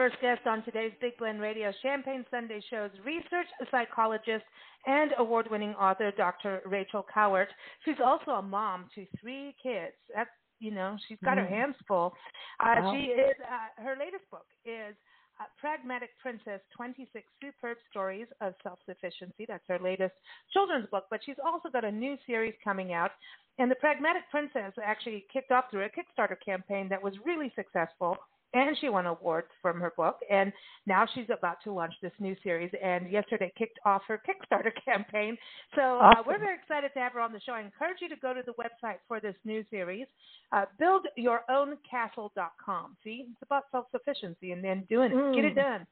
First 0.00 0.16
guest 0.22 0.40
on 0.46 0.64
today's 0.64 0.92
Big 0.98 1.18
Blend 1.18 1.42
Radio 1.42 1.70
Champagne 1.82 2.24
Sunday 2.30 2.62
show's 2.70 2.88
research 3.04 3.44
psychologist 3.70 4.46
and 4.86 5.10
award 5.18 5.46
winning 5.50 5.74
author, 5.74 6.10
Dr. 6.16 6.62
Rachel 6.64 7.04
Kowert. 7.14 7.48
She's 7.84 8.00
also 8.02 8.30
a 8.30 8.40
mom 8.40 8.86
to 8.94 9.04
three 9.20 9.54
kids. 9.62 9.92
That's, 10.16 10.30
you 10.58 10.70
know, 10.70 10.96
she's 11.06 11.18
got 11.22 11.36
mm. 11.36 11.42
her 11.42 11.54
hands 11.54 11.74
full. 11.86 12.14
Uh, 12.60 12.80
wow. 12.80 12.94
She 12.94 13.08
is, 13.12 13.36
uh, 13.44 13.82
her 13.82 13.94
latest 14.00 14.24
book 14.30 14.46
is 14.64 14.96
uh, 15.38 15.44
Pragmatic 15.60 16.08
Princess 16.22 16.62
26 16.74 17.22
Superb 17.42 17.76
Stories 17.90 18.26
of 18.40 18.54
Self 18.62 18.78
Sufficiency. 18.86 19.44
That's 19.46 19.64
her 19.68 19.78
latest 19.78 20.14
children's 20.54 20.88
book, 20.88 21.08
but 21.10 21.20
she's 21.26 21.36
also 21.44 21.68
got 21.68 21.84
a 21.84 21.92
new 21.92 22.16
series 22.26 22.54
coming 22.64 22.94
out. 22.94 23.10
And 23.58 23.70
the 23.70 23.74
Pragmatic 23.74 24.22
Princess 24.30 24.72
actually 24.82 25.26
kicked 25.30 25.50
off 25.50 25.66
through 25.70 25.84
a 25.84 25.90
Kickstarter 25.90 26.36
campaign 26.42 26.88
that 26.88 27.02
was 27.02 27.12
really 27.26 27.52
successful 27.54 28.16
and 28.52 28.76
she 28.80 28.88
won 28.88 29.06
awards 29.06 29.46
from 29.62 29.78
her 29.80 29.92
book. 29.96 30.16
And 30.30 30.52
now 30.86 31.06
she's 31.14 31.28
about 31.32 31.56
to 31.64 31.72
launch 31.72 31.94
this 32.02 32.12
new 32.18 32.36
series. 32.42 32.70
And 32.82 33.10
yesterday 33.10 33.50
kicked 33.56 33.78
off 33.84 34.02
her 34.08 34.20
Kickstarter 34.26 34.72
campaign. 34.84 35.38
So 35.76 36.00
uh, 36.00 36.14
we're 36.26 36.38
very 36.38 36.56
excited 36.56 36.90
to 36.94 37.00
have 37.00 37.12
her 37.12 37.20
on 37.20 37.32
the 37.32 37.40
show. 37.40 37.52
I 37.52 37.60
encourage 37.60 37.98
you 38.00 38.08
to 38.08 38.16
go 38.16 38.34
to 38.34 38.42
the 38.44 38.52
website 38.52 38.98
for 39.06 39.20
this 39.20 39.36
new 39.44 39.62
series, 39.70 40.08
uh, 40.52 40.64
buildyourown.castle.com. 40.80 42.96
See, 43.04 43.26
it's 43.30 43.42
about 43.42 43.66
self 43.70 43.86
sufficiency 43.92 44.50
and 44.52 44.64
then 44.64 44.84
doing 44.88 45.12
it. 45.12 45.16
Mm. 45.16 45.34
Get 45.34 45.44
it 45.44 45.52
mm. 45.52 45.62
done. 45.62 45.86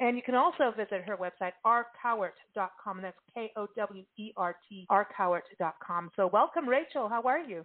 And 0.00 0.16
you 0.16 0.22
can 0.22 0.34
also 0.34 0.72
visit 0.76 1.04
her 1.06 1.16
website, 1.16 1.52
rkowert.com. 1.64 2.98
And 2.98 3.04
that's 3.04 3.16
K 3.34 3.52
O 3.56 3.68
W 3.76 4.02
E 4.18 4.32
R 4.36 4.56
T, 4.68 4.86
rkowert.com. 4.90 6.10
So 6.16 6.26
welcome, 6.26 6.68
Rachel. 6.68 7.08
How 7.08 7.22
are 7.22 7.38
you? 7.38 7.64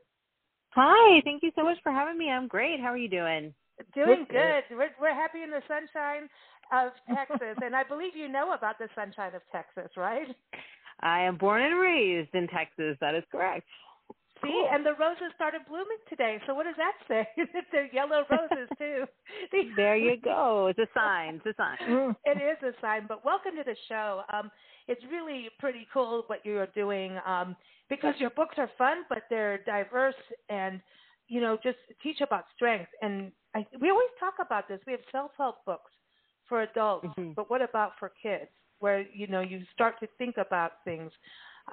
Hi. 0.72 1.22
Thank 1.23 1.44
you 1.44 1.52
so 1.56 1.64
much 1.64 1.78
for 1.82 1.92
having 1.92 2.17
me. 2.17 2.30
I'm 2.30 2.48
great. 2.48 2.80
How 2.80 2.89
are 2.89 2.98
you 2.98 3.09
doing? 3.09 3.54
Doing 3.94 4.25
good. 4.30 4.64
We're, 4.72 4.89
we're 5.00 5.14
happy 5.14 5.44
in 5.44 5.52
the 5.52 5.61
sunshine 5.67 6.30
of 6.72 6.92
Texas, 7.16 7.58
and 7.64 7.75
I 7.75 7.83
believe 7.83 8.16
you 8.16 8.28
know 8.28 8.53
about 8.53 8.78
the 8.80 8.89
sunshine 8.95 9.36
of 9.36 9.42
Texas, 9.52 9.92
right? 9.95 10.28
I 11.02 11.22
am 11.22 11.38
born 11.38 11.61
and 11.61 11.80
raised 11.80 12.33
in 12.33 12.48
Texas. 12.48 12.98
That 13.02 13.16
is 13.16 13.23
correct. 13.31 13.67
See, 14.44 14.50
cool. 14.52 14.70
and 14.72 14.86
the 14.86 14.94
roses 15.00 15.33
started 15.36 15.61
blooming 15.67 15.98
today. 16.09 16.39
So 16.45 16.53
what 16.53 16.66
does 16.66 16.75
that 16.78 16.94
say? 17.08 17.28
They're 17.72 17.89
yellow 17.94 18.23
roses 18.30 18.70
too. 18.78 19.05
there 19.75 19.98
you 19.98 20.17
go. 20.23 20.67
It's 20.67 20.80
a 20.80 20.88
sign. 20.94 21.42
It's 21.44 21.58
a 21.58 21.61
sign. 21.61 22.15
It 22.26 22.38
is 22.38 22.58
a 22.64 22.80
sign. 22.82 23.05
But 23.08 23.26
welcome 23.26 23.55
to 23.58 23.64
the 23.64 23.76
show. 23.88 24.21
Um, 24.32 24.52
it's 24.88 25.02
really 25.11 25.49
pretty 25.59 25.88
cool 25.92 26.23
what 26.27 26.45
you're 26.45 26.67
doing 26.67 27.17
um, 27.26 27.55
because 27.89 28.14
your 28.20 28.30
books 28.32 28.55
are 28.58 28.70
fun, 28.77 28.98
but 29.09 29.23
they're 29.30 29.59
diverse 29.65 30.15
and 30.49 30.82
you 31.27 31.42
know 31.42 31.58
just 31.61 31.77
teach 32.02 32.21
about 32.21 32.45
strength 32.55 32.89
and 33.02 33.32
I, 33.58 33.65
we 33.82 33.89
always 33.89 34.09
talk 34.20 34.36
about 34.47 34.67
this. 34.67 34.80
We 34.87 34.93
have 34.93 35.02
self-help 35.11 35.65
books 35.65 35.91
for 36.47 36.61
adults, 36.63 37.08
mm-hmm. 37.08 37.31
but 37.35 37.49
what 37.49 37.61
about 37.61 37.91
for 37.99 38.11
kids? 38.21 38.49
Where 38.80 39.05
you 39.13 39.27
know 39.27 39.41
you 39.41 39.61
start 39.73 39.99
to 40.02 40.08
think 40.17 40.35
about 40.37 40.73
things, 40.85 41.11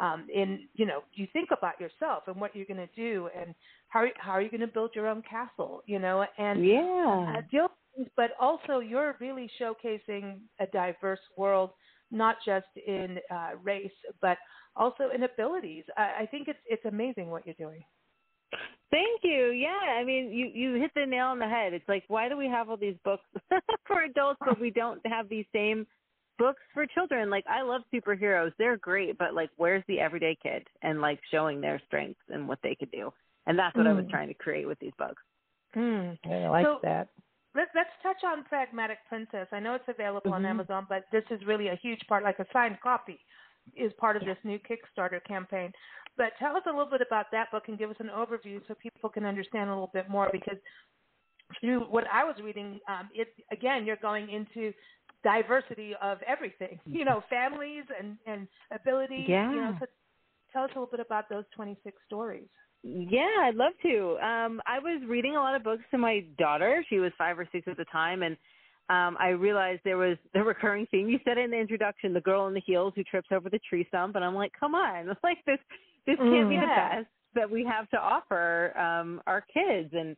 um, 0.00 0.26
in 0.34 0.68
you 0.74 0.86
know 0.86 1.04
you 1.12 1.26
think 1.32 1.50
about 1.56 1.80
yourself 1.80 2.24
and 2.26 2.36
what 2.40 2.56
you're 2.56 2.66
going 2.66 2.88
to 2.88 2.94
do 2.96 3.28
and 3.38 3.54
how 3.88 4.06
how 4.16 4.32
are 4.32 4.42
you 4.42 4.50
going 4.50 4.60
to 4.60 4.66
build 4.66 4.90
your 4.94 5.06
own 5.06 5.22
castle? 5.28 5.82
You 5.86 5.98
know, 5.98 6.24
and 6.38 6.66
yeah, 6.66 7.34
uh, 7.38 7.42
deal. 7.50 7.68
But 8.16 8.30
also, 8.40 8.80
you're 8.80 9.16
really 9.20 9.48
showcasing 9.60 10.38
a 10.58 10.66
diverse 10.72 11.20
world, 11.36 11.70
not 12.10 12.36
just 12.44 12.66
in 12.86 13.18
uh, 13.30 13.50
race, 13.62 13.92
but 14.20 14.36
also 14.74 15.10
in 15.14 15.22
abilities. 15.22 15.84
I, 15.96 16.22
I 16.22 16.28
think 16.30 16.48
it's 16.48 16.58
it's 16.66 16.84
amazing 16.86 17.30
what 17.30 17.46
you're 17.46 17.54
doing. 17.56 17.84
Thank 18.94 19.22
you. 19.24 19.50
Yeah, 19.50 19.98
I 19.98 20.04
mean, 20.04 20.30
you 20.30 20.46
you 20.54 20.80
hit 20.80 20.92
the 20.94 21.04
nail 21.04 21.26
on 21.26 21.40
the 21.40 21.48
head. 21.48 21.74
It's 21.74 21.88
like, 21.88 22.04
why 22.06 22.28
do 22.28 22.36
we 22.36 22.46
have 22.46 22.70
all 22.70 22.76
these 22.76 22.94
books 23.04 23.24
for 23.88 24.02
adults, 24.02 24.38
but 24.44 24.60
we 24.60 24.70
don't 24.70 25.04
have 25.04 25.28
these 25.28 25.46
same 25.52 25.84
books 26.38 26.60
for 26.72 26.86
children? 26.86 27.28
Like, 27.28 27.44
I 27.48 27.62
love 27.62 27.82
superheroes; 27.92 28.52
they're 28.56 28.76
great, 28.76 29.18
but 29.18 29.34
like, 29.34 29.50
where's 29.56 29.82
the 29.88 29.98
everyday 29.98 30.38
kid 30.40 30.64
and 30.82 31.00
like 31.00 31.18
showing 31.32 31.60
their 31.60 31.82
strengths 31.88 32.20
and 32.28 32.46
what 32.46 32.60
they 32.62 32.76
could 32.76 32.92
do? 32.92 33.12
And 33.48 33.58
that's 33.58 33.74
what 33.76 33.86
mm. 33.86 33.90
I 33.90 33.94
was 33.94 34.04
mm. 34.04 34.10
trying 34.10 34.28
to 34.28 34.34
create 34.34 34.68
with 34.68 34.78
these 34.78 34.92
books. 34.96 35.22
Mm. 35.74 36.16
I 36.26 36.48
like 36.48 36.64
so, 36.64 36.78
that. 36.84 37.08
Let, 37.56 37.68
us 37.76 37.86
touch 38.00 38.22
on 38.24 38.44
Pragmatic 38.44 38.98
Princess. 39.08 39.48
I 39.50 39.58
know 39.58 39.74
it's 39.74 39.84
available 39.88 40.30
mm-hmm. 40.30 40.44
on 40.44 40.46
Amazon, 40.46 40.86
but 40.88 41.04
this 41.10 41.24
is 41.30 41.40
really 41.46 41.68
a 41.68 41.78
huge 41.82 42.00
part, 42.08 42.22
like 42.22 42.38
a 42.38 42.46
signed 42.52 42.78
copy, 42.80 43.18
is 43.76 43.92
part 43.98 44.16
of 44.16 44.24
this 44.24 44.38
new 44.44 44.58
Kickstarter 44.58 45.24
campaign. 45.26 45.72
But 46.16 46.32
tell 46.38 46.56
us 46.56 46.62
a 46.66 46.70
little 46.70 46.90
bit 46.90 47.00
about 47.06 47.26
that 47.32 47.50
book 47.50 47.64
and 47.68 47.78
give 47.78 47.90
us 47.90 47.96
an 47.98 48.10
overview 48.14 48.60
so 48.68 48.74
people 48.74 49.10
can 49.10 49.24
understand 49.24 49.68
a 49.68 49.72
little 49.72 49.90
bit 49.92 50.08
more 50.08 50.28
because 50.32 50.58
through 51.60 51.80
what 51.80 52.04
I 52.12 52.24
was 52.24 52.36
reading, 52.42 52.80
um, 52.88 53.08
it 53.14 53.28
again, 53.50 53.84
you're 53.84 53.96
going 53.96 54.30
into 54.30 54.72
diversity 55.22 55.94
of 56.00 56.18
everything, 56.26 56.78
you 56.86 57.04
know, 57.04 57.22
families 57.28 57.84
and, 57.98 58.16
and 58.26 58.46
ability. 58.72 59.26
Yeah. 59.28 59.50
You 59.50 59.56
know, 59.56 59.76
so 59.80 59.86
tell 60.52 60.64
us 60.64 60.70
a 60.76 60.78
little 60.78 60.90
bit 60.90 61.04
about 61.04 61.28
those 61.28 61.44
26 61.54 61.96
stories. 62.06 62.48
Yeah, 62.82 63.26
I'd 63.42 63.54
love 63.54 63.72
to. 63.82 64.18
Um, 64.22 64.60
I 64.66 64.78
was 64.78 65.02
reading 65.08 65.36
a 65.36 65.40
lot 65.40 65.54
of 65.54 65.64
books 65.64 65.82
to 65.90 65.98
my 65.98 66.22
daughter. 66.38 66.84
She 66.90 66.98
was 66.98 67.12
five 67.16 67.38
or 67.38 67.48
six 67.50 67.66
at 67.66 67.78
the 67.78 67.86
time, 67.86 68.22
and 68.22 68.36
um, 68.90 69.16
I 69.18 69.28
realized 69.28 69.80
there 69.84 69.96
was 69.96 70.16
the 70.34 70.42
recurring 70.42 70.86
theme. 70.90 71.08
You 71.08 71.18
said 71.24 71.38
in 71.38 71.50
the 71.50 71.58
introduction, 71.58 72.12
the 72.12 72.20
girl 72.20 72.46
in 72.46 72.54
the 72.54 72.62
heels 72.64 72.92
who 72.96 73.04
trips 73.04 73.28
over 73.32 73.48
the 73.48 73.60
tree 73.68 73.84
stump, 73.88 74.16
and 74.16 74.24
I'm 74.24 74.34
like, 74.34 74.52
come 74.58 74.74
on, 74.74 75.08
it's 75.08 75.20
like 75.24 75.38
this 75.46 75.58
this 76.06 76.16
can't 76.16 76.28
mm, 76.28 76.50
be 76.50 76.56
the 76.56 76.66
best 76.66 77.06
that 77.34 77.50
we 77.50 77.64
have 77.64 77.88
to 77.90 77.96
offer 77.96 78.76
um, 78.78 79.22
our 79.26 79.44
kids. 79.52 79.90
And 79.92 80.16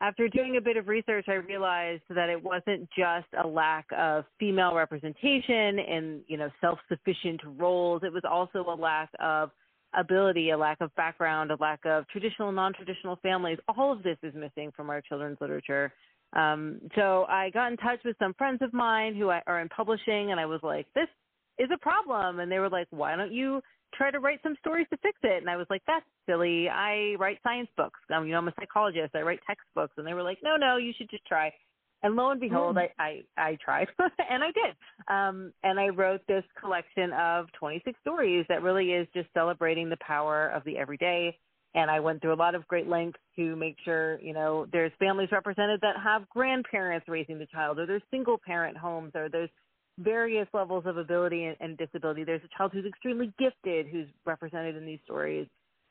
after 0.00 0.28
doing 0.28 0.56
a 0.56 0.60
bit 0.60 0.76
of 0.76 0.86
research, 0.86 1.26
I 1.28 1.34
realized 1.34 2.04
that 2.10 2.28
it 2.28 2.42
wasn't 2.42 2.88
just 2.96 3.26
a 3.42 3.46
lack 3.46 3.86
of 3.96 4.24
female 4.38 4.74
representation 4.74 5.78
and 5.80 6.20
you 6.28 6.36
know 6.36 6.48
self-sufficient 6.60 7.40
roles. 7.56 8.02
It 8.04 8.12
was 8.12 8.22
also 8.28 8.64
a 8.68 8.74
lack 8.74 9.10
of 9.20 9.50
ability, 9.98 10.50
a 10.50 10.58
lack 10.58 10.80
of 10.80 10.94
background, 10.94 11.50
a 11.50 11.56
lack 11.60 11.80
of 11.84 12.06
traditional, 12.08 12.52
non-traditional 12.52 13.16
families. 13.22 13.58
All 13.76 13.92
of 13.92 14.02
this 14.02 14.18
is 14.22 14.34
missing 14.34 14.70
from 14.76 14.90
our 14.90 15.00
children's 15.00 15.38
literature. 15.40 15.92
Um, 16.34 16.80
so 16.94 17.24
I 17.28 17.50
got 17.50 17.70
in 17.70 17.78
touch 17.78 18.00
with 18.04 18.16
some 18.18 18.34
friends 18.34 18.60
of 18.62 18.72
mine 18.72 19.14
who 19.14 19.30
are 19.30 19.60
in 19.60 19.68
publishing, 19.68 20.30
and 20.30 20.38
I 20.38 20.46
was 20.46 20.60
like, 20.62 20.86
"This 20.94 21.08
is 21.58 21.70
a 21.72 21.78
problem," 21.78 22.40
and 22.40 22.50
they 22.50 22.58
were 22.58 22.68
like, 22.68 22.86
"Why 22.90 23.16
don't 23.16 23.32
you?" 23.32 23.62
try 23.94 24.10
to 24.10 24.20
write 24.20 24.40
some 24.42 24.56
stories 24.60 24.86
to 24.90 24.96
fix 24.98 25.18
it. 25.22 25.40
And 25.40 25.50
I 25.50 25.56
was 25.56 25.66
like, 25.70 25.82
that's 25.86 26.04
silly. 26.26 26.68
I 26.68 27.14
write 27.18 27.38
science 27.42 27.68
books. 27.76 27.98
Um, 28.14 28.26
you 28.26 28.32
know, 28.32 28.38
I'm 28.38 28.48
a 28.48 28.54
psychologist. 28.58 29.14
I 29.14 29.22
write 29.22 29.40
textbooks. 29.46 29.94
And 29.96 30.06
they 30.06 30.14
were 30.14 30.22
like, 30.22 30.38
no, 30.42 30.56
no, 30.56 30.76
you 30.76 30.92
should 30.96 31.10
just 31.10 31.24
try. 31.26 31.52
And 32.02 32.14
lo 32.14 32.30
and 32.30 32.40
behold, 32.40 32.76
mm. 32.76 32.88
I, 32.98 33.02
I, 33.02 33.22
I 33.36 33.58
tried 33.64 33.88
and 33.98 34.44
I 34.44 34.52
did. 34.52 34.76
Um, 35.08 35.52
and 35.64 35.80
I 35.80 35.88
wrote 35.88 36.20
this 36.28 36.44
collection 36.58 37.12
of 37.12 37.46
26 37.58 37.98
stories 38.00 38.46
that 38.48 38.62
really 38.62 38.92
is 38.92 39.08
just 39.12 39.28
celebrating 39.34 39.88
the 39.88 39.96
power 40.00 40.48
of 40.48 40.62
the 40.64 40.78
everyday. 40.78 41.36
And 41.74 41.90
I 41.90 42.00
went 42.00 42.22
through 42.22 42.32
a 42.32 42.36
lot 42.36 42.54
of 42.54 42.66
great 42.66 42.88
lengths 42.88 43.20
to 43.36 43.54
make 43.56 43.76
sure, 43.84 44.18
you 44.20 44.32
know, 44.32 44.66
there's 44.72 44.92
families 44.98 45.28
represented 45.30 45.80
that 45.82 45.96
have 46.02 46.28
grandparents 46.30 47.06
raising 47.08 47.38
the 47.38 47.46
child, 47.46 47.78
or 47.78 47.86
there's 47.86 48.02
single 48.10 48.38
parent 48.44 48.76
homes, 48.76 49.12
or 49.14 49.28
there's 49.28 49.50
various 49.98 50.48
levels 50.54 50.84
of 50.86 50.96
ability 50.96 51.44
and, 51.44 51.56
and, 51.60 51.76
disability. 51.76 52.24
There's 52.24 52.42
a 52.44 52.56
child 52.56 52.70
who's 52.72 52.86
extremely 52.86 53.32
gifted 53.38 53.86
who's 53.86 54.06
represented 54.24 54.76
in 54.76 54.86
these 54.86 55.00
stories. 55.04 55.46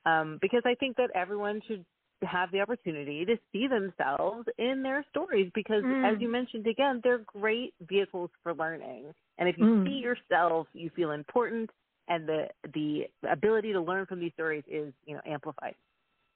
Um, 0.06 0.40
because 0.42 0.62
I 0.66 0.76
think 0.76 0.96
that 0.96 1.10
everyone 1.14 1.62
should 1.68 1.86
have 2.24 2.52
the 2.52 2.62
opportunity 2.62 3.26
to 3.26 3.38
see 3.52 3.68
themselves 3.68 4.48
in 4.58 4.82
their 4.82 5.06
stories 5.10 5.52
because 5.54 5.84
mm. 5.84 6.12
as 6.12 6.20
you 6.20 6.32
mentioned 6.32 6.66
again, 6.66 7.02
they're 7.04 7.22
great 7.28 7.74
vehicles 7.88 8.30
for 8.42 8.54
learning. 8.54 9.14
And 9.38 9.48
if 9.48 9.58
you 9.58 9.66
mm. 9.66 9.86
see 9.86 10.00
yourself, 10.00 10.68
you 10.74 10.90
feel 10.96 11.12
important 11.12 11.70
and 12.08 12.28
the 12.28 12.48
the 12.74 13.08
ability 13.30 13.74
to 13.74 13.82
learn 13.82 14.06
from 14.06 14.20
these 14.20 14.34
stories 14.34 14.64
is 14.68 14.94
you 15.06 15.16
know 15.16 15.22
amplified. 15.26 15.76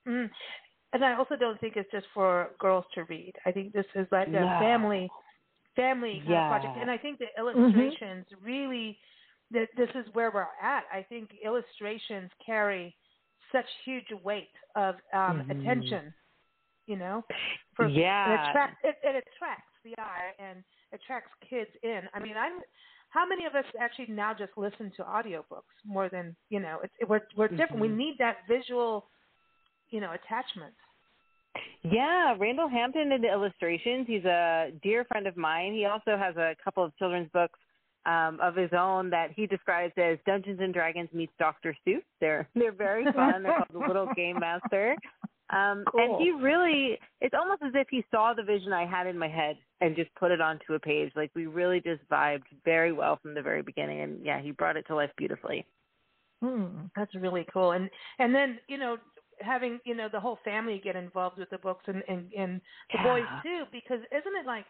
Mm. 0.07 0.29
And 0.94 1.06
I 1.06 1.15
also 1.15 1.35
don't 1.38 1.59
think 1.62 1.77
it's 1.77 1.89
just 1.91 2.07
for 2.13 2.50
girls 2.59 2.85
to 2.95 3.03
read. 3.06 3.33
I 3.45 3.51
think 3.51 3.71
this 3.71 3.85
is 3.95 4.07
like 4.12 4.27
a 4.27 4.59
family 4.59 5.09
family 5.75 6.21
Yeah. 6.27 6.47
project. 6.47 6.77
And 6.79 6.91
I 6.91 6.97
think 6.97 7.19
the 7.19 7.27
illustrations 7.38 8.25
really 8.44 8.97
that 9.51 9.68
this 9.77 9.89
is 9.95 10.06
where 10.13 10.31
we're 10.31 10.47
at. 10.62 10.83
I 10.94 11.03
think 11.07 11.29
illustrations 11.44 12.29
carry 12.45 12.95
such 13.51 13.65
huge 13.85 14.12
weight 14.24 14.50
of 14.75 14.95
um, 15.13 15.41
Mhm. 15.41 15.50
attention. 15.51 16.13
You 16.88 16.97
know, 16.97 17.24
for, 17.75 17.85
it 17.85 17.91
yeah, 17.91 18.50
attracts 18.50 18.77
it, 18.83 18.97
it 19.03 19.24
attracts 19.27 19.71
the 19.85 19.94
eye 19.97 20.33
and 20.39 20.63
attracts 20.94 21.31
kids 21.47 21.69
in. 21.83 22.01
I 22.13 22.19
mean, 22.19 22.35
I'm. 22.35 22.59
How 23.11 23.25
many 23.27 23.45
of 23.45 23.55
us 23.55 23.65
actually 23.79 24.07
now 24.07 24.33
just 24.33 24.51
listen 24.57 24.91
to 24.97 25.03
audiobooks 25.03 25.75
more 25.85 26.09
than 26.09 26.35
you 26.49 26.59
know? 26.59 26.79
It's, 26.83 26.93
it, 26.99 27.07
we're 27.07 27.21
we're 27.37 27.47
different. 27.49 27.79
We 27.81 27.87
Mhm. 27.89 27.95
need 27.97 28.15
that 28.19 28.37
visual, 28.47 29.07
you 29.89 29.99
know, 30.01 30.11
attachment. 30.13 30.73
Yeah, 31.83 32.35
Randall 32.39 32.69
Hampton 32.69 33.09
did 33.09 33.21
the 33.23 33.27
illustrations. 33.31 34.07
He's 34.07 34.23
a 34.23 34.71
dear 34.81 35.03
friend 35.05 35.27
of 35.27 35.35
mine. 35.35 35.73
He 35.73 35.85
also 35.85 36.15
has 36.17 36.35
a 36.37 36.55
couple 36.63 36.83
of 36.83 36.95
children's 36.97 37.29
books 37.31 37.59
um, 38.05 38.39
of 38.41 38.55
his 38.55 38.71
own 38.73 39.09
that 39.11 39.31
he 39.35 39.45
describes 39.45 39.93
as 39.97 40.17
Dungeons 40.25 40.59
and 40.61 40.73
Dragons 40.73 41.09
meets 41.13 41.33
Doctor 41.37 41.75
Seuss. 41.85 42.01
They're 42.21 42.47
they're 42.55 42.71
very 42.71 43.03
fun. 43.11 43.43
They're 43.43 43.53
called 43.57 43.67
The 43.73 43.79
Little 43.87 44.07
Game 44.15 44.39
Master. 44.39 44.95
Um, 45.51 45.83
And 45.94 46.21
he 46.21 46.31
really, 46.31 46.98
it's 47.19 47.36
almost 47.38 47.62
as 47.62 47.74
if 47.75 47.88
he 47.89 48.06
saw 48.09 48.33
the 48.33 48.44
vision 48.44 48.71
I 48.71 48.86
had 48.86 49.06
in 49.06 49.18
my 49.18 49.27
head 49.27 49.57
and 49.81 49.95
just 49.95 50.13
put 50.15 50.31
it 50.31 50.39
onto 50.39 50.74
a 50.74 50.80
page. 50.80 51.12
Like 51.15 51.31
we 51.36 51.45
really 51.45 51.81
just 51.81 52.07
vibed 52.09 52.44
very 52.63 52.94
well 52.94 53.19
from 53.21 53.33
the 53.33 53.42
very 53.42 53.62
beginning. 53.62 54.01
And 54.01 54.25
yeah, 54.25 54.42
he 54.42 54.51
brought 54.51 54.77
it 54.77 54.88
to 54.88 54.95
life 54.95 55.12
beautifully. 55.18 55.65
Hmm. 56.42 56.86
That's 56.95 57.13
really 57.15 57.45
cool. 57.53 57.74
And 57.74 57.89
and 58.18 58.33
then 58.33 58.59
you 58.68 58.77
know 58.77 58.98
having 59.39 59.80
you 59.86 59.95
know 59.95 60.07
the 60.12 60.19
whole 60.19 60.39
family 60.44 60.81
get 60.83 60.95
involved 60.95 61.38
with 61.38 61.50
the 61.50 61.57
books 61.57 61.83
and 61.88 62.03
and, 62.07 62.31
and 62.38 62.62
the 62.92 63.00
boys 63.03 63.25
too 63.44 63.63
because 63.71 64.00
isn't 64.12 64.36
it 64.39 64.45
like 64.45 64.65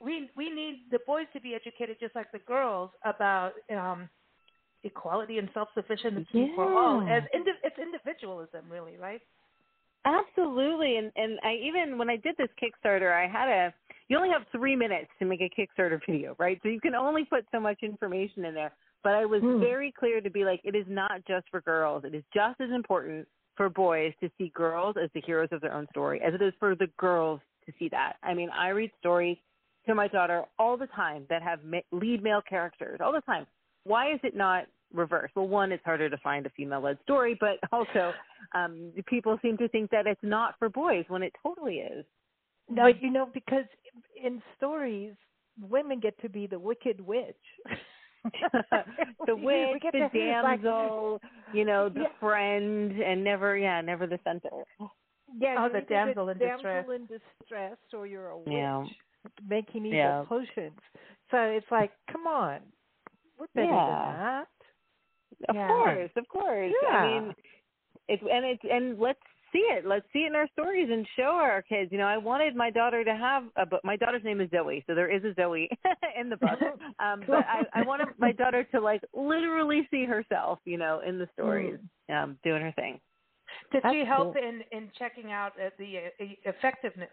we 0.00 0.30
we 0.36 0.50
need 0.50 0.84
the 0.90 0.98
boys 1.06 1.26
to 1.32 1.40
be 1.40 1.54
educated 1.54 1.96
just 2.00 2.14
like 2.14 2.30
the 2.32 2.38
girls 2.40 2.90
about 3.04 3.52
um 3.70 4.08
equality 4.82 5.38
and 5.38 5.48
self 5.54 5.68
sufficiency 5.74 6.52
for 6.54 6.72
all 6.72 7.00
as 7.08 7.22
indi- 7.34 7.50
it's 7.62 7.78
individualism 7.78 8.64
really 8.68 8.96
right 8.96 9.20
Absolutely, 10.04 10.96
and 10.96 11.10
and 11.16 11.38
I 11.42 11.54
even 11.54 11.96
when 11.98 12.10
I 12.10 12.16
did 12.16 12.36
this 12.36 12.48
Kickstarter, 12.62 13.12
I 13.12 13.26
had 13.26 13.48
a. 13.48 13.74
You 14.08 14.18
only 14.18 14.28
have 14.28 14.42
three 14.52 14.76
minutes 14.76 15.08
to 15.18 15.24
make 15.24 15.40
a 15.40 15.48
Kickstarter 15.48 15.98
video, 16.06 16.36
right? 16.38 16.60
So 16.62 16.68
you 16.68 16.80
can 16.80 16.94
only 16.94 17.24
put 17.24 17.46
so 17.50 17.58
much 17.58 17.78
information 17.82 18.44
in 18.44 18.54
there. 18.54 18.72
But 19.02 19.14
I 19.14 19.24
was 19.24 19.40
Hmm. 19.40 19.60
very 19.60 19.92
clear 19.92 20.20
to 20.20 20.30
be 20.30 20.44
like, 20.44 20.60
it 20.62 20.74
is 20.74 20.86
not 20.88 21.24
just 21.26 21.48
for 21.50 21.62
girls. 21.62 22.04
It 22.04 22.14
is 22.14 22.24
just 22.34 22.60
as 22.60 22.70
important 22.70 23.26
for 23.56 23.70
boys 23.70 24.12
to 24.20 24.30
see 24.36 24.50
girls 24.54 24.96
as 25.02 25.10
the 25.14 25.22
heroes 25.22 25.48
of 25.52 25.60
their 25.60 25.72
own 25.72 25.86
story 25.90 26.20
as 26.22 26.34
it 26.34 26.42
is 26.42 26.52
for 26.58 26.74
the 26.74 26.88
girls 26.98 27.40
to 27.66 27.72
see 27.78 27.88
that. 27.90 28.16
I 28.22 28.34
mean, 28.34 28.50
I 28.50 28.68
read 28.68 28.90
stories 28.98 29.38
to 29.86 29.94
my 29.94 30.08
daughter 30.08 30.44
all 30.58 30.76
the 30.76 30.86
time 30.88 31.24
that 31.30 31.42
have 31.42 31.64
ma- 31.64 31.78
lead 31.92 32.22
male 32.22 32.42
characters 32.42 33.00
all 33.02 33.12
the 33.12 33.20
time. 33.22 33.46
Why 33.84 34.12
is 34.12 34.20
it 34.22 34.34
not 34.34 34.66
reversed? 34.94 35.34
Well, 35.36 35.48
one, 35.48 35.72
it's 35.72 35.84
harder 35.84 36.08
to 36.08 36.16
find 36.18 36.46
a 36.46 36.50
female-led 36.50 36.98
story, 37.02 37.36
but 37.40 37.58
also 37.72 38.12
um, 38.54 38.92
people 39.06 39.38
seem 39.42 39.56
to 39.58 39.68
think 39.68 39.90
that 39.90 40.06
it's 40.06 40.22
not 40.22 40.54
for 40.58 40.68
boys 40.68 41.04
when 41.08 41.22
it 41.22 41.32
totally 41.42 41.76
is. 41.78 42.04
No, 42.70 42.86
you 42.86 43.10
know, 43.10 43.28
because 43.34 43.64
in 44.22 44.42
stories, 44.56 45.12
women 45.60 46.00
get 46.00 46.18
to 46.22 46.28
be 46.28 46.46
the 46.46 46.58
wicked 46.58 47.00
witch. 47.00 47.36
the 49.26 49.36
We 49.36 49.42
witch, 49.44 49.82
get 49.82 49.92
the 49.92 50.08
to, 50.12 50.40
like, 50.42 50.62
damsel, 50.62 51.20
you 51.52 51.64
know, 51.64 51.88
the 51.88 52.00
Yeah. 52.00 52.08
friend, 52.20 52.92
and 53.02 53.22
never, 53.22 53.56
yeah, 53.56 53.80
never 53.82 54.06
the 54.06 54.18
center. 54.24 54.48
yeah, 55.38 55.56
Oh, 55.58 55.68
the 55.68 55.82
damsel 55.82 56.28
in 56.30 56.38
damsel 56.38 56.62
distress. 56.62 56.86
in 56.90 57.06
distress, 57.06 57.76
or 57.92 58.06
you're 58.06 58.28
a 58.28 58.38
witch 58.38 58.52
Yeah. 58.52 58.84
making 59.46 59.84
evil 59.86 59.96
Yeah. 59.96 60.24
potions. 60.26 60.78
So 61.30 61.36
it's 61.38 61.70
like, 61.70 61.92
come 62.10 62.26
on, 62.26 62.60
we're 63.38 63.46
better 63.54 63.66
Yeah. 63.66 64.06
than 64.06 64.16
that. 64.16 64.48
Of 65.48 65.54
Yeah. 65.54 65.66
course, 65.66 66.10
of 66.16 66.28
course. 66.28 66.72
I 66.90 67.02
mean, 67.06 67.34
it's 68.08 68.22
and 68.22 68.44
it's 68.44 68.62
and 68.70 68.98
let's 68.98 69.20
see 69.52 69.60
it. 69.70 69.86
Let's 69.86 70.06
see 70.12 70.20
it 70.20 70.26
in 70.28 70.34
our 70.34 70.48
stories 70.52 70.88
and 70.90 71.06
show 71.16 71.38
our 71.40 71.62
kids. 71.62 71.92
You 71.92 71.98
know, 71.98 72.06
I 72.06 72.16
wanted 72.18 72.54
my 72.56 72.70
daughter 72.70 73.04
to 73.04 73.14
have 73.14 73.44
a 73.56 73.64
book. 73.64 73.80
My 73.84 73.96
daughter's 73.96 74.24
name 74.24 74.40
is 74.40 74.50
Zoe, 74.50 74.82
so 74.86 74.94
there 74.94 75.10
is 75.10 75.24
a 75.24 75.34
Zoe 75.34 75.68
in 76.20 76.28
the 76.28 76.36
book. 76.36 76.58
Um, 77.00 77.24
but 77.26 77.44
I, 77.48 77.64
I 77.74 77.82
wanted 77.82 78.08
my 78.18 78.30
daughter 78.32 78.64
to 78.72 78.80
like 78.80 79.02
literally 79.12 79.86
see 79.90 80.04
herself, 80.04 80.60
you 80.64 80.78
know, 80.78 81.00
in 81.06 81.18
the 81.18 81.28
stories, 81.34 81.78
um, 82.08 82.38
doing 82.44 82.62
her 82.62 82.72
thing. 82.72 83.00
did 83.72 83.82
That's 83.82 83.94
she 83.94 84.04
help 84.04 84.36
cool. 84.36 84.44
in 84.48 84.62
in 84.76 84.90
checking 84.98 85.32
out 85.32 85.52
uh, 85.60 85.70
the 85.78 85.98
uh, 85.98 86.24
effectiveness 86.44 87.10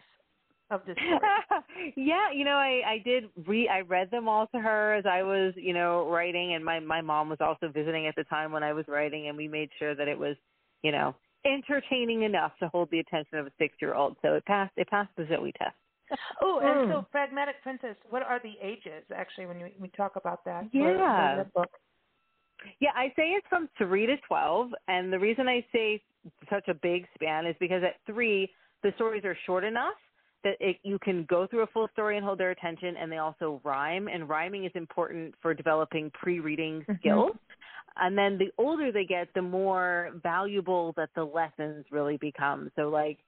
of 0.72 0.82
the 0.88 0.94
story 0.94 1.20
yeah, 1.96 2.32
you 2.34 2.46
know, 2.46 2.56
I 2.56 2.82
I 2.86 2.98
did 3.04 3.26
re 3.46 3.68
I 3.68 3.82
read 3.82 4.10
them 4.12 4.28
all 4.28 4.48
to 4.48 4.60
her 4.60 4.94
as 4.96 5.06
I 5.06 5.22
was, 5.24 5.54
you 5.56 5.74
know, 5.74 6.10
writing 6.10 6.54
and 6.56 6.64
my 6.64 6.80
my 6.80 7.02
mom 7.02 7.30
was 7.30 7.40
also 7.42 7.70
visiting 7.70 8.08
at 8.08 8.16
the 8.16 8.24
time 8.26 8.52
when 8.52 8.64
I 8.64 8.74
was 8.74 8.86
writing 8.88 9.28
and 9.28 9.38
we 9.38 9.48
made 9.48 9.70
sure 9.78 9.96
that 9.96 10.08
it 10.08 10.18
was, 10.18 10.36
you 10.84 10.92
know, 10.92 11.16
entertaining 11.46 12.24
enough 12.24 12.54
to 12.60 12.68
hold 12.70 12.90
the 12.92 13.00
attention 13.00 13.38
of 13.38 13.48
a 13.48 13.52
6-year-old. 13.64 14.18
So 14.22 14.34
it 14.36 14.46
passed 14.46 14.74
it 14.78 14.88
passed 14.90 15.12
the 15.18 15.28
Zoe 15.28 15.52
test. 15.58 15.76
Oh, 16.42 16.60
and 16.60 16.90
so 16.90 17.02
Mm. 17.02 17.12
pragmatic 17.12 17.62
princess. 17.64 17.96
What 18.10 18.24
are 18.24 18.40
the 18.44 18.54
ages 18.62 19.04
actually 19.16 19.46
when 19.46 19.62
we, 19.62 19.74
we 19.80 19.88
talk 19.90 20.16
about 20.16 20.44
that? 20.46 20.66
Yeah. 20.72 21.36
for 21.38 21.44
the 21.46 21.50
book. 21.56 21.70
Yeah, 22.80 22.92
I 22.96 23.08
say 23.16 23.32
it's 23.32 23.48
from 23.48 23.70
3 23.78 24.06
to 24.08 24.18
12 24.28 24.72
and 24.88 25.12
the 25.12 25.20
reason 25.20 25.48
I 25.48 25.66
say 25.72 26.02
such 26.50 26.68
a 26.68 26.74
big 26.74 27.08
span 27.16 27.46
is 27.46 27.56
because 27.60 27.84
at 27.84 27.96
3 28.06 28.50
the 28.84 28.92
stories 28.96 29.24
are 29.26 29.38
short 29.46 29.64
enough 29.64 29.96
that 30.44 30.56
it, 30.60 30.78
you 30.84 30.98
can 31.00 31.26
go 31.30 31.48
through 31.48 31.64
a 31.64 31.68
full 31.68 31.88
story 31.94 32.18
and 32.18 32.26
hold 32.26 32.40
their 32.40 32.52
attention 32.52 32.96
and 32.98 33.12
they 33.12 33.18
also 33.18 33.62
rhyme 33.64 34.08
and 34.08 34.28
rhyming 34.28 34.66
is 34.66 34.72
important 34.76 35.34
for 35.42 35.54
developing 35.54 36.10
pre-reading 36.12 36.86
Mhm. 36.88 37.00
skills. 37.00 37.38
And 37.98 38.18
then 38.18 38.38
the 38.38 38.52
older 38.58 38.92
they 38.92 39.06
get 39.06 39.34
the 39.34 39.42
more 39.42 40.12
valuable 40.24 40.94
that 40.94 41.10
the 41.14 41.26
lessons 41.26 41.86
really 41.92 42.18
become. 42.18 42.72
So 42.76 42.90
like 42.90 43.20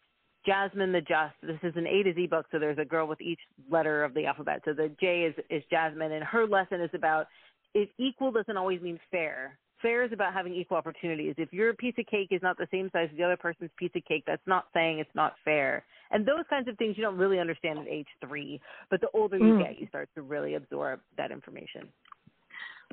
jasmine 0.45 0.91
the 0.91 1.01
just 1.01 1.35
this 1.41 1.59
is 1.63 1.75
an 1.77 1.87
a 1.87 2.03
to 2.03 2.13
z 2.13 2.27
book 2.27 2.45
so 2.51 2.59
there's 2.59 2.77
a 2.77 2.83
girl 2.83 3.07
with 3.07 3.21
each 3.21 3.39
letter 3.69 4.03
of 4.03 4.13
the 4.13 4.25
alphabet. 4.25 4.61
So 4.65 4.73
the 4.73 4.89
j 4.99 5.23
is 5.23 5.35
is 5.49 5.63
jasmine 5.69 6.11
and 6.13 6.23
her 6.23 6.47
lesson 6.47 6.81
is 6.81 6.93
about 6.93 7.27
if 7.73 7.89
equal 7.97 8.31
doesn't 8.31 8.57
always 8.57 8.81
mean 8.81 8.99
fair 9.11 9.57
fair 9.83 10.03
is 10.03 10.11
about 10.11 10.33
having 10.33 10.55
equal 10.55 10.77
opportunities 10.77 11.35
if 11.37 11.53
your 11.53 11.75
piece 11.75 11.93
of 11.99 12.07
cake 12.07 12.29
is 12.31 12.41
not 12.41 12.57
the 12.57 12.67
same 12.71 12.89
size 12.91 13.09
as 13.11 13.17
the 13.17 13.23
other 13.23 13.37
person's 13.37 13.69
piece 13.77 13.91
of 13.95 14.03
cake 14.05 14.23
that's 14.25 14.41
not 14.47 14.65
saying 14.73 14.97
it's 14.99 15.15
not 15.15 15.35
fair 15.45 15.85
and 16.11 16.25
those 16.25 16.45
kinds 16.49 16.67
of 16.67 16.75
things 16.77 16.97
you 16.97 17.03
don't 17.03 17.17
really 17.17 17.39
understand 17.39 17.77
at 17.77 17.87
age 17.87 18.07
three 18.27 18.59
but 18.89 18.99
the 19.01 19.09
older 19.13 19.37
you 19.37 19.53
Mm. 19.53 19.59
get 19.59 19.79
you 19.79 19.87
start 19.87 20.09
to 20.15 20.23
really 20.23 20.55
absorb 20.55 20.99
that 21.17 21.31
information 21.31 21.87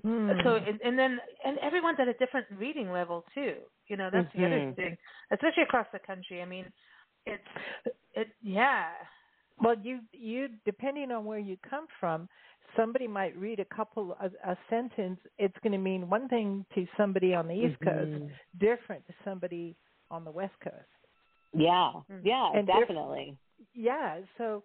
Hmm. 0.03 0.31
So 0.45 0.55
and, 0.57 0.81
and 0.83 0.99
then 0.99 1.19
and 1.45 1.59
everyone's 1.59 1.99
at 2.01 2.09
a 2.09 2.15
different 2.15 2.47
reading 2.59 2.91
level 2.91 3.25
too. 3.35 3.57
You 3.89 3.97
know, 3.97 4.09
that's 4.13 4.29
the 4.35 4.45
other 4.45 4.61
Mhm. 4.61 4.77
thing, 4.77 4.97
especially 5.33 5.65
across 5.65 5.87
the 5.93 5.99
country. 5.99 6.41
I 6.41 6.47
mean, 6.47 6.67
it's 7.27 7.43
it 8.15 8.29
yeah. 8.43 8.93
Well, 9.63 9.77
you 9.83 10.01
you 10.13 10.49
depending 10.65 11.11
on 11.13 11.25
where 11.25 11.39
you 11.39 11.59
come 11.69 11.87
from, 11.99 12.29
somebody 12.77 13.09
might 13.09 13.37
read 13.37 13.61
a 13.61 13.65
couple 13.67 14.17
a, 14.21 14.27
a 14.53 14.59
sentence. 14.71 15.21
It's 15.39 15.57
going 15.63 15.73
to 15.73 15.79
mean 15.79 16.11
one 16.11 16.29
thing 16.29 16.67
to 16.75 16.87
somebody 16.97 17.35
on 17.35 17.49
the 17.49 17.55
East 17.55 17.81
Coast, 17.85 18.13
Mhm. 18.13 18.31
different 18.61 19.07
to 19.09 19.15
somebody 19.25 19.77
on 20.11 20.25
the 20.25 20.31
West 20.33 20.55
Coast. 20.63 20.77
yeah 21.55 21.93
Mm. 22.11 22.25
yeah 22.25 22.51
And 22.55 22.67
definitely 22.67 23.39
Yeah, 23.75 24.21
so 24.39 24.63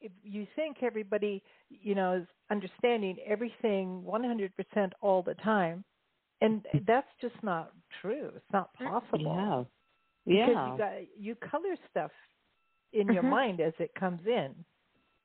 if 0.00 0.12
you 0.24 0.46
think 0.56 0.78
everybody, 0.82 1.42
you 1.70 1.94
know, 1.94 2.14
is 2.22 2.28
understanding 2.50 3.18
everything 3.26 4.02
100% 4.04 4.92
all 5.02 5.22
the 5.22 5.34
time, 5.36 5.84
and 6.40 6.66
that's 6.86 7.08
just 7.20 7.36
not 7.42 7.72
true. 8.02 8.32
It's 8.36 8.52
not 8.52 8.72
possible. 8.74 9.46
yeah 10.26 10.46
Because 10.46 10.58
you 10.66 10.72
got 10.78 10.92
you 11.18 11.36
color 11.36 11.76
stuff 11.90 12.12
in 12.92 13.10
your 13.10 13.22
Mhm. 13.22 13.30
mind 13.30 13.60
as 13.60 13.74
it 13.80 13.94
comes 13.94 14.20
in. 14.26 14.64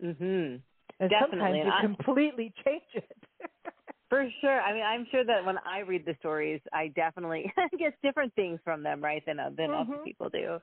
mhm 0.04 0.64
And 1.02 1.10
Definitely, 1.10 1.60
sometimes 1.60 1.66
you 1.66 1.72
I- 1.72 1.82
completely 1.82 2.54
change 2.66 2.84
it. 2.94 3.18
For 4.10 4.28
sure. 4.42 4.60
I 4.62 4.74
mean, 4.74 4.84
I'm 4.84 5.08
sure 5.10 5.24
that 5.24 5.46
when 5.46 5.58
I 5.66 5.80
read 5.80 6.06
the 6.06 6.16
stories, 6.20 6.62
I 6.74 6.90
definitely 6.90 7.52
get 7.80 7.94
different 8.04 8.34
things 8.36 8.60
from 8.64 8.84
them, 8.84 9.02
right, 9.02 9.24
than 9.26 9.40
uh, 9.40 9.52
than 9.56 9.70
other 9.72 9.98
Mhm. 9.98 10.04
people 10.04 10.30
do. 10.30 10.60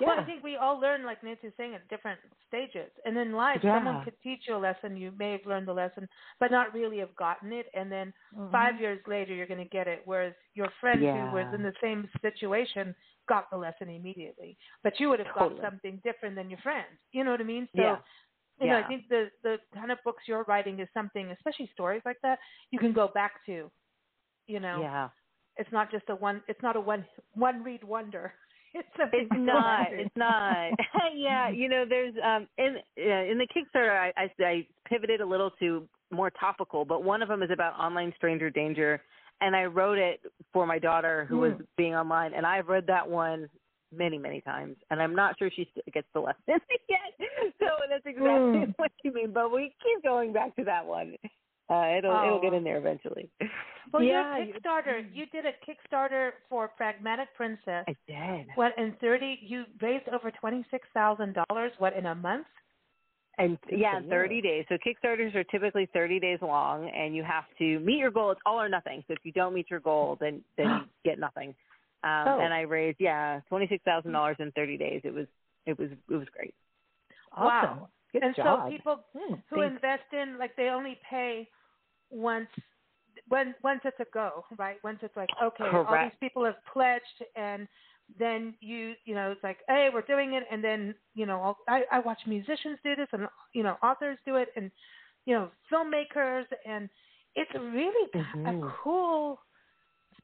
Well, 0.00 0.18
I 0.18 0.24
think 0.24 0.42
we 0.42 0.56
all 0.56 0.78
learn, 0.80 1.04
like 1.04 1.22
Nancy's 1.22 1.52
saying, 1.56 1.74
at 1.74 1.86
different 1.88 2.18
stages. 2.48 2.90
And 3.04 3.16
in 3.16 3.32
life, 3.32 3.60
Yeah. 3.62 3.76
someone 3.78 4.04
could 4.04 4.20
teach 4.22 4.40
you 4.48 4.56
a 4.56 4.58
lesson. 4.58 4.96
You 4.96 5.12
may 5.16 5.32
have 5.32 5.46
learned 5.46 5.68
the 5.68 5.72
lesson, 5.72 6.08
but 6.40 6.50
not 6.50 6.74
really 6.74 6.98
have 6.98 7.14
gotten 7.14 7.52
it. 7.52 7.66
And 7.74 7.90
then 7.90 8.12
Mhm. 8.36 8.50
five 8.50 8.80
years 8.80 9.00
later, 9.06 9.32
you're 9.34 9.46
going 9.46 9.62
to 9.62 9.68
get 9.70 9.86
it. 9.86 10.02
Whereas 10.04 10.34
your 10.54 10.68
friend 10.80 11.00
Yeah. 11.02 11.30
who 11.30 11.36
was 11.36 11.46
in 11.54 11.62
the 11.62 11.74
same 11.80 12.08
situation 12.20 12.94
got 13.28 13.50
the 13.50 13.56
lesson 13.56 13.88
immediately, 13.88 14.56
but 14.82 14.98
you 14.98 15.08
would 15.10 15.20
have 15.20 15.32
Totally. 15.34 15.60
got 15.60 15.70
something 15.70 16.00
different 16.02 16.34
than 16.34 16.50
your 16.50 16.58
friend. 16.60 16.86
You 17.12 17.22
know 17.24 17.30
what 17.30 17.40
I 17.40 17.44
mean? 17.44 17.68
So, 17.76 17.98
Yeah. 18.66 18.80
know, 18.80 18.84
I 18.84 18.88
think 18.88 19.08
the 19.08 19.30
the 19.42 19.56
kind 19.74 19.92
of 19.92 19.98
books 20.04 20.24
you're 20.26 20.44
writing 20.44 20.80
is 20.80 20.88
something, 20.94 21.30
especially 21.30 21.70
stories 21.72 22.02
like 22.04 22.18
that, 22.22 22.38
you 22.70 22.78
can 22.78 22.92
go 22.92 23.08
back 23.08 23.44
to 23.46 23.70
you 24.48 24.60
know, 24.60 24.80
Yeah. 24.80 25.10
it's 25.56 25.70
not 25.72 25.90
just 25.90 26.08
a 26.08 26.16
one. 26.16 26.42
It's 26.48 26.62
not 26.62 26.74
a 26.74 26.80
one 26.80 27.04
one 27.34 27.62
read 27.62 27.84
wonder. 27.84 28.32
It's 28.74 28.86
It's 28.98 29.30
not. 29.32 29.92
It's 29.92 30.10
not. 30.16 30.72
yeah, 31.14 31.48
you 31.48 31.68
know, 31.68 31.84
there's 31.88 32.14
um 32.22 32.46
in 32.58 32.76
uh, 32.98 33.24
in 33.30 33.38
the 33.38 33.46
Kickstarter, 33.46 33.98
I, 33.98 34.12
I 34.16 34.44
I 34.44 34.66
pivoted 34.86 35.20
a 35.20 35.26
little 35.26 35.50
to 35.58 35.88
more 36.10 36.30
topical, 36.30 36.84
but 36.84 37.02
one 37.02 37.22
of 37.22 37.28
them 37.28 37.42
is 37.42 37.50
about 37.50 37.78
online 37.78 38.12
stranger 38.16 38.50
danger, 38.50 39.02
and 39.40 39.56
I 39.56 39.64
wrote 39.64 39.98
it 39.98 40.20
for 40.52 40.66
my 40.66 40.78
daughter 40.78 41.26
who 41.28 41.38
was 41.38 41.52
being 41.76 41.94
online, 41.94 42.34
and 42.34 42.44
I've 42.46 42.68
read 42.68 42.86
that 42.88 43.08
one 43.08 43.48
many 43.94 44.18
many 44.18 44.40
times, 44.42 44.76
and 44.90 45.00
I'm 45.02 45.14
not 45.14 45.38
sure 45.38 45.50
she 45.54 45.68
gets 45.92 46.06
the 46.14 46.20
lesson 46.20 46.40
yet. 46.88 47.00
So 47.58 47.66
that's 47.88 48.04
exactly 48.06 48.28
Mm. 48.28 48.74
what 48.76 48.92
you 49.02 49.12
mean. 49.12 49.32
But 49.32 49.52
we 49.52 49.74
keep 49.82 50.02
going 50.02 50.32
back 50.32 50.54
to 50.56 50.64
that 50.64 50.84
one. 50.86 51.14
Uh, 51.70 51.96
it'll 51.98 52.12
it'll 52.24 52.40
get 52.40 52.52
Oh. 52.52 52.56
in 52.56 52.64
there 52.64 52.78
eventually. 52.78 53.28
Well, 53.90 54.02
Yeah, 54.02 54.36
you- 54.44 54.52
Kickstarter, 54.52 55.02
you 55.14 55.24
did 55.32 55.46
a 55.46 55.52
Kickstarter 55.64 56.32
for 56.50 56.68
Pragmatic 56.68 57.28
Princess. 57.34 57.86
I 57.88 57.94
did. 58.06 58.46
What 58.54 58.72
in 58.76 58.92
thirty? 59.00 59.38
You 59.40 59.64
raised 59.80 60.08
over 60.10 60.30
twenty 60.30 60.62
six 60.70 60.86
thousand 60.92 61.34
dollars. 61.48 61.72
What 61.78 61.94
in 61.96 62.04
a 62.04 62.14
month? 62.14 62.46
And 63.38 63.56
yeah, 63.70 63.96
in 63.98 64.08
30 64.10 64.40
days. 64.42 64.64
So 64.68 64.76
Kickstarters 64.84 65.32
are 65.36 65.44
typically 65.44 65.88
30 65.94 66.18
days 66.18 66.38
long, 66.42 66.90
and 66.90 67.14
you 67.14 67.22
have 67.22 67.44
to 67.58 67.78
meet 67.78 67.98
your 67.98 68.10
goal. 68.10 68.32
It's 68.32 68.40
all 68.44 68.60
or 68.60 68.68
nothing. 68.68 69.04
So 69.06 69.12
if 69.12 69.20
you 69.22 69.30
don't 69.30 69.54
meet 69.54 69.70
your 69.70 69.78
goal, 69.80 70.18
then 70.20 70.42
then 70.58 70.66
you 71.04 71.10
get 71.10 71.18
nothing. 71.18 71.54
Um, 72.04 72.24
Oh. 72.28 72.40
And 72.40 72.54
I 72.54 72.60
raised 72.62 72.98
yeah 73.00 73.40
twenty 73.48 73.66
six 73.68 73.82
thousand 73.84 74.12
dollars 74.12 74.36
in 74.38 74.52
30 74.52 74.76
days. 74.78 75.00
It 75.04 75.12
was 75.14 75.26
it 75.66 75.78
was 75.78 75.90
it 76.10 76.14
was 76.16 76.28
great. 76.36 76.54
Awesome. 77.36 77.46
Wow. 77.48 77.88
Good 78.12 78.22
and 78.22 78.36
job. 78.36 78.60
so 78.64 78.70
people 78.70 79.04
Hmm, 79.16 79.34
who 79.50 79.60
thanks. 79.60 79.76
invest 79.76 80.12
in 80.12 80.38
like 80.38 80.56
they 80.56 80.68
only 80.68 80.98
pay 81.08 81.48
once 82.10 82.48
when 83.28 83.54
once 83.62 83.80
it's 83.84 83.98
a 84.00 84.06
go, 84.14 84.44
right? 84.58 84.76
Once 84.84 84.98
it's 85.02 85.16
like 85.16 85.30
okay, 85.42 85.64
all 85.64 85.84
these 86.04 86.18
people 86.20 86.44
have 86.44 86.56
pledged, 86.72 87.04
and 87.36 87.68
then 88.18 88.54
you 88.60 88.94
you 89.04 89.14
know 89.14 89.30
it's 89.32 89.42
like 89.42 89.58
hey 89.68 89.90
we're 89.92 90.02
doing 90.02 90.34
it, 90.34 90.44
and 90.50 90.62
then 90.62 90.94
you 91.14 91.26
know 91.26 91.40
I'll, 91.42 91.58
I 91.68 91.82
I 91.92 91.98
watch 92.00 92.20
musicians 92.26 92.78
do 92.84 92.96
this, 92.96 93.08
and 93.12 93.26
you 93.54 93.62
know 93.62 93.76
authors 93.82 94.18
do 94.24 94.36
it, 94.36 94.48
and 94.56 94.70
you 95.26 95.34
know 95.34 95.50
filmmakers, 95.72 96.44
and 96.66 96.88
it's 97.34 97.50
really 97.54 98.10
a 98.46 98.52
Mhm. 98.54 98.72
cool. 98.82 99.40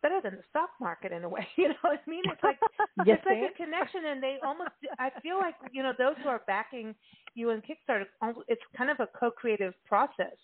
Better 0.04 0.20
than 0.22 0.36
the 0.36 0.44
stock 0.50 0.70
market 0.80 1.12
in 1.12 1.24
a 1.24 1.28
way, 1.28 1.48
you 1.56 1.68
know 1.68 1.80
what 1.80 2.00
I 2.06 2.10
mean? 2.10 2.24
It's 2.28 2.44
like 2.44 2.58
Yes, 2.96 3.20
it's 3.24 3.26
like 3.26 3.38
a 3.52 3.56
connection, 3.56 4.02
and 4.06 4.22
they 4.22 4.36
almost. 4.44 4.72
I 4.98 5.10
feel 5.22 5.38
like 5.38 5.56
you 5.72 5.82
know 5.82 5.94
those 5.98 6.16
who 6.22 6.28
are 6.28 6.42
backing 6.46 6.94
you 7.34 7.50
in 7.50 7.62
Kickstarter. 7.62 8.04
It's 8.48 8.62
kind 8.76 8.90
of 8.90 9.00
a 9.00 9.08
co-creative 9.18 9.72
process, 9.86 10.36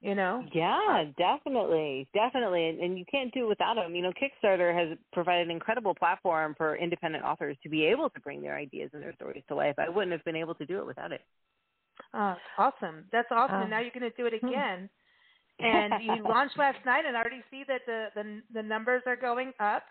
you 0.00 0.16
know. 0.16 0.44
Yeah, 0.52 1.04
definitely, 1.16 2.08
definitely, 2.12 2.68
and, 2.68 2.80
and 2.80 2.98
you 2.98 3.04
can't 3.10 3.32
do 3.32 3.44
it 3.44 3.48
without 3.48 3.76
them. 3.76 3.94
You 3.94 4.02
know, 4.02 4.12
Kickstarter 4.12 4.74
has 4.76 4.98
provided 5.12 5.46
an 5.46 5.52
incredible 5.52 5.94
platform 5.94 6.54
for 6.58 6.76
independent 6.76 7.24
authors 7.24 7.56
to 7.62 7.68
be 7.68 7.84
able 7.86 8.10
to 8.10 8.20
bring 8.20 8.42
their 8.42 8.56
ideas 8.56 8.90
and 8.92 9.02
their 9.02 9.14
stories 9.14 9.44
to 9.48 9.54
life. 9.54 9.76
I 9.78 9.88
wouldn't 9.88 10.12
have 10.12 10.24
been 10.24 10.36
able 10.36 10.56
to 10.56 10.66
do 10.66 10.80
it 10.80 10.86
without 10.86 11.12
it. 11.12 11.22
Uh, 12.14 12.34
awesome. 12.58 13.04
That's 13.12 13.28
awesome. 13.30 13.56
Oh. 13.56 13.62
and 13.62 13.70
now 13.70 13.80
you're 13.80 13.90
going 13.90 14.10
to 14.10 14.16
do 14.16 14.26
it 14.26 14.34
Hmm. 14.40 14.86
And 15.58 15.92
you 16.02 16.22
launched 16.28 16.58
last 16.58 16.78
night, 16.86 17.04
and 17.06 17.16
I 17.16 17.20
already 17.20 17.42
see 17.50 17.64
that 17.68 17.82
the 17.86 18.06
the, 18.14 18.40
the 18.54 18.62
numbers 18.62 19.02
are 19.06 19.16
going 19.16 19.52
up. 19.60 19.82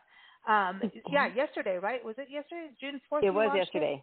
Um, 0.47 0.81
yeah, 1.11 1.27
yesterday, 1.35 1.77
right? 1.77 2.03
Was 2.03 2.15
it 2.17 2.27
yesterday? 2.31 2.69
June 2.79 3.01
fourth. 3.09 3.23
It 3.23 3.31
was 3.31 3.51
yesterday. 3.55 4.01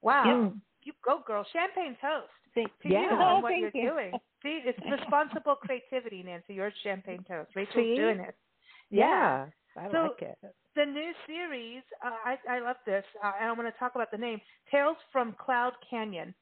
Wow. 0.00 0.24
Mm. 0.26 0.60
You 0.84 0.92
go, 1.04 1.20
girl. 1.26 1.44
Champagne 1.52 1.96
toast. 2.00 2.32
To 2.54 2.88
Yeah. 2.88 3.02
you 3.02 3.08
Oh, 3.12 3.34
and 3.36 3.42
what 3.42 3.56
you're 3.58 3.70
you. 3.74 3.90
doing. 3.90 4.12
See, 4.42 4.60
it's 4.64 4.78
responsible 4.90 5.54
creativity, 5.56 6.22
Nancy. 6.22 6.54
Your 6.54 6.72
champagne 6.82 7.24
toast. 7.28 7.50
Rachel's 7.54 7.74
See? 7.76 7.94
doing 7.96 8.20
it. 8.20 8.34
Yeah, 8.90 9.46
I 9.76 9.90
So- 9.90 10.08
like 10.18 10.22
it. 10.22 10.38
the 10.74 10.84
new 10.86 11.12
series 11.26 11.82
uh, 12.04 12.10
I, 12.24 12.36
I 12.48 12.60
love 12.60 12.76
this 12.86 13.04
uh, 13.22 13.32
and 13.38 13.48
i 13.50 13.52
want 13.52 13.68
to 13.72 13.78
talk 13.78 13.94
about 13.94 14.10
the 14.10 14.16
name 14.16 14.40
tales 14.70 14.96
from 15.12 15.34
cloud 15.38 15.74
canyon 15.88 16.34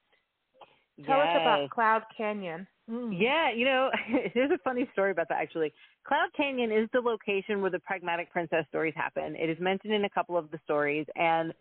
tell 1.04 1.18
us 1.20 1.34
about 1.40 1.68
cloud 1.70 2.02
canyon 2.16 2.66
Mm. 2.90 3.14
Yeah, 3.16 3.52
you 3.52 3.64
know, 3.64 3.90
there's 4.34 4.50
a 4.50 4.58
funny 4.64 4.88
story 4.92 5.12
about 5.12 5.28
that 5.28 5.40
actually. 5.40 5.72
Cloud 6.06 6.28
Canyon 6.36 6.72
is 6.72 6.88
the 6.92 7.00
location 7.00 7.60
where 7.60 7.70
the 7.70 7.78
Pragmatic 7.78 8.32
Princess 8.32 8.64
stories 8.68 8.94
happen. 8.96 9.36
It 9.36 9.48
is 9.48 9.58
mentioned 9.60 9.92
in 9.92 10.04
a 10.04 10.10
couple 10.10 10.36
of 10.36 10.50
the 10.50 10.58
stories 10.64 11.06
and 11.16 11.52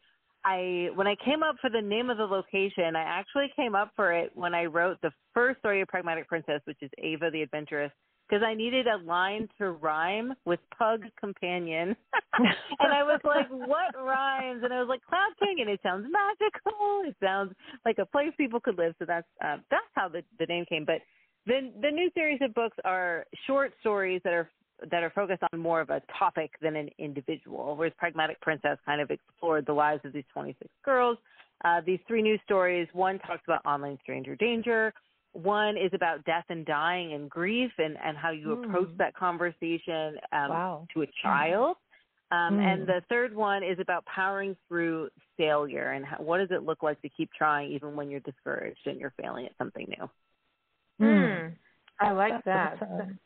I 0.46 0.90
when 0.96 1.06
I 1.06 1.16
came 1.24 1.44
up 1.44 1.58
for 1.60 1.70
the 1.70 1.82
name 1.82 2.10
of 2.10 2.18
the 2.18 2.24
location, 2.24 2.96
I 2.96 3.02
actually 3.02 3.52
came 3.56 3.76
up 3.76 3.92
for 3.96 4.14
it 4.14 4.32
when 4.36 4.54
I 4.54 4.66
wrote 4.66 4.98
the 5.02 5.12
first 5.34 5.60
story 5.60 5.82
of 5.82 5.90
Pragmatic 5.90 6.28
Princess, 6.28 6.62
which 6.64 6.78
is 6.82 6.90
Ava 6.98 7.30
the 7.30 7.42
Adventurous, 7.42 7.92
because 8.28 8.42
I 8.42 8.54
needed 8.54 8.88
a 8.88 9.04
line 9.06 9.50
to 9.58 9.72
rhyme 9.72 10.34
with 10.46 10.60
Pug 10.78 11.04
Companion. 11.20 11.96
and 12.80 12.94
I 12.94 13.04
was 13.04 13.20
like, 13.26 13.50
what 13.50 13.96
rhymes? 14.02 14.62
And 14.64 14.74
I 14.74 14.80
was 14.80 14.88
like, 14.88 15.02
Cloud 15.04 15.32
Canyon. 15.40 15.68
It 15.68 15.82
sounds 15.84 16.08
magical. 16.10 17.02
It 17.06 17.16
sounds 17.22 17.54
like 17.86 17.98
a 17.98 18.06
place 18.06 18.32
people 18.38 18.62
could 18.62 18.78
live. 18.78 18.94
So 19.00 19.06
that's 19.06 19.28
uh, 19.44 19.58
that's 19.70 19.92
how 19.94 20.08
the 20.08 20.24
the 20.40 20.46
name 20.46 20.66
came. 20.70 20.86
But 20.86 21.02
the 21.46 21.72
the 21.82 21.92
new 21.92 22.10
series 22.14 22.40
of 22.42 22.54
books 22.54 22.78
are 22.86 23.26
short 23.48 23.74
stories 23.80 24.22
that 24.24 24.34
are 24.34 24.50
that 24.92 25.04
are 25.04 25.10
focused 25.10 25.44
on 25.52 25.60
more 25.60 25.82
of 25.82 25.90
a 25.90 26.02
topic 26.18 26.52
than 26.62 26.76
an 26.76 26.90
individual. 26.98 27.76
Whereas 27.76 27.94
Pragmatic 27.98 28.40
Princess 28.42 28.78
kind 28.86 29.02
of 29.02 29.12
explored 29.12 29.66
the 29.66 29.74
lives 29.74 30.02
of 30.06 30.14
these 30.14 30.24
26 30.32 30.70
girls. 30.86 31.18
Uh, 31.66 31.82
these 31.86 32.00
three 32.08 32.22
new 32.22 32.38
stories. 32.46 32.88
One 32.94 33.20
talks 33.20 33.42
about 33.46 33.66
online 33.66 33.98
stranger 34.02 34.36
danger. 34.38 34.94
One 35.34 35.76
is 35.78 35.92
about 35.94 36.24
death 36.24 36.46
and 36.50 36.66
dying 36.66 37.14
and 37.14 37.30
grief 37.30 37.72
and, 37.78 37.98
and 38.04 38.18
how 38.18 38.32
you 38.32 38.48
Mm. 38.48 38.64
approach 38.66 38.90
that 38.98 39.14
conversation 39.16 40.18
um, 40.32 40.50
Wow. 40.50 40.88
to 40.94 41.02
a 41.02 41.08
child. 41.22 41.76
Um, 42.32 42.58
Mm. 42.58 42.60
And 42.60 42.88
the 42.88 43.02
third 43.10 43.36
one 43.36 43.64
is 43.64 43.80
about 43.80 44.06
powering 44.06 44.56
through 44.68 45.10
failure 45.36 45.92
and 45.92 46.06
how, 46.06 46.18
what 46.18 46.38
does 46.38 46.52
it 46.52 46.64
look 46.64 46.84
like 46.84 47.02
to 47.02 47.10
keep 47.10 47.32
trying 47.34 47.72
even 47.72 47.96
when 47.96 48.10
you're 48.10 48.22
discouraged 48.22 48.86
and 48.88 49.00
you're 49.00 49.14
failing 49.22 49.46
at 49.46 49.58
something 49.58 49.88
new. 49.98 50.10
Hmm. 51.00 51.48
i 52.00 52.12
like 52.12 52.34
That's 52.34 52.46
that 52.46 52.74
awesome. 52.84 53.20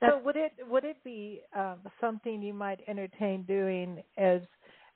So 0.00 0.18
would 0.24 0.36
it 0.36 0.52
would 0.68 0.84
it 0.84 1.02
be 1.04 1.40
um, 1.56 1.80
something 2.00 2.42
you 2.42 2.54
might 2.54 2.80
entertain 2.86 3.42
doing 3.42 4.02
as 4.18 4.40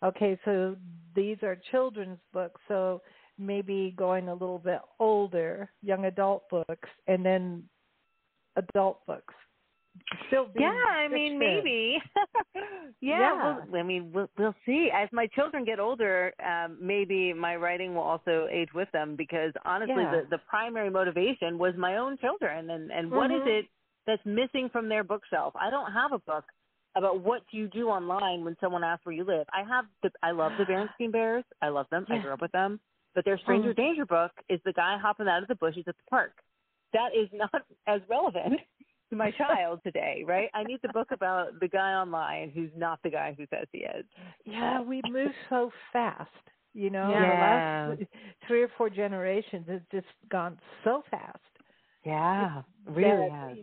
okay? 0.05 0.39
So 0.45 0.77
these 1.17 1.39
are 1.43 1.57
children's 1.71 2.19
books, 2.33 2.61
so 2.69 3.03
maybe 3.39 3.95
going 3.97 4.29
a 4.29 4.33
little 4.33 4.59
bit 4.59 4.81
older, 5.01 5.71
young 5.83 6.05
adult 6.05 6.49
books, 6.51 6.89
and 7.07 7.25
then 7.25 7.65
adult 8.57 9.05
books. 9.07 9.35
Still 10.29 10.47
being 10.47 10.69
Yeah, 10.69 10.93
I 10.93 11.09
mean 11.09 11.39
maybe. 11.39 11.99
yeah, 13.01 13.19
Yeah. 13.19 13.63
We'll, 13.71 13.81
I 13.81 13.83
mean 13.83 14.11
we'll, 14.13 14.29
we'll 14.39 14.55
see. 14.67 14.91
As 14.95 15.09
my 15.13 15.27
children 15.29 15.65
get 15.65 15.79
older, 15.81 16.33
um, 16.45 16.77
maybe 16.81 17.33
my 17.33 17.57
writing 17.57 17.95
will 17.95 18.03
also 18.03 18.47
age 18.51 18.69
with 18.75 18.91
them 18.93 19.17
because 19.17 19.53
honestly, 19.65 19.95
Yeah. 20.03 20.11
the 20.23 20.27
the 20.31 20.39
primary 20.49 20.91
motivation 20.91 21.59
was 21.59 21.75
my 21.77 21.97
own 21.97 22.17
children 22.19 22.71
and 22.71 22.91
and 22.91 23.11
what 23.11 23.31
is 23.31 23.41
Mhm. 23.43 23.59
it 23.61 23.67
that's 24.07 24.25
missing 24.25 24.69
from 24.71 24.89
their 24.89 25.05
bookshelf? 25.05 25.55
I 25.57 25.71
don't 25.71 25.93
have 25.93 26.13
a 26.13 26.19
book 26.21 26.45
about 26.97 27.21
what 27.21 27.43
do 27.51 27.59
you 27.59 27.69
do 27.69 27.89
online 27.89 28.45
when 28.45 28.57
someone 28.61 28.83
asks 28.83 29.05
where 29.05 29.15
you 29.15 29.25
live. 29.25 29.47
I 29.53 29.63
have 29.63 29.87
the 30.03 30.11
I 30.23 30.31
love 30.33 30.53
the 30.59 30.65
Berenstain 30.65 31.13
Bears. 31.13 31.45
I 31.63 31.69
love 31.69 31.87
them. 31.91 32.07
I 32.09 32.19
grew 32.19 32.33
up 32.33 32.41
with 32.41 32.53
them. 32.53 32.81
But 33.15 33.25
their 33.25 33.39
Stranger 33.39 33.73
Mhm. 33.73 33.77
Danger 33.77 34.07
book 34.07 34.33
is 34.49 34.61
the 34.65 34.73
guy 34.73 34.97
hopping 34.99 35.29
out 35.29 35.43
of 35.43 35.49
the 35.49 35.55
bushes 35.55 35.85
at 35.89 35.97
the 35.97 36.03
park. 36.11 36.33
That 36.93 37.15
is 37.15 37.29
not 37.33 37.51
as 37.87 38.01
relevant 38.09 38.61
to 39.11 39.17
my 39.17 39.31
child 39.33 39.81
today, 39.85 40.25
right? 40.27 40.51
I 40.55 40.65
need 40.65 40.81
the 40.83 40.89
book 40.91 41.09
about 41.13 41.61
the 41.61 41.69
guy 41.69 41.95
online 41.95 42.51
who's 42.51 42.71
not 42.77 43.01
the 43.03 43.11
guy 43.11 43.35
who 43.37 43.47
says 43.51 43.67
he 43.73 43.81
is. 43.81 44.07
Yeah, 44.47 44.81
we 44.83 45.03
move 45.03 45.33
so 45.51 45.73
fast. 45.93 46.31
You 46.75 46.91
know, 46.91 47.11
Yeah. 47.11 47.27
the 47.27 47.35
last 47.97 48.03
three 48.49 48.63
or 48.63 48.69
four 48.79 48.91
generations 48.91 49.67
has 49.69 49.83
just 49.93 50.07
gone 50.31 50.59
so 50.85 51.03
fast. 51.11 51.41
Yeah, 52.05 52.63
really 52.87 53.29
has. 53.31 53.59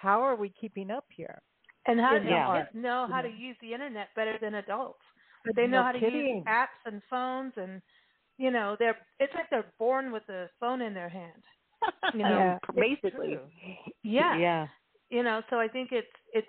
How 0.00 0.22
are 0.22 0.36
we 0.36 0.50
keeping 0.60 0.90
up 0.90 1.06
here? 1.10 1.40
and 1.86 2.00
how 2.00 2.18
Yeah. 2.24 2.64
kids 2.64 2.68
know 2.74 3.06
how 3.10 3.22
to 3.22 3.28
use 3.28 3.56
the 3.62 3.72
internet 3.72 4.14
better 4.14 4.38
than 4.40 4.54
adults 4.56 5.02
but 5.44 5.56
they 5.56 5.66
know 5.66 5.78
No 5.78 5.82
how 5.82 5.92
to 5.92 5.98
kidding. 6.00 6.44
use 6.44 6.44
apps 6.48 6.80
and 6.86 7.02
phones 7.10 7.52
and 7.56 7.82
you 8.38 8.50
know 8.50 8.76
they're 8.78 8.98
it's 9.20 9.34
like 9.34 9.50
they're 9.50 9.72
born 9.78 10.12
with 10.12 10.28
a 10.28 10.50
phone 10.60 10.82
in 10.82 10.94
their 10.94 11.08
hand 11.08 11.42
you 12.14 12.20
know 12.20 12.28
Yeah, 12.28 12.58
basically. 12.74 13.38
yeah 14.02 14.36
Yeah. 14.38 14.66
you 15.10 15.22
know 15.22 15.42
so 15.50 15.58
i 15.58 15.68
think 15.68 15.90
it's 15.92 16.06
it's 16.32 16.48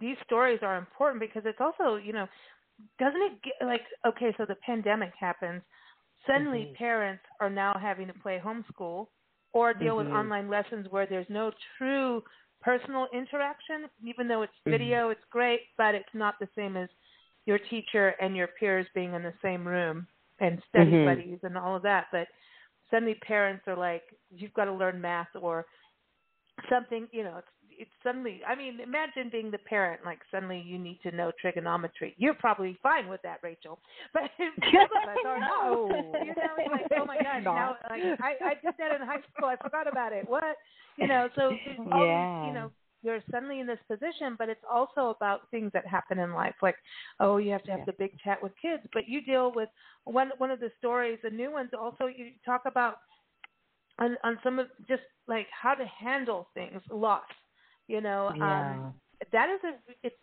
these 0.00 0.16
stories 0.24 0.60
are 0.62 0.76
important 0.76 1.20
because 1.20 1.42
it's 1.46 1.60
also 1.60 1.96
you 1.96 2.12
know 2.12 2.26
doesn't 2.98 3.22
it 3.22 3.42
get 3.42 3.66
like 3.66 3.82
okay 4.06 4.34
so 4.36 4.44
the 4.46 4.56
pandemic 4.56 5.12
happens 5.18 5.62
suddenly 6.26 6.66
Mhm. 6.66 6.74
parents 6.76 7.22
are 7.40 7.50
now 7.50 7.72
having 7.80 8.06
to 8.06 8.12
play 8.14 8.40
homeschool 8.44 9.06
or 9.52 9.72
deal 9.72 9.96
with 9.96 10.06
Mhm. 10.08 10.12
online 10.16 10.48
lessons 10.48 10.86
where 10.90 11.06
there's 11.06 11.28
no 11.30 11.50
true 11.78 12.22
personal 12.60 13.06
interaction 13.12 13.88
even 14.04 14.28
though 14.28 14.42
it's 14.42 14.58
video 14.66 15.10
it's 15.10 15.24
great 15.30 15.60
but 15.78 15.94
it's 15.94 16.14
not 16.14 16.38
the 16.38 16.48
same 16.54 16.76
as 16.76 16.88
your 17.46 17.58
teacher 17.58 18.08
and 18.20 18.36
your 18.36 18.48
peers 18.58 18.86
being 18.94 19.14
in 19.14 19.22
the 19.22 19.32
same 19.40 19.66
room 19.66 20.06
and 20.40 20.62
study 20.68 20.90
Mhm. 20.90 21.04
buddies 21.04 21.38
and 21.44 21.56
all 21.56 21.76
of 21.76 21.82
that 21.82 22.06
but 22.12 22.26
suddenly 22.90 23.14
parents 23.26 23.64
are 23.66 23.76
like 23.76 24.02
you've 24.30 24.54
got 24.54 24.66
to 24.66 24.72
learn 24.72 25.00
math 25.00 25.28
or 25.40 25.66
something 26.70 27.06
you 27.12 27.22
know 27.22 27.36
it's 27.38 27.48
it's 27.78 27.90
suddenly 28.02 28.40
I 28.46 28.54
mean, 28.54 28.80
imagine 28.80 29.30
being 29.30 29.50
the 29.50 29.58
parent, 29.58 30.00
like 30.04 30.18
suddenly 30.30 30.62
you 30.66 30.78
need 30.78 30.98
to 31.02 31.14
know 31.14 31.32
trigonometry. 31.40 32.14
You're 32.18 32.34
probably 32.34 32.78
fine 32.82 33.08
with 33.08 33.22
that, 33.22 33.40
Rachel. 33.42 33.78
But 34.12 34.30
most 34.38 34.64
of 34.64 35.08
us 35.08 35.18
are 35.26 35.40
not. 35.40 35.72
You 36.24 36.34
know, 36.34 36.72
like, 36.72 36.86
oh 36.98 37.04
my 37.04 37.18
God, 37.18 37.44
now 37.44 37.76
like 37.90 38.02
I, 38.20 38.32
I 38.44 38.54
did 38.54 38.74
that 38.78 39.00
in 39.00 39.06
high 39.06 39.22
school, 39.34 39.48
I 39.48 39.56
forgot 39.56 39.90
about 39.90 40.12
it. 40.12 40.28
What 40.28 40.56
you 40.96 41.06
know, 41.06 41.28
so 41.34 41.52
all 41.92 42.06
yeah. 42.06 42.40
these, 42.40 42.48
you 42.48 42.54
know, 42.54 42.70
you're 43.02 43.20
suddenly 43.30 43.60
in 43.60 43.66
this 43.66 43.78
position, 43.88 44.34
but 44.38 44.48
it's 44.48 44.64
also 44.70 45.10
about 45.10 45.50
things 45.50 45.70
that 45.72 45.86
happen 45.86 46.18
in 46.18 46.32
life, 46.32 46.54
like 46.62 46.76
oh, 47.20 47.36
you 47.36 47.50
have 47.52 47.62
to 47.64 47.70
have 47.70 47.80
Yeah. 47.80 47.86
the 47.86 47.92
big 47.98 48.18
chat 48.22 48.42
with 48.42 48.52
kids, 48.60 48.82
but 48.92 49.08
you 49.08 49.20
deal 49.22 49.52
with 49.54 49.68
one 50.04 50.30
one 50.38 50.50
of 50.50 50.60
the 50.60 50.70
stories, 50.78 51.18
the 51.22 51.30
new 51.30 51.50
ones. 51.52 51.70
Also, 51.78 52.06
you 52.06 52.32
talk 52.44 52.62
about 52.66 52.96
on 53.98 54.16
on 54.24 54.38
some 54.42 54.58
of 54.58 54.68
just 54.88 55.02
like 55.28 55.46
how 55.50 55.74
to 55.74 55.84
handle 55.86 56.48
things, 56.54 56.80
loss. 56.90 57.22
You 57.88 58.00
know, 58.00 58.32
Yeah. 58.36 58.76
um, 58.76 58.94
that 59.32 59.48
is 59.50 59.60
a 59.64 60.06
it 60.06 60.14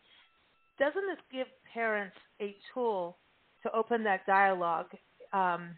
doesn't 0.79 1.05
this 1.07 1.17
give 1.31 1.47
parents 1.73 2.15
a 2.41 2.55
tool 2.73 3.17
to 3.63 3.71
open 3.71 4.03
that 4.03 4.25
dialogue 4.25 4.87
um, 5.31 5.69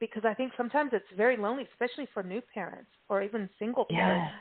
because 0.00 0.24
I 0.24 0.34
think 0.34 0.52
sometimes 0.56 0.90
it's 0.92 1.04
very 1.16 1.36
lonely, 1.36 1.66
especially 1.72 2.08
for 2.12 2.22
new 2.22 2.40
parents 2.54 2.90
or 3.08 3.22
even 3.22 3.48
single 3.58 3.84
parents. 3.86 4.32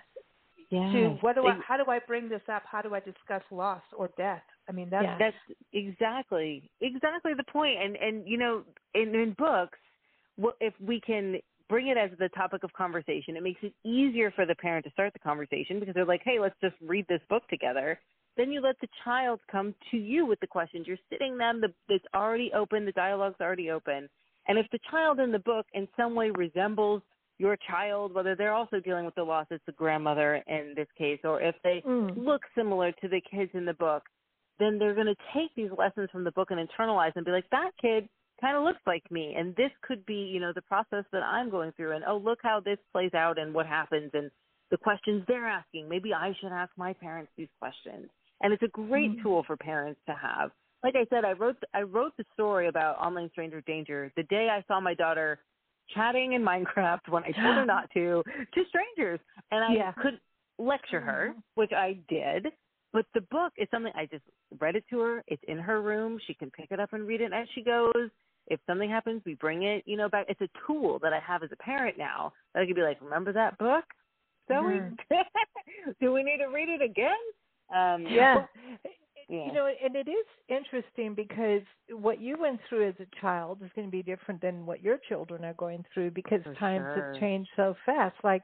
Yeah. 0.72 0.92
To 0.94 1.18
what 1.20 1.36
do 1.36 1.46
I, 1.46 1.58
how 1.68 1.76
do 1.76 1.92
I 1.92 2.00
bring 2.00 2.30
this 2.30 2.42
up? 2.52 2.64
How 2.66 2.82
do 2.82 2.96
I 2.96 3.02
discuss 3.02 3.44
loss 3.52 3.82
or 3.96 4.10
death? 4.18 4.42
I 4.70 4.72
mean, 4.72 4.90
that's 4.90 5.04
Yeah. 5.04 5.18
That's 5.20 5.60
exactly 5.74 6.72
exactly 6.80 7.34
the 7.36 7.44
point. 7.44 7.78
And 7.82 7.98
and 7.98 8.28
you 8.28 8.38
know, 8.38 8.64
in 8.96 9.14
in 9.14 9.36
books, 9.38 9.78
if 10.62 10.74
we 10.80 11.02
can 11.02 11.40
bring 11.68 11.88
it 11.88 11.98
as 11.98 12.10
the 12.20 12.30
topic 12.30 12.64
of 12.64 12.72
conversation, 12.72 13.36
it 13.36 13.44
makes 13.44 13.60
it 13.64 13.74
easier 13.84 14.32
for 14.32 14.46
the 14.46 14.56
parent 14.56 14.86
to 14.86 14.92
start 14.92 15.12
the 15.12 15.20
conversation 15.20 15.80
because 15.80 15.94
they're 15.94 16.06
like, 16.06 16.22
"Hey, 16.24 16.40
let's 16.40 16.56
just 16.62 16.76
read 16.82 17.06
this 17.10 17.22
book 17.30 17.46
together." 17.50 18.00
Then 18.38 18.50
you 18.50 18.62
let 18.62 18.80
the 18.80 18.88
child 19.04 19.42
come 19.52 19.76
to 19.92 19.98
you 19.98 20.26
with 20.26 20.40
the 20.40 20.48
questions. 20.48 20.88
You're 20.88 20.98
sitting 21.10 21.38
them. 21.38 21.60
The 21.60 21.74
it's 21.94 22.06
already 22.16 22.54
open. 22.54 22.86
The 22.86 22.94
dialogue's 22.94 23.42
already 23.42 23.72
open. 23.72 24.08
And 24.48 24.58
if 24.58 24.68
the 24.72 24.80
child 24.90 25.20
in 25.20 25.34
the 25.34 25.40
book 25.40 25.66
in 25.74 25.88
some 25.98 26.16
way 26.16 26.32
resembles 26.32 27.02
your 27.42 27.58
child, 27.68 28.14
whether 28.14 28.36
they're 28.36 28.54
also 28.54 28.80
dealing 28.80 29.04
with 29.04 29.16
the 29.16 29.24
loss 29.24 29.48
as 29.50 29.60
the 29.66 29.72
grandmother 29.72 30.44
in 30.48 30.74
this 30.76 30.88
case, 30.96 31.20
or 31.24 31.42
if 31.42 31.56
they 31.64 31.82
Mm. 31.82 32.16
look 32.16 32.44
similar 32.54 32.92
to 33.02 33.08
the 33.08 33.20
kids 33.22 33.52
in 33.56 33.66
the 33.66 33.74
book, 33.74 34.04
then 34.60 34.78
they're 34.78 34.94
going 34.94 35.08
to 35.08 35.22
take 35.34 35.54
these 35.56 35.72
lessons 35.72 36.08
from 36.12 36.24
the 36.24 36.32
book 36.32 36.52
and 36.52 36.60
internalize 36.60 37.16
and 37.16 37.26
be 37.26 37.32
like, 37.32 37.50
that 37.50 37.72
kid 37.82 38.08
kind 38.40 38.56
of 38.56 38.64
looks 38.64 38.82
like 38.86 39.10
me, 39.10 39.34
and 39.36 39.56
this 39.56 39.72
could 39.82 40.06
be, 40.06 40.20
you 40.34 40.40
know, 40.40 40.54
the 40.54 40.62
process 40.62 41.04
that 41.12 41.24
I'm 41.24 41.50
going 41.50 41.72
through, 41.74 41.94
and 41.94 42.04
oh, 42.06 42.18
look 42.18 42.40
how 42.44 42.60
this 42.60 42.78
plays 42.92 43.14
out 43.16 43.40
and 43.40 43.54
what 43.54 43.66
happens, 43.66 44.12
and 44.14 44.30
the 44.70 44.78
questions 44.78 45.26
they're 45.28 45.48
asking. 45.48 45.90
Maybe 45.90 46.14
I 46.14 46.34
should 46.40 46.52
ask 46.52 46.72
my 46.78 46.94
parents 46.94 47.32
these 47.36 47.50
questions, 47.60 48.10
and 48.42 48.54
it's 48.54 48.64
a 48.64 48.68
great 48.68 49.12
Mhm. 49.12 49.22
tool 49.24 49.44
for 49.44 49.58
parents 49.58 50.00
to 50.06 50.14
have. 50.14 50.52
Like 50.84 50.96
I 50.96 51.06
said, 51.06 51.26
I 51.26 51.34
wrote 51.34 51.58
I 51.74 51.82
wrote 51.84 52.16
the 52.18 52.26
story 52.34 52.68
about 52.68 53.00
online 53.00 53.30
stranger 53.32 53.62
danger 53.62 54.12
the 54.16 54.24
day 54.24 54.50
I 54.50 54.62
saw 54.68 54.80
my 54.80 54.96
daughter 54.96 55.40
chatting 55.94 56.34
in 56.34 56.42
Minecraft 56.42 57.10
when 57.10 57.24
I 57.24 57.32
told 57.32 57.56
her 57.56 57.66
not 57.66 57.90
to 57.94 58.24
to 58.54 58.62
strangers, 58.70 59.20
and 59.52 59.64
I 59.64 59.74
Yeah. 59.74 59.92
could 59.94 60.20
lecture 60.58 61.02
her, 61.02 61.34
which 61.56 61.72
I 61.74 61.98
did. 62.08 62.48
But 62.94 63.06
the 63.14 63.22
book 63.22 63.54
is 63.58 63.68
something 63.72 63.92
I 63.96 64.06
just 64.06 64.24
read 64.60 64.76
it 64.76 64.84
to 64.90 65.00
her. 65.00 65.24
It's 65.28 65.42
in 65.48 65.58
her 65.58 65.82
room. 65.82 66.20
She 66.28 66.34
can 66.34 66.52
pick 66.52 66.72
it 66.72 66.80
up 66.80 66.94
and 66.94 67.08
read 67.08 67.22
it 67.22 67.32
as 67.34 67.48
she 67.56 67.64
goes. 67.64 68.10
If 68.48 68.60
something 68.68 68.90
happens, 68.90 69.22
we 69.26 69.36
bring 69.36 69.64
it, 69.64 69.84
you 69.86 69.96
know, 69.96 70.10
back. 70.10 70.26
It's 70.28 70.42
a 70.42 70.50
tool 70.68 71.00
that 71.00 71.14
I 71.14 71.20
have 71.20 71.42
as 71.42 71.52
a 71.54 71.56
parent 71.58 71.98
now 71.98 72.34
that 72.54 72.62
I 72.64 72.66
could 72.66 72.76
be 72.76 72.82
like, 72.82 73.00
remember 73.02 73.32
that 73.34 73.58
book? 73.58 73.86
So 74.48 74.64
Mhm. 74.64 74.98
we 75.10 75.18
do 76.02 76.12
we 76.12 76.24
need 76.24 76.40
to 76.40 76.48
read 76.48 76.68
it 76.70 76.82
again? 76.82 77.16
Um, 77.74 78.06
Yeah. 78.06 78.46
Yeah. 79.32 79.46
You 79.46 79.54
know, 79.54 79.72
and 79.82 79.96
it 79.96 80.10
is 80.10 80.26
interesting 80.50 81.16
because 81.16 81.62
what 81.90 82.20
you 82.20 82.36
went 82.38 82.60
through 82.68 82.90
as 82.90 82.96
a 83.00 83.22
child 83.22 83.60
is 83.64 83.72
going 83.78 83.88
to 83.88 83.92
be 83.92 84.04
different 84.04 84.42
than 84.42 84.66
what 84.66 84.84
your 84.84 84.98
children 85.08 85.46
are 85.46 85.54
going 85.54 85.86
through 85.94 86.12
because 86.12 86.42
For 86.44 86.54
times 86.56 86.84
sure. 86.94 87.14
have 87.14 87.22
changed 87.22 87.50
so 87.56 87.74
fast. 87.86 88.16
Like 88.26 88.44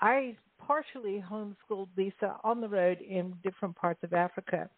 I 0.00 0.36
partially 0.58 1.22
homeschooled 1.30 1.90
Lisa 1.96 2.40
on 2.42 2.60
the 2.60 2.68
road 2.68 2.98
in 3.00 3.34
different 3.44 3.76
parts 3.76 4.02
of 4.02 4.14
Africa. 4.14 4.68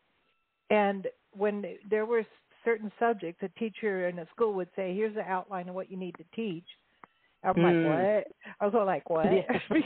And 0.69 1.07
when 1.33 1.65
there 1.89 2.05
were 2.05 2.27
certain 2.63 2.93
subjects, 2.99 3.43
a 3.43 3.49
teacher 3.59 4.07
in 4.11 4.19
a 4.19 4.27
school 4.35 4.53
would 4.53 4.69
say, 4.77 4.95
"Here's 4.95 5.15
the 5.15 5.23
outline 5.23 5.71
of 5.71 5.75
what 5.75 5.91
you 5.91 5.97
need 5.97 6.17
to 6.19 6.25
teach." 6.37 6.67
I'm 7.45 7.55
Mm. 7.55 7.63
like, 7.63 8.27
"What?" 8.27 8.57
I 8.61 8.65
was 8.67 8.75
all 8.75 8.85
like, 8.87 9.09
"What?" 9.11 9.27
Yeah. 9.33 9.59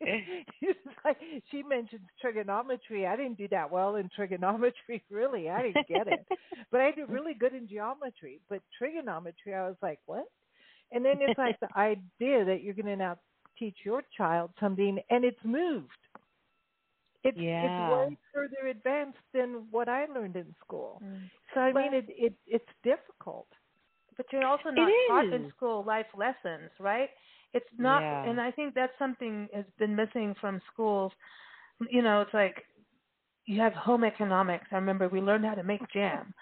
like 1.04 1.16
she 1.50 1.62
mentions 1.62 2.02
trigonometry. 2.20 3.06
I 3.06 3.16
didn't 3.16 3.38
do 3.38 3.48
that 3.48 3.70
well 3.70 3.96
in 3.96 4.08
trigonometry. 4.14 5.02
Really, 5.10 5.48
I 5.50 5.62
didn't 5.62 5.88
get 5.88 6.06
it. 6.08 6.26
but 6.70 6.80
I 6.80 6.90
did 6.92 7.08
really 7.08 7.34
good 7.34 7.54
in 7.54 7.68
geometry. 7.68 8.40
But 8.48 8.60
trigonometry, 8.78 9.54
I 9.54 9.66
was 9.68 9.76
like, 9.82 9.98
what? 10.06 10.24
And 10.92 11.04
then 11.04 11.16
it's 11.20 11.38
like 11.38 11.58
the 11.60 11.68
idea 11.76 12.44
that 12.44 12.62
you're 12.62 12.74
going 12.74 12.86
to 12.86 12.96
now 12.96 13.16
teach 13.58 13.76
your 13.84 14.02
child 14.16 14.50
something, 14.60 14.98
and 15.10 15.24
it's 15.24 15.42
moved. 15.44 15.88
It's 17.24 17.36
Yeah. 17.38 17.64
it's 18.04 18.10
way 18.10 18.16
further 18.34 18.68
advanced 18.68 19.18
than 19.32 19.66
what 19.70 19.88
I 19.88 20.06
learned 20.06 20.36
in 20.36 20.54
school. 20.64 21.00
Mm. 21.04 21.30
So 21.54 21.60
I 21.60 21.72
Well- 21.72 21.82
mean, 21.84 21.94
it 21.94 22.06
it 22.08 22.34
it's 22.46 22.72
difficult. 22.82 23.48
But 24.16 24.26
you're 24.32 24.44
also 24.44 24.70
not 24.70 24.92
taught 25.06 25.26
in 25.32 25.46
school 25.56 25.84
life 25.84 26.06
lessons, 26.16 26.70
right? 26.80 27.10
It's 27.54 27.66
not, 27.78 28.04
Yeah. 28.04 28.24
and 28.24 28.40
I 28.40 28.50
think 28.50 28.74
that's 28.74 28.92
something 28.98 29.48
has 29.54 29.64
been 29.78 29.94
missing 29.94 30.34
from 30.40 30.60
schools. 30.72 31.12
You 31.90 32.02
know, 32.02 32.20
it's 32.22 32.34
like 32.34 32.64
you 33.46 33.60
have 33.60 33.72
home 33.74 34.04
economics. 34.04 34.66
I 34.72 34.76
remember 34.76 35.08
we 35.08 35.20
learned 35.20 35.44
how 35.44 35.54
to 35.54 35.62
make 35.62 35.82
jam, 35.92 36.34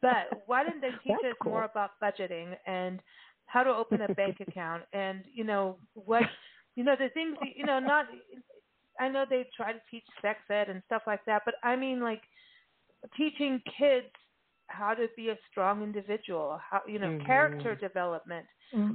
but 0.00 0.26
why 0.46 0.64
didn't 0.64 0.80
they 0.80 0.94
teach 1.02 1.20
us 1.28 1.36
more 1.44 1.64
about 1.64 1.90
budgeting 2.02 2.54
and 2.66 3.00
how 3.46 3.62
to 3.62 3.70
open 3.70 4.02
a 4.02 4.08
bank 4.08 4.36
account 4.40 4.82
and 4.92 5.24
you 5.32 5.44
know 5.44 5.78
what, 5.94 6.24
you 6.76 6.84
know 6.84 6.94
the 6.98 7.08
things 7.10 7.36
you 7.56 7.64
know 7.64 7.78
not. 7.78 8.06
I 9.00 9.08
know 9.08 9.24
they 9.28 9.46
try 9.56 9.72
to 9.72 9.80
teach 9.90 10.04
sex 10.22 10.38
ed 10.50 10.68
and 10.68 10.82
stuff 10.86 11.02
like 11.06 11.24
that, 11.26 11.42
but 11.44 11.54
I 11.62 11.76
mean 11.76 12.00
like 12.00 12.22
teaching 13.16 13.60
kids 13.78 14.06
how 14.68 14.94
to 14.94 15.06
be 15.16 15.30
a 15.30 15.38
strong 15.50 15.82
individual, 15.82 16.58
how 16.70 16.80
you 16.86 16.98
know 16.98 17.10
Mhm. 17.10 17.26
character 17.26 17.74
development. 17.74 18.46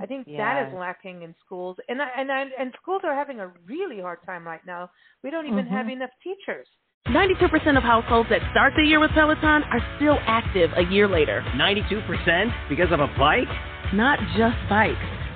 I 0.01 0.05
think 0.05 0.27
that 0.37 0.57
Yeah. 0.57 0.67
is 0.67 0.73
lacking 0.73 1.21
in 1.23 1.35
schools, 1.45 1.77
and 1.87 2.01
I, 2.01 2.09
and 2.17 2.31
I, 2.31 2.45
and 2.59 2.73
schools 2.81 3.01
are 3.03 3.15
having 3.15 3.39
a 3.39 3.47
really 3.65 3.99
hard 4.01 4.19
time 4.25 4.45
right 4.45 4.65
now. 4.65 4.89
We 5.23 5.29
don't 5.29 5.47
even 5.47 5.65
have 5.67 5.87
Mhm. 5.87 5.93
enough 5.93 6.11
teachers. 6.23 6.67
92% 7.07 7.77
of 7.77 7.83
households 7.83 8.29
that 8.29 8.41
start 8.51 8.73
the 8.75 8.83
year 8.83 8.99
with 8.99 9.11
Peloton 9.11 9.63
are 9.63 9.81
still 9.97 10.19
active 10.27 10.71
a 10.77 10.83
year 10.85 11.07
later. 11.07 11.41
92% 11.55 12.51
because 12.69 12.91
of 12.91 12.99
a 12.99 13.07
bike? 13.17 13.47
Not 13.93 14.19
just 14.37 14.57
bikes. 14.69 15.18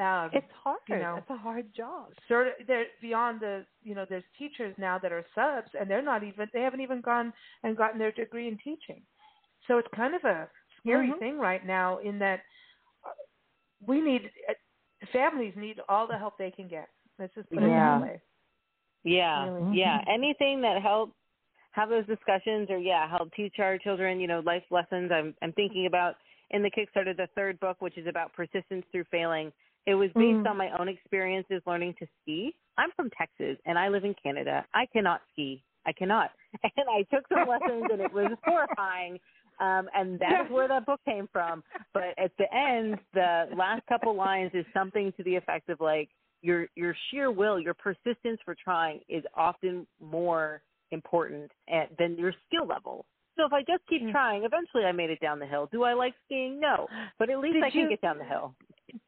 Um, 0.00 0.30
It's 0.32 0.46
hard. 0.62 0.78
You 0.88 0.96
know. 0.96 1.16
it's 1.18 1.30
a 1.30 1.36
hard 1.36 1.66
job. 1.74 2.08
sort 2.26 2.48
of 2.48 2.54
they're 2.66 2.86
beyond 3.00 3.40
the 3.40 3.64
you 3.82 3.94
know 3.94 4.04
there's 4.08 4.24
teachers 4.36 4.74
now 4.76 4.98
that 4.98 5.12
are 5.12 5.24
subs 5.34 5.68
and 5.78 5.88
they're 5.88 6.02
not 6.02 6.24
even 6.24 6.48
they 6.52 6.62
haven't 6.62 6.80
even 6.80 7.00
gone 7.00 7.32
and 7.62 7.76
gotten 7.76 7.98
their 7.98 8.10
degree 8.12 8.48
in 8.48 8.58
teaching 8.58 9.00
so 9.68 9.78
it's 9.78 9.88
kind 9.94 10.14
of 10.16 10.24
a 10.24 10.48
scary 10.80 11.10
Mhm. 11.12 11.18
thing 11.20 11.38
right 11.38 11.64
now 11.64 11.98
in 11.98 12.18
that 12.18 12.40
uh, 13.04 13.10
we 13.86 14.00
need 14.00 14.32
uh, 14.48 14.54
families 15.12 15.54
need 15.56 15.80
all 15.88 16.06
the 16.08 16.18
help 16.18 16.36
they 16.38 16.50
can 16.50 16.66
get 16.66 16.88
let's 17.20 17.34
just 17.34 17.48
put 17.50 17.62
it 17.62 17.68
Yeah. 17.68 17.98
that 17.98 18.02
way 18.02 18.20
Yeah, 19.04 19.44
Really. 19.44 19.76
yeah. 19.78 20.00
Mhm. 20.00 20.08
Anything 20.08 20.60
that 20.62 20.80
helps 20.82 21.14
have 21.72 21.88
those 21.88 22.06
discussions, 22.06 22.70
or 22.70 22.78
yeah, 22.78 23.06
help 23.08 23.32
teach 23.34 23.58
our 23.58 23.76
children, 23.78 24.18
you 24.18 24.26
know, 24.26 24.40
life 24.40 24.64
lessons. 24.70 25.12
I'm 25.12 25.34
I'm 25.42 25.52
thinking 25.52 25.86
about 25.86 26.16
in 26.50 26.62
the 26.62 26.70
Kickstarter 26.70 27.16
the 27.16 27.28
third 27.34 27.60
book, 27.60 27.80
which 27.80 27.98
is 27.98 28.06
about 28.06 28.32
persistence 28.32 28.84
through 28.90 29.04
failing. 29.10 29.52
It 29.86 29.94
was 29.94 30.10
based 30.14 30.38
Mm. 30.44 30.50
on 30.50 30.56
my 30.56 30.70
own 30.78 30.88
experiences 30.88 31.62
learning 31.66 31.94
to 31.98 32.06
ski. 32.22 32.54
I'm 32.78 32.90
from 32.92 33.10
Texas 33.10 33.58
and 33.66 33.78
I 33.78 33.88
live 33.88 34.04
in 34.04 34.14
Canada. 34.14 34.64
I 34.74 34.86
cannot 34.86 35.22
ski. 35.32 35.62
I 35.86 35.92
cannot. 35.92 36.30
And 36.76 36.88
I 36.88 37.02
took 37.14 37.26
some 37.28 37.46
lessons 37.48 37.88
and 37.92 38.00
it 38.00 38.12
was 38.12 38.30
horrifying. 38.44 39.20
Um, 39.60 39.88
and 39.94 40.18
that 40.20 40.46
is 40.46 40.50
where 40.50 40.66
that 40.68 40.86
book 40.86 41.00
came 41.04 41.28
from. 41.32 41.62
But 41.92 42.14
at 42.18 42.32
the 42.38 42.52
end, 42.52 42.98
the 43.12 43.48
last 43.56 43.86
couple 43.86 44.14
lines 44.14 44.50
is 44.54 44.64
something 44.72 45.12
to 45.16 45.22
the 45.22 45.36
effect 45.36 45.68
of 45.68 45.80
like 45.80 46.08
your 46.42 46.66
your 46.74 46.94
sheer 47.10 47.30
will, 47.30 47.58
your 47.60 47.74
persistence 47.74 48.40
for 48.44 48.54
trying 48.54 49.00
is 49.08 49.24
often 49.36 49.86
more 50.00 50.62
important 50.90 51.50
at, 51.72 51.96
than 51.98 52.16
your 52.16 52.32
skill 52.46 52.66
level. 52.66 53.06
So 53.36 53.44
if 53.46 53.52
I 53.52 53.60
just 53.62 53.86
keep 53.88 54.02
Mm. 54.02 54.12
trying, 54.12 54.44
eventually 54.44 54.84
I 54.84 54.92
made 54.92 55.10
it 55.10 55.20
down 55.20 55.38
the 55.38 55.46
hill. 55.46 55.66
Do 55.70 55.82
I 55.84 55.92
like 55.92 56.14
skiing? 56.24 56.58
No, 56.60 56.86
but 57.18 57.30
at 57.30 57.38
least 57.38 57.54
Did 57.54 57.64
I 57.64 57.70
can 57.70 57.88
get 57.88 58.00
down 58.00 58.18
the 58.18 58.24
hill. 58.24 58.54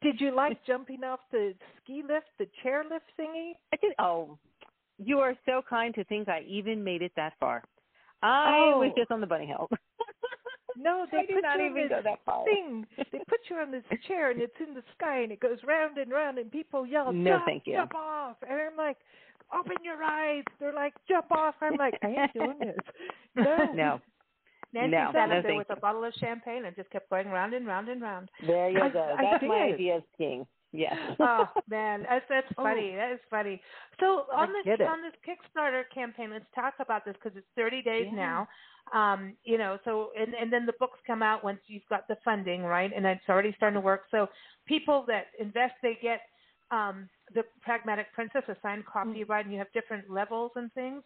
Did 0.01 0.19
you 0.19 0.35
like 0.35 0.63
jumping 0.65 1.03
off 1.03 1.19
the 1.31 1.53
ski 1.81 2.03
lift, 2.07 2.27
the 2.39 2.47
chair 2.63 2.83
lift 2.89 3.05
thingy? 3.19 3.53
I 3.73 3.77
did. 3.77 3.93
Oh, 3.99 4.37
you 4.97 5.19
are 5.19 5.35
so 5.45 5.61
kind 5.69 5.93
to 5.95 6.03
think 6.05 6.27
I 6.27 6.41
even 6.47 6.83
made 6.83 7.01
it 7.01 7.11
that 7.15 7.33
far. 7.39 7.63
I 8.23 8.71
oh. 8.73 8.79
was 8.79 8.91
Oh. 8.95 8.99
just 8.99 9.11
on 9.11 9.21
the 9.21 9.27
bunny 9.27 9.45
hill. 9.45 9.69
No, 10.79 11.07
they 11.11 11.17
I 11.17 11.25
put 11.33 11.41
not 11.41 11.57
you 11.59 11.65
even 11.71 11.81
on 11.83 11.89
go 11.89 11.95
this 11.95 12.03
that 12.03 12.19
far. 12.23 12.45
thing. 12.45 12.85
They 13.11 13.17
put 13.27 13.39
you 13.49 13.55
on 13.55 13.71
this 13.71 13.83
chair 14.07 14.29
and 14.29 14.39
it's 14.39 14.53
in 14.59 14.75
the 14.75 14.83
sky 14.95 15.21
and 15.21 15.31
it 15.31 15.39
goes 15.39 15.57
round 15.65 15.97
and 15.97 16.11
round 16.11 16.37
and 16.37 16.51
people 16.51 16.85
yell, 16.85 17.11
No, 17.11 17.31
jump, 17.31 17.45
thank 17.47 17.63
you. 17.65 17.73
jump 17.77 17.95
off. 17.95 18.37
And 18.47 18.59
I'm 18.61 18.77
like, 18.77 18.97
open 19.51 19.77
your 19.83 20.03
eyes. 20.03 20.43
They're 20.59 20.73
like, 20.75 20.93
jump 21.09 21.31
off. 21.31 21.55
I'm 21.61 21.77
like, 21.77 21.95
I 22.03 22.07
ain't 22.09 22.33
doing 22.33 22.59
this. 22.59 22.77
No. 23.35 23.73
no, 23.73 24.01
Nancy 24.81 24.91
No, 24.91 25.09
sat 25.13 25.13
no, 25.13 25.21
up 25.23 25.29
there 25.29 25.41
thank 25.43 25.57
with 25.59 25.77
a 25.77 25.79
bottle 25.79 26.03
of 26.03 26.13
champagne 26.15 26.65
and 26.65 26.75
just 26.75 26.89
kept 26.91 27.09
going 27.09 27.27
round 27.29 27.53
and 27.53 27.65
round 27.67 27.89
and 27.89 28.01
round. 28.01 28.29
there 28.45 28.69
you 28.69 28.79
I- 28.81 28.89
go. 28.89 29.15
I 29.17 29.21
That's 29.23 29.43
my 29.43 29.65
did. 29.65 29.73
idea 29.75 29.95
of 29.97 30.03
skiing. 30.13 30.45
Yes. 30.73 30.95
oh 31.19 31.45
man, 31.69 32.05
that's 32.09 32.25
that's 32.29 32.47
Oh. 32.57 32.63
funny. 32.63 32.93
That 32.95 33.11
is 33.13 33.19
funny. 33.29 33.61
So 33.99 34.25
on 34.33 34.49
I 34.49 34.61
this 34.65 34.79
it. 34.79 34.81
on 34.81 34.99
this 35.01 35.13
Kickstarter 35.25 35.83
campaign, 35.93 36.29
let's 36.31 36.45
talk 36.53 36.73
about 36.79 37.05
this 37.05 37.15
because 37.21 37.37
it's 37.37 37.47
30 37.55 37.81
days 37.81 38.07
Yeah. 38.11 38.15
now. 38.15 38.47
Um, 38.93 39.33
you 39.43 39.57
know, 39.57 39.77
so 39.85 40.11
and 40.19 40.33
and 40.33 40.51
then 40.51 40.65
the 40.65 40.73
books 40.79 40.99
come 41.07 41.23
out 41.23 41.43
once 41.43 41.59
you've 41.67 41.87
got 41.89 42.07
the 42.09 42.17
funding, 42.23 42.63
right? 42.63 42.91
And 42.95 43.05
it's 43.05 43.27
already 43.29 43.53
starting 43.55 43.75
to 43.75 43.81
work. 43.85 44.03
So 44.11 44.27
people 44.65 45.03
that 45.07 45.27
invest, 45.39 45.75
they 45.81 45.97
get 46.01 46.21
um, 46.71 47.07
the 47.33 47.43
Pragmatic 47.61 48.07
Princess, 48.13 48.43
a 48.49 48.55
signed 48.61 48.85
copy, 48.85 49.23
Mm. 49.23 49.29
right? 49.29 49.45
And 49.45 49.53
you 49.53 49.59
have 49.59 49.71
different 49.71 50.09
levels 50.09 50.51
and 50.55 50.71
things. 50.73 51.01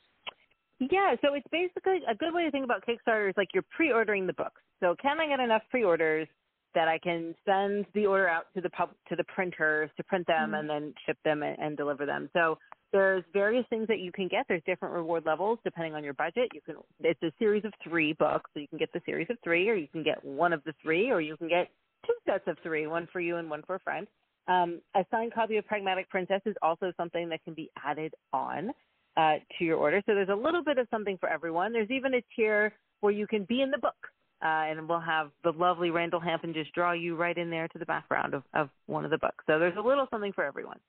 Yeah, 0.90 1.16
so 1.22 1.36
it's 1.36 1.46
basically 1.52 2.00
a 2.10 2.16
good 2.16 2.34
way 2.34 2.44
to 2.44 2.52
think 2.52 2.66
about 2.66 2.84
Kickstarter 2.86 3.30
is 3.30 3.36
like 3.38 3.50
you're 3.54 3.66
pre-ordering 3.76 4.26
the 4.26 4.34
books. 4.34 4.62
So 4.80 4.96
can 5.00 5.20
I 5.20 5.28
get 5.28 5.40
enough 5.40 5.62
pre-orders 5.70 6.28
that 6.74 6.88
I 6.88 6.98
can 6.98 7.36
send 7.46 7.86
the 7.94 8.08
order 8.08 8.28
out 8.28 8.46
to 8.56 8.62
the 8.62 8.70
pub 8.72 8.90
to 9.10 9.16
the 9.16 9.26
printers 9.26 9.92
to 9.98 10.04
print 10.04 10.26
them 10.26 10.52
Mhm. 10.52 10.60
and 10.60 10.70
then 10.70 10.94
ship 11.06 11.18
them 11.24 11.44
and, 11.44 11.60
and 11.60 11.78
deliver 11.78 12.06
them. 12.06 12.30
So 12.34 12.58
there's 12.92 13.24
various 13.32 13.68
things 13.68 13.88
that 13.90 14.00
you 14.00 14.12
can 14.12 14.28
get. 14.28 14.48
There's 14.48 14.64
different 14.64 14.96
reward 14.96 15.26
levels 15.26 15.60
depending 15.64 15.94
on 15.96 16.04
your 16.04 16.14
budget. 16.14 16.50
You 16.54 16.62
can 16.62 16.78
it's 17.02 17.22
a 17.22 17.32
series 17.38 17.64
of 17.66 17.74
three 17.84 18.14
books, 18.14 18.50
so 18.54 18.60
you 18.60 18.68
can 18.68 18.80
get 18.80 18.92
the 18.94 19.02
series 19.06 19.30
of 19.30 19.38
three, 19.44 19.70
or 19.70 19.76
you 19.76 19.88
can 19.90 20.02
get 20.02 20.24
one 20.24 20.52
of 20.54 20.64
the 20.64 20.74
three, 20.82 21.12
or 21.12 21.22
you 21.22 21.38
can 21.38 21.48
get 21.48 21.70
two 22.08 22.16
sets 22.26 22.48
of 22.48 22.58
three, 22.60 22.88
one 22.88 23.06
for 23.08 23.20
you 23.20 23.36
and 23.38 23.50
one 23.50 23.62
for 23.64 23.76
a 23.76 23.80
friend. 23.80 24.08
Um, 24.48 24.82
a 24.96 25.06
signed 25.12 25.34
copy 25.34 25.58
of 25.58 25.68
Pragmatic 25.68 26.10
Princess 26.10 26.42
is 26.46 26.56
also 26.62 26.92
something 26.98 27.30
that 27.30 27.44
can 27.44 27.54
be 27.54 27.70
added 27.86 28.16
on 28.34 28.74
uh, 29.18 29.36
to 29.58 29.66
your 29.66 29.78
order. 29.78 30.02
So 30.06 30.14
there's 30.16 30.30
a 30.30 30.36
little 30.36 30.64
bit 30.64 30.78
of 30.78 30.88
something 30.92 31.18
for 31.18 31.30
everyone. 31.30 31.74
There's 31.74 31.92
even 31.92 32.16
a 32.16 32.22
tier 32.36 32.74
where 33.02 33.14
you 33.14 33.28
can 33.28 33.44
be 33.46 33.62
in 33.62 33.72
the 33.72 33.78
book, 33.78 33.96
uh, 34.44 34.48
and 34.70 34.88
we'll 34.88 35.00
have 35.00 35.32
the 35.44 35.52
lovely 35.52 35.90
Randall 35.90 36.20
Hampton 36.20 36.54
just 36.54 36.74
draw 36.74 36.92
you 36.94 37.16
right 37.16 37.38
in 37.38 37.50
there 37.50 37.68
to 37.70 37.80
the 37.80 37.86
background 37.86 38.34
of, 38.34 38.44
of 38.54 38.70
one 38.88 39.06
of 39.06 39.12
the 39.12 39.18
books. 39.18 39.44
So 39.48 39.60
there's 39.60 39.78
a 39.78 39.82
little 39.82 40.08
something 40.12 40.34
for 40.34 40.44
everyone. 40.46 40.80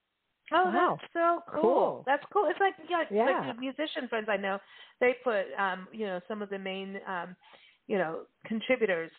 Oh, 0.52 0.66
Wow. 0.66 0.98
that's 1.00 1.12
so 1.14 1.42
cool. 1.50 1.62
Cool. 1.62 2.02
That's 2.06 2.24
cool. 2.32 2.46
It's 2.50 2.60
like 2.60 2.74
yeah, 2.88 3.04
Yeah. 3.10 3.24
like 3.46 3.54
the 3.56 3.60
musician 3.60 4.08
friends 4.08 4.28
I 4.30 4.36
know, 4.36 4.58
they 5.00 5.14
put 5.24 5.44
um, 5.58 5.88
you 5.92 6.06
know, 6.06 6.20
some 6.28 6.42
of 6.42 6.50
the 6.50 6.58
main 6.58 7.00
um, 7.06 7.34
you 7.86 7.96
know, 7.98 8.20
contributors 8.46 9.10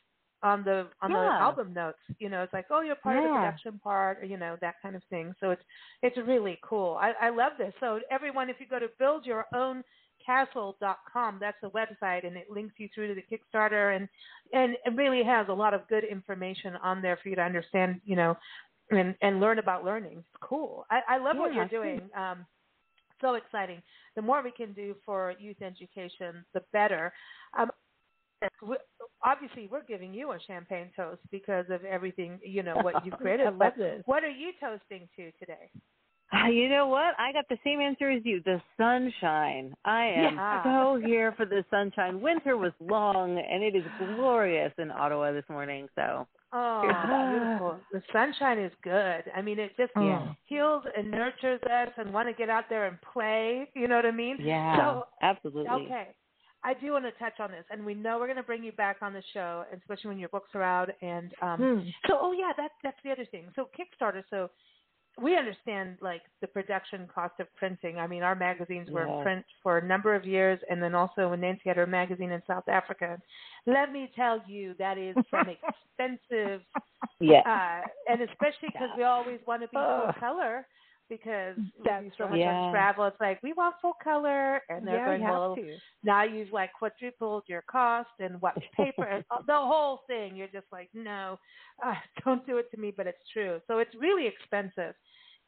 on 0.43 0.63
the 0.63 0.87
on 1.01 1.11
the 1.11 1.17
album 1.17 1.73
notes. 1.73 1.97
You 2.19 2.29
know, 2.29 2.43
it's 2.43 2.53
like, 2.53 2.67
oh, 2.69 2.81
you're 2.81 2.93
part 2.95 3.17
of 3.17 3.23
the 3.23 3.29
production 3.29 3.79
part, 3.83 4.19
or 4.21 4.25
you 4.25 4.37
know, 4.37 4.55
that 4.61 4.75
kind 4.81 4.95
of 4.95 5.01
thing. 5.09 5.33
So 5.39 5.49
it's 5.51 5.63
it's 6.01 6.17
really 6.17 6.59
cool. 6.63 6.97
I, 7.01 7.13
I 7.21 7.29
love 7.29 7.53
this. 7.57 7.73
So 7.79 8.01
everyone, 8.11 8.49
if 8.49 8.57
you 8.59 8.65
go 8.69 8.79
to 8.79 8.89
buildyourown.castle.com, 9.01 11.37
that's 11.39 11.57
the 11.61 11.69
website, 11.69 12.27
and 12.27 12.35
it 12.37 12.51
links 12.51 12.75
you 12.77 12.89
through 12.93 13.07
to 13.07 13.15
the 13.15 13.23
Kickstarter, 13.23 13.95
and 13.95 14.07
and 14.51 14.75
it 14.85 14.93
really 14.95 15.23
has 15.23 15.47
a 15.49 15.53
lot 15.53 15.73
of 15.73 15.87
good 15.87 16.03
information 16.03 16.75
on 16.83 17.01
there 17.01 17.17
for 17.23 17.29
you 17.29 17.35
to 17.35 17.41
understand. 17.41 18.01
You 18.05 18.17
know, 18.17 18.37
and 18.91 19.15
and 19.21 19.39
learn 19.39 19.59
about 19.59 19.85
learning. 19.85 20.17
It's 20.17 20.27
cool. 20.41 20.85
I, 20.91 20.99
I 21.07 21.17
love 21.17 21.37
what 21.37 21.53
you're 21.53 21.67
doing. 21.67 22.01
Um, 22.15 22.45
so 23.21 23.35
exciting. 23.35 23.81
The 24.15 24.21
more 24.21 24.43
we 24.43 24.51
can 24.51 24.73
do 24.73 24.95
for 25.05 25.33
youth 25.39 25.61
education, 25.61 26.43
the 26.53 26.61
better. 26.73 27.13
Um, 27.57 27.71
obviously, 29.23 29.67
we're 29.71 29.83
giving 29.83 30.13
you 30.13 30.31
a 30.31 30.39
champagne 30.47 30.89
toast 30.95 31.21
because 31.31 31.65
of 31.69 31.83
everything 31.85 32.39
you 32.43 32.63
know 32.63 32.75
what 32.81 33.05
you've 33.05 33.15
created. 33.19 33.47
I 33.47 33.49
love 33.49 33.59
but 33.59 33.77
this. 33.77 34.03
what 34.05 34.23
are 34.23 34.29
you 34.29 34.51
toasting 34.59 35.07
to 35.15 35.31
today? 35.39 35.69
Ah, 36.31 36.47
You 36.47 36.67
know 36.69 36.87
what? 36.87 37.13
I 37.19 37.31
got 37.31 37.45
the 37.49 37.57
same 37.63 37.79
answer 37.79 38.09
as 38.09 38.21
you. 38.25 38.41
The 38.43 38.61
sunshine. 38.77 39.75
I 39.85 40.05
am 40.05 40.35
Yeah. 40.37 40.63
so 40.63 40.99
here 41.03 41.31
for 41.37 41.45
the 41.45 41.63
sunshine. 41.69 42.21
Winter 42.21 42.57
was 42.57 42.71
long, 42.79 43.37
and 43.37 43.63
it 43.63 43.75
is 43.75 43.83
glorious 43.97 44.73
in 44.77 44.91
Ottawa 44.91 45.31
this 45.31 45.45
morning. 45.49 45.87
So 45.95 46.27
Oh, 46.53 46.81
beautiful. 47.29 47.79
The 47.91 48.01
sunshine 48.11 48.59
is 48.59 48.71
good. 48.83 49.23
I 49.35 49.41
mean, 49.41 49.59
it 49.59 49.75
just 49.77 49.91
Yeah. 49.95 50.21
heals 50.45 50.83
and 50.97 51.09
nurtures 51.09 51.61
us 51.63 51.89
and 51.97 52.13
want 52.13 52.27
to 52.29 52.33
get 52.33 52.49
out 52.49 52.65
there 52.69 52.85
and 52.87 52.97
play. 53.13 53.69
You 53.75 53.87
know 53.87 53.95
what 53.95 54.05
I 54.05 54.11
mean? 54.11 54.37
yeah, 54.39 54.77
So, 54.77 55.05
absolutely. 55.21 55.71
Okay. 55.71 56.07
I 56.65 56.73
do 56.73 56.91
want 56.93 57.05
to 57.05 57.11
touch 57.13 57.39
on 57.39 57.51
this, 57.51 57.65
and 57.71 57.85
we 57.85 57.93
know 57.93 58.17
we're 58.19 58.27
going 58.27 58.37
to 58.37 58.43
bring 58.43 58.63
you 58.63 58.71
back 58.71 58.97
on 59.01 59.11
the 59.13 59.23
show, 59.33 59.65
especially 59.77 60.09
when 60.09 60.19
your 60.19 60.29
book's 60.29 60.49
are 60.55 60.63
out. 60.63 60.89
And 61.01 61.33
um, 61.41 61.59
Hmm. 61.59 61.89
so, 62.07 62.17
oh 62.21 62.31
yeah, 62.31 62.51
that's 62.55 62.73
that's 62.83 62.97
the 63.03 63.11
other 63.11 63.25
thing. 63.25 63.45
So 63.55 63.69
Kickstarter. 63.77 64.23
So 64.29 64.49
we 65.21 65.37
understand 65.37 65.97
like 66.01 66.21
the 66.41 66.47
production 66.47 67.07
cost 67.13 67.33
of 67.39 67.53
printing. 67.55 67.99
I 67.99 68.07
mean, 68.07 68.23
our 68.23 68.33
magazines 68.35 68.89
were 68.89 69.05
Yeah. 69.05 69.17
in 69.17 69.23
print 69.23 69.45
for 69.61 69.77
a 69.77 69.85
number 69.85 70.15
of 70.15 70.25
years, 70.25 70.59
and 70.69 70.81
then 70.81 70.95
also 70.95 71.29
when 71.29 71.41
Nancy 71.41 71.63
had 71.65 71.77
her 71.77 71.85
magazine 71.85 72.31
in 72.31 72.41
South 72.47 72.67
Africa. 72.67 73.21
Let 73.65 73.91
me 73.91 74.11
tell 74.15 74.41
you, 74.47 74.73
that 74.79 74.97
is 74.97 75.15
some 75.29 75.47
expensive, 75.99 76.61
Yeah. 77.19 77.41
uh, 77.45 77.87
and 78.11 78.21
especially 78.21 78.69
because 78.71 78.89
we 78.97 79.03
always 79.03 79.39
want 79.45 79.61
to 79.61 79.67
be 79.67 79.77
full 79.77 80.13
color. 80.19 80.65
Because 81.17 81.57
That's 81.85 82.05
so 82.17 82.23
right. 82.23 82.31
much 82.31 82.39
Yeah. 82.39 82.65
on 82.65 82.71
travel, 82.71 83.05
it's 83.05 83.17
like 83.19 83.41
we 83.43 83.53
want 83.53 83.75
full 83.81 83.93
color, 84.03 84.61
and 84.69 84.85
they're 84.87 84.99
yeah, 84.99 85.05
going, 85.05 85.21
well, 85.21 85.55
to. 85.55 85.77
now 86.03 86.23
you've 86.23 86.51
like 86.51 86.71
quadrupled 86.73 87.43
your 87.47 87.63
cost 87.69 88.09
and 88.19 88.41
what 88.41 88.55
paper 88.75 89.03
and 89.03 89.23
the 89.47 89.53
whole 89.55 90.01
thing 90.07 90.35
you're 90.35 90.47
just 90.47 90.67
like 90.71 90.89
no 90.93 91.39
uh, 91.85 91.93
don't 92.25 92.45
do 92.45 92.57
it 92.57 92.69
to 92.71 92.77
me 92.77 92.93
but 92.95 93.07
it's 93.07 93.23
true 93.31 93.59
so 93.67 93.79
it's 93.79 93.93
really 93.99 94.27
expensive 94.27 94.93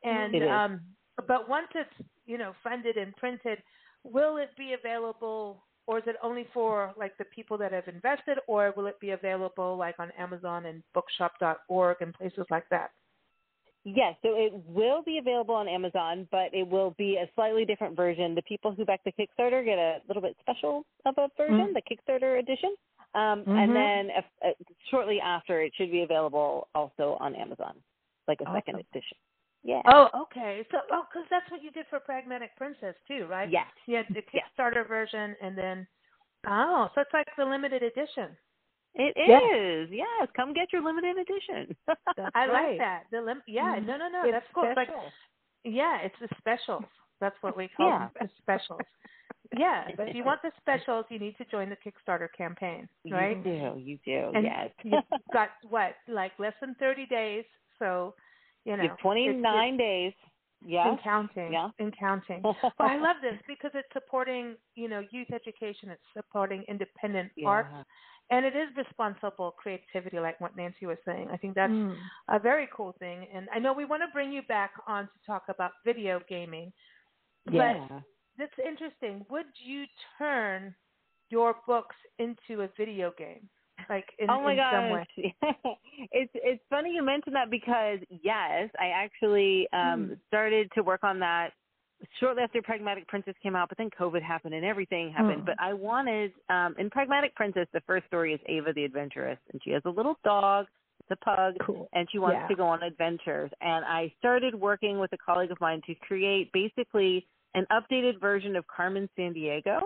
and 0.03 0.35
um 0.43 0.79
but 1.27 1.47
once 1.49 1.67
it's 1.75 2.07
you 2.25 2.37
know 2.37 2.53
funded 2.63 2.97
and 2.97 3.15
printed 3.15 3.59
will 4.03 4.37
it 4.37 4.49
be 4.57 4.73
available 4.73 5.63
or 5.87 5.99
is 5.99 6.03
it 6.07 6.15
only 6.23 6.47
for 6.53 6.93
like 6.97 7.15
the 7.17 7.25
people 7.25 7.57
that 7.57 7.71
have 7.71 7.87
invested 7.87 8.37
or 8.47 8.73
will 8.75 8.87
it 8.87 8.99
be 8.99 9.11
available 9.11 9.77
like 9.77 9.95
on 9.99 10.11
amazon 10.17 10.65
and 10.65 10.83
bookshop.org 10.93 11.97
and 12.01 12.13
places 12.13 12.45
like 12.49 12.67
that 12.69 12.91
Yes, 13.87 14.15
so 14.23 14.35
it 14.35 14.51
will 14.67 15.03
be 15.03 15.19
available 15.19 15.53
on 15.53 15.67
Amazon, 15.67 16.27
but 16.31 16.51
it 16.53 16.67
will 16.67 16.95
be 16.97 17.17
a 17.17 17.29
slightly 17.35 17.65
different 17.65 17.95
version. 17.95 18.33
The 18.33 18.41
people 18.41 18.73
who 18.73 18.83
back 18.83 19.01
the 19.05 19.11
Kickstarter 19.11 19.63
get 19.63 19.77
a 19.77 20.01
little 20.07 20.23
bit 20.23 20.35
special 20.41 20.85
of 21.05 21.15
a 21.19 21.29
version, 21.37 21.67
Mhm. 21.67 21.73
the 21.73 21.81
Kickstarter 21.83 22.39
edition. 22.39 22.75
Um, 23.13 23.45
Mhm. 23.45 23.57
And 23.57 23.75
then 23.75 24.09
if, 24.09 24.25
uh, 24.41 24.53
shortly 24.89 25.21
after, 25.21 25.61
it 25.61 25.73
should 25.75 25.91
be 25.91 26.01
available 26.01 26.67
also 26.73 27.15
on 27.21 27.35
Amazon, 27.35 27.81
like 28.27 28.41
a 28.41 28.51
second 28.51 28.79
edition. 28.79 29.17
Yeah. 29.63 29.81
oh 29.87 30.09
okay 30.13 30.63
so 30.69 30.79
oh 30.91 31.07
because 31.09 31.27
that's 31.29 31.49
what 31.49 31.63
you 31.63 31.71
did 31.71 31.87
for 31.87 31.99
pragmatic 31.99 32.55
princess 32.55 32.95
too 33.07 33.25
right 33.25 33.49
Yes. 33.49 33.65
You 33.87 33.95
had 33.97 34.05
the 34.09 34.23
Yes. 34.31 34.47
Kickstarter 34.55 34.87
version, 34.87 35.35
and 35.41 35.57
then 35.57 35.87
oh, 36.45 36.87
so 36.93 37.01
it's 37.01 37.11
like 37.13 37.27
the 37.35 37.45
limited 37.45 37.81
edition. 37.81 38.37
It 38.95 39.13
is. 39.19 39.89
Yes. 39.91 40.29
Come 40.35 40.53
get 40.53 40.71
your 40.71 40.81
limited 40.83 41.17
edition. 41.17 41.75
I 42.33 42.47
right. 42.47 42.69
like 42.69 42.77
that. 42.79 43.03
The 43.11 43.21
lim- 43.21 43.43
yeah, 43.47 43.75
Mhm. 43.77 43.85
no, 43.85 43.97
no, 43.97 44.07
no, 44.09 44.21
It's 44.23 44.31
that's 44.31 44.45
cool. 44.53 44.63
It's 44.65 44.77
like 44.77 44.89
yeah, 45.63 45.99
it's 46.01 46.15
the 46.21 46.29
specials. 46.37 46.85
That's 47.19 47.35
what 47.41 47.57
we 47.57 47.67
call 47.69 47.89
Yeah. 47.89 47.99
them, 47.99 48.09
the 48.21 48.29
specials. 48.41 48.81
Yeah, 49.57 49.87
but 49.97 50.09
if 50.09 50.15
you 50.15 50.23
want 50.23 50.41
the 50.41 50.51
specials, 50.61 51.05
you 51.09 51.19
need 51.19 51.37
to 51.37 51.45
join 51.45 51.69
the 51.69 51.77
Kickstarter 51.77 52.27
campaign, 52.37 52.87
right? 53.09 53.37
You 53.37 53.43
do. 53.43 53.79
You 53.79 53.97
do. 54.05 54.31
And 54.33 54.43
yes. 54.45 54.69
you've 54.83 55.03
got 55.33 55.49
what, 55.69 55.95
like 56.07 56.31
less 56.39 56.53
than 56.61 56.75
thirty 56.75 57.05
days, 57.05 57.45
so 57.79 58.15
you 58.65 58.75
know, 58.77 58.87
have 58.87 58.97
29 58.99 59.77
days. 59.77 60.13
Yeah. 60.65 60.89
and 60.89 60.99
counting, 61.01 61.53
Yeah. 61.53 61.69
and 61.79 61.95
counting. 61.97 62.41
Well, 62.79 62.89
I 62.89 62.97
love 62.97 63.17
this 63.21 63.39
because 63.47 63.71
it's 63.73 63.87
supporting, 63.93 64.55
you 64.75 64.89
know, 64.89 65.03
youth 65.11 65.31
education. 65.31 65.89
It's 65.89 66.03
supporting 66.13 66.63
independent 66.67 67.31
Yeah. 67.35 67.47
arts, 67.49 67.75
and 68.31 68.45
it 68.45 68.55
is 68.55 68.75
responsible 68.75 69.51
creativity, 69.51 70.19
like 70.19 70.39
what 70.41 70.55
Nancy 70.57 70.85
was 70.87 70.97
saying. 71.05 71.29
I 71.31 71.37
think 71.37 71.53
that's 71.55 71.71
Mm. 71.73 71.95
a 72.29 72.39
very 72.39 72.67
cool 72.75 72.93
thing. 72.93 73.27
And 73.33 73.47
I 73.53 73.59
know 73.59 73.73
we 73.73 73.85
want 73.85 74.01
to 74.03 74.07
bring 74.13 74.31
you 74.31 74.41
back 74.43 74.71
on 74.87 75.05
to 75.07 75.17
talk 75.25 75.43
about 75.49 75.71
video 75.85 76.19
gaming, 76.27 76.73
Yeah. 77.49 77.73
but 77.87 78.03
that's 78.37 78.59
interesting. 78.59 79.25
Would 79.29 79.47
you 79.63 79.85
turn 80.17 80.75
your 81.29 81.55
books 81.67 81.95
into 82.17 82.63
a 82.63 82.67
video 82.77 83.11
game, 83.17 83.47
like 83.89 84.05
in, 84.19 84.29
oh 84.29 84.41
my 84.41 84.51
in 84.51 84.57
gosh 84.57 85.07
it's 86.11 86.31
it's 86.35 86.63
funny 86.69 86.91
you 86.93 87.03
mentioned 87.03 87.35
that 87.35 87.49
because 87.49 87.99
yes 88.23 88.69
i 88.79 88.87
actually 88.93 89.67
um 89.73 90.07
Hmm. 90.07 90.13
started 90.27 90.69
to 90.75 90.83
work 90.83 91.03
on 91.03 91.19
that 91.19 91.51
shortly 92.19 92.43
after 92.43 92.61
Pragmatic 92.61 93.07
Princess 93.07 93.33
came 93.41 93.55
out, 93.55 93.69
but 93.69 93.77
then 93.77 93.89
COVID 93.97 94.21
happened 94.21 94.53
and 94.53 94.65
everything 94.65 95.11
happened. 95.11 95.43
Mm. 95.43 95.45
But 95.45 95.55
I 95.59 95.73
wanted 95.73 96.33
um 96.49 96.75
in 96.77 96.89
Pragmatic 96.89 97.33
Princess, 97.35 97.67
the 97.73 97.81
first 97.87 98.05
story 98.07 98.33
is 98.33 98.39
Ava 98.47 98.73
the 98.73 98.83
Adventuress, 98.83 99.39
and 99.51 99.61
she 99.63 99.71
has 99.71 99.81
a 99.85 99.89
little 99.89 100.17
dog. 100.23 100.65
It's 101.01 101.11
a 101.21 101.23
pug, 101.25 101.55
Cool. 101.65 101.87
and 101.93 102.07
she 102.11 102.19
wants 102.19 102.39
Yeah. 102.41 102.47
to 102.47 102.55
go 102.55 102.65
on 102.65 102.83
adventures. 102.83 103.51
And 103.61 103.85
I 103.85 104.11
started 104.19 104.55
working 104.55 104.97
with 104.99 105.11
a 105.13 105.17
colleague 105.17 105.51
of 105.51 105.59
mine 105.61 105.81
to 105.87 105.95
create 105.95 106.51
basically 106.51 107.27
an 107.53 107.65
updated 107.71 108.19
version 108.19 108.55
of 108.55 108.65
Carmen 108.67 109.07
Sandiego. 109.17 109.79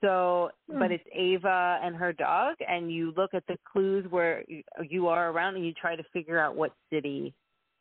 So, 0.00 0.50
but 0.66 0.86
Hmm. 0.86 0.92
it's 0.92 1.04
Ava 1.12 1.78
and 1.82 1.94
her 1.94 2.12
dog, 2.12 2.56
and 2.66 2.92
you 2.92 3.12
look 3.16 3.34
at 3.34 3.46
the 3.46 3.56
clues 3.70 4.06
where 4.10 4.44
you, 4.48 4.62
you 4.88 5.08
are 5.08 5.30
around, 5.30 5.56
and 5.56 5.66
you 5.66 5.74
try 5.74 5.96
to 5.96 6.02
figure 6.12 6.38
out 6.38 6.56
what 6.56 6.72
city 6.90 7.34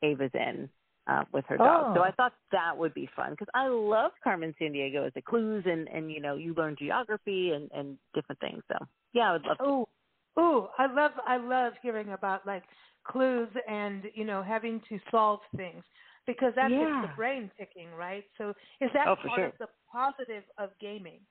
Ava's 0.04 0.32
in 0.34 0.70
uh, 1.08 1.24
with 1.32 1.46
her 1.48 1.58
dog. 1.58 1.94
So 1.96 2.02
Oh. 2.02 2.04
I 2.04 2.12
thought 2.12 2.34
that 2.52 2.78
would 2.78 2.94
be 2.94 3.10
fun 3.16 3.32
because 3.32 3.48
I 3.54 3.68
love 3.68 4.12
Carmen 4.24 4.54
Sandiego 4.62 5.08
as 5.08 5.14
a 5.16 5.22
clues, 5.22 5.64
and 5.66 5.88
and 5.90 6.12
you 6.12 6.22
know 6.22 6.36
you 6.36 6.54
learn 6.54 6.76
geography 6.78 7.52
and 7.52 7.70
and 7.74 7.98
different 8.14 8.40
things. 8.40 8.62
So 8.68 8.86
yeah, 9.14 9.30
I 9.30 9.32
would 9.34 9.46
love. 9.46 9.58
Oh, 9.60 9.88
oh, 10.38 10.72
I 10.78 10.92
love 10.92 11.12
I 11.26 11.38
love 11.38 11.74
hearing 11.82 12.12
about 12.14 12.46
like 12.46 12.64
clues 13.06 13.50
and 13.68 14.04
you 14.14 14.26
know 14.26 14.44
having 14.44 14.82
to 14.90 15.00
solve 15.10 15.40
things 15.56 15.84
because 16.28 16.54
that 16.56 16.70
gets 16.70 16.92
the 17.02 17.10
brain 17.16 17.50
ticking, 17.58 17.92
right? 17.98 18.24
So 18.38 18.54
is 18.82 18.90
that 18.94 19.08
Oh, 19.08 19.16
part 19.16 19.40
sure. 19.40 19.46
of 19.48 19.54
the 19.60 19.68
positive 19.92 20.44
of 20.58 20.70
gaming? 20.80 21.22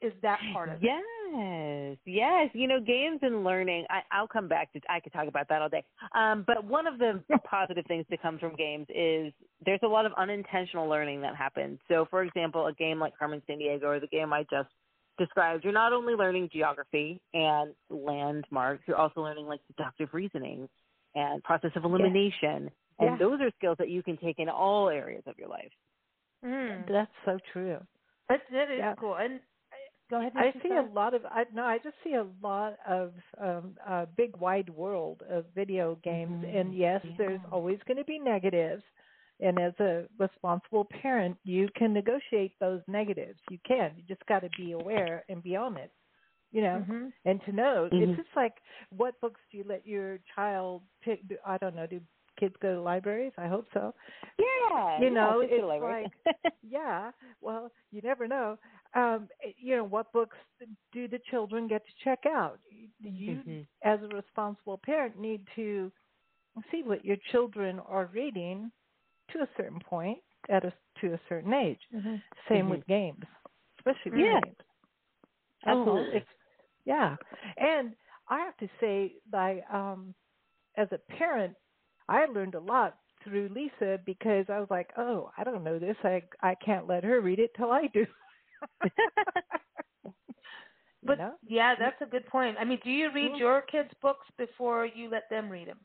Is 0.00 0.12
that 0.22 0.38
part 0.52 0.68
of 0.68 0.82
it? 0.82 0.90
Yes, 1.32 1.96
yes. 2.04 2.50
You 2.52 2.68
know, 2.68 2.80
games 2.80 3.20
and 3.22 3.42
learning. 3.42 3.86
I, 3.90 4.00
I'll 4.12 4.28
come 4.28 4.48
back 4.48 4.72
to. 4.72 4.80
I 4.88 5.00
could 5.00 5.12
talk 5.12 5.28
about 5.28 5.48
that 5.48 5.62
all 5.62 5.68
day. 5.68 5.84
Um, 6.14 6.44
but 6.46 6.64
one 6.64 6.86
of 6.86 6.98
the 6.98 7.22
positive 7.50 7.84
things 7.86 8.04
that 8.10 8.20
comes 8.20 8.40
from 8.40 8.54
games 8.56 8.86
is 8.94 9.32
there's 9.64 9.80
a 9.82 9.88
lot 9.88 10.04
of 10.06 10.12
unintentional 10.18 10.88
learning 10.88 11.22
that 11.22 11.36
happens. 11.36 11.78
So, 11.88 12.06
for 12.10 12.22
example, 12.22 12.66
a 12.66 12.72
game 12.74 12.98
like 12.98 13.16
Carmen 13.18 13.42
Sandiego 13.48 13.84
or 13.84 14.00
the 14.00 14.06
game 14.08 14.32
I 14.32 14.42
just 14.50 14.68
described, 15.18 15.64
you're 15.64 15.72
not 15.72 15.92
only 15.92 16.14
learning 16.14 16.50
geography 16.52 17.20
and 17.32 17.72
landmarks, 17.88 18.82
you're 18.86 18.96
also 18.96 19.20
learning 19.22 19.46
like 19.46 19.60
deductive 19.76 20.08
reasoning 20.12 20.68
and 21.14 21.42
process 21.44 21.70
of 21.76 21.84
elimination. 21.84 22.70
And 22.98 23.10
Yeah. 23.10 23.16
those 23.18 23.40
are 23.40 23.50
skills 23.56 23.76
that 23.78 23.88
you 23.88 24.02
can 24.02 24.16
take 24.18 24.38
in 24.38 24.48
all 24.48 24.88
areas 24.88 25.22
of 25.26 25.38
your 25.38 25.48
life. 25.48 25.72
Mm. 26.44 26.86
That's 26.88 27.10
so 27.24 27.38
true. 27.52 27.78
That, 28.28 28.40
that 28.52 28.70
is 28.70 28.78
Yeah. 28.78 28.94
cool. 28.98 29.14
And 29.16 29.40
go 30.14 30.20
ahead. 30.20 30.32
I 30.36 30.52
see 30.62 30.74
a 30.76 30.82
lot 30.82 31.14
of 31.14 31.24
I 31.26 31.44
no, 31.52 31.64
I 31.64 31.78
just 31.78 31.96
see 32.04 32.14
a 32.14 32.26
lot 32.42 32.74
of 32.88 33.12
um 33.40 33.76
a 33.86 34.06
big 34.06 34.36
wide 34.36 34.70
world 34.70 35.22
of 35.28 35.44
video 35.54 35.96
games 36.04 36.38
Mhm. 36.38 36.50
and 36.52 36.76
yes, 36.76 37.00
there's 37.18 37.40
always 37.50 37.78
going 37.86 37.98
to 37.98 38.04
be 38.04 38.18
negatives. 38.18 38.82
And 39.40 39.58
as 39.58 39.72
a 39.80 40.04
responsible 40.18 40.86
parent, 41.02 41.36
you 41.44 41.68
can 41.76 41.92
negotiate 41.92 42.52
those 42.60 42.80
negatives. 42.86 43.38
You 43.50 43.58
can. 43.66 43.92
You 43.96 44.02
just 44.08 44.24
got 44.26 44.40
to 44.40 44.50
be 44.56 44.72
aware 44.72 45.24
and 45.28 45.42
be 45.42 45.56
on 45.56 45.76
it. 45.76 45.90
You 46.52 46.62
know, 46.62 46.86
Mhm. 46.88 47.12
and 47.24 47.40
to 47.46 47.52
know 47.52 47.90
Mhm. 47.92 48.00
it's 48.00 48.14
just 48.16 48.28
like 48.36 48.54
what 48.96 49.20
books 49.20 49.40
do 49.50 49.58
you 49.58 49.64
let 49.66 49.86
your 49.86 50.18
child 50.34 50.82
pick? 51.02 51.20
I 51.46 51.58
don't 51.58 51.74
know. 51.74 51.86
Do 51.86 52.00
kids 52.38 52.54
go 52.62 52.74
to 52.74 52.80
libraries? 52.80 53.32
I 53.38 53.46
hope 53.48 53.66
so. 53.74 53.94
Yeah, 54.38 55.04
You 55.04 55.10
know, 55.10 55.40
it's 55.40 55.66
like 55.80 56.10
Yeah, 56.62 57.10
well, 57.40 57.70
you 57.92 58.00
never 58.02 58.26
know. 58.26 58.58
Um, 58.94 59.28
you 59.56 59.76
know, 59.76 59.84
what 59.84 60.12
books 60.12 60.36
do 60.92 61.08
the 61.08 61.20
children 61.30 61.68
get 61.68 61.82
to 61.86 61.92
check 62.04 62.20
out? 62.26 62.60
You, 63.02 63.40
Mhm. 63.44 63.66
as 63.84 64.00
a 64.02 64.08
responsible 64.08 64.78
parent, 64.84 65.18
need 65.18 65.46
to 65.56 65.92
see 66.70 66.82
what 66.82 67.04
your 67.04 67.16
children 67.30 67.80
are 67.80 68.06
reading 68.06 68.70
to 69.30 69.40
a 69.40 69.48
certain 69.56 69.80
point 69.80 70.18
at 70.50 70.64
a 70.64 70.72
to 71.00 71.14
a 71.14 71.20
certain 71.28 71.52
age. 71.54 71.80
Same 72.48 72.68
Mhm. 72.68 72.82
with 72.82 72.86
games, 72.86 73.24
especially 73.78 74.12
with 74.12 74.26
Yeah. 74.26 74.40
games. 74.40 74.56
Absolutely. 75.66 76.22
Oh, 76.22 76.24
yeah, 76.84 77.16
and 77.56 77.94
I 78.28 78.40
have 78.40 78.56
to 78.58 78.68
say, 78.80 79.16
like, 79.32 79.64
um, 79.72 80.14
as 80.76 80.88
a 80.92 80.98
parent, 80.98 81.56
I 82.08 82.26
learned 82.26 82.54
a 82.54 82.60
lot 82.60 82.98
through 83.24 83.48
Lisa 83.50 84.00
because 84.06 84.46
I 84.50 84.60
was 84.60 84.68
like, 84.70 84.90
oh, 84.98 85.30
I 85.38 85.44
don't 85.44 85.64
know 85.64 85.78
this. 85.78 85.96
I 86.04 86.22
I 86.42 86.54
can't 86.56 86.86
let 86.86 87.04
her 87.04 87.20
read 87.20 87.38
it 87.40 87.52
till 87.56 87.70
I 87.72 87.88
do. 87.88 88.06
But 91.06 91.18
know? 91.18 91.34
yeah, 91.46 91.74
that's 91.78 92.00
a 92.00 92.06
good 92.06 92.26
point. 92.26 92.56
I 92.58 92.64
mean, 92.64 92.78
do 92.82 92.90
you 92.90 93.12
read 93.12 93.32
Mhm. 93.32 93.38
your 93.38 93.62
kids' 93.62 93.92
books 94.00 94.26
before 94.38 94.86
you 94.86 95.10
let 95.10 95.28
them 95.28 95.50
read 95.50 95.68
them? 95.68 95.80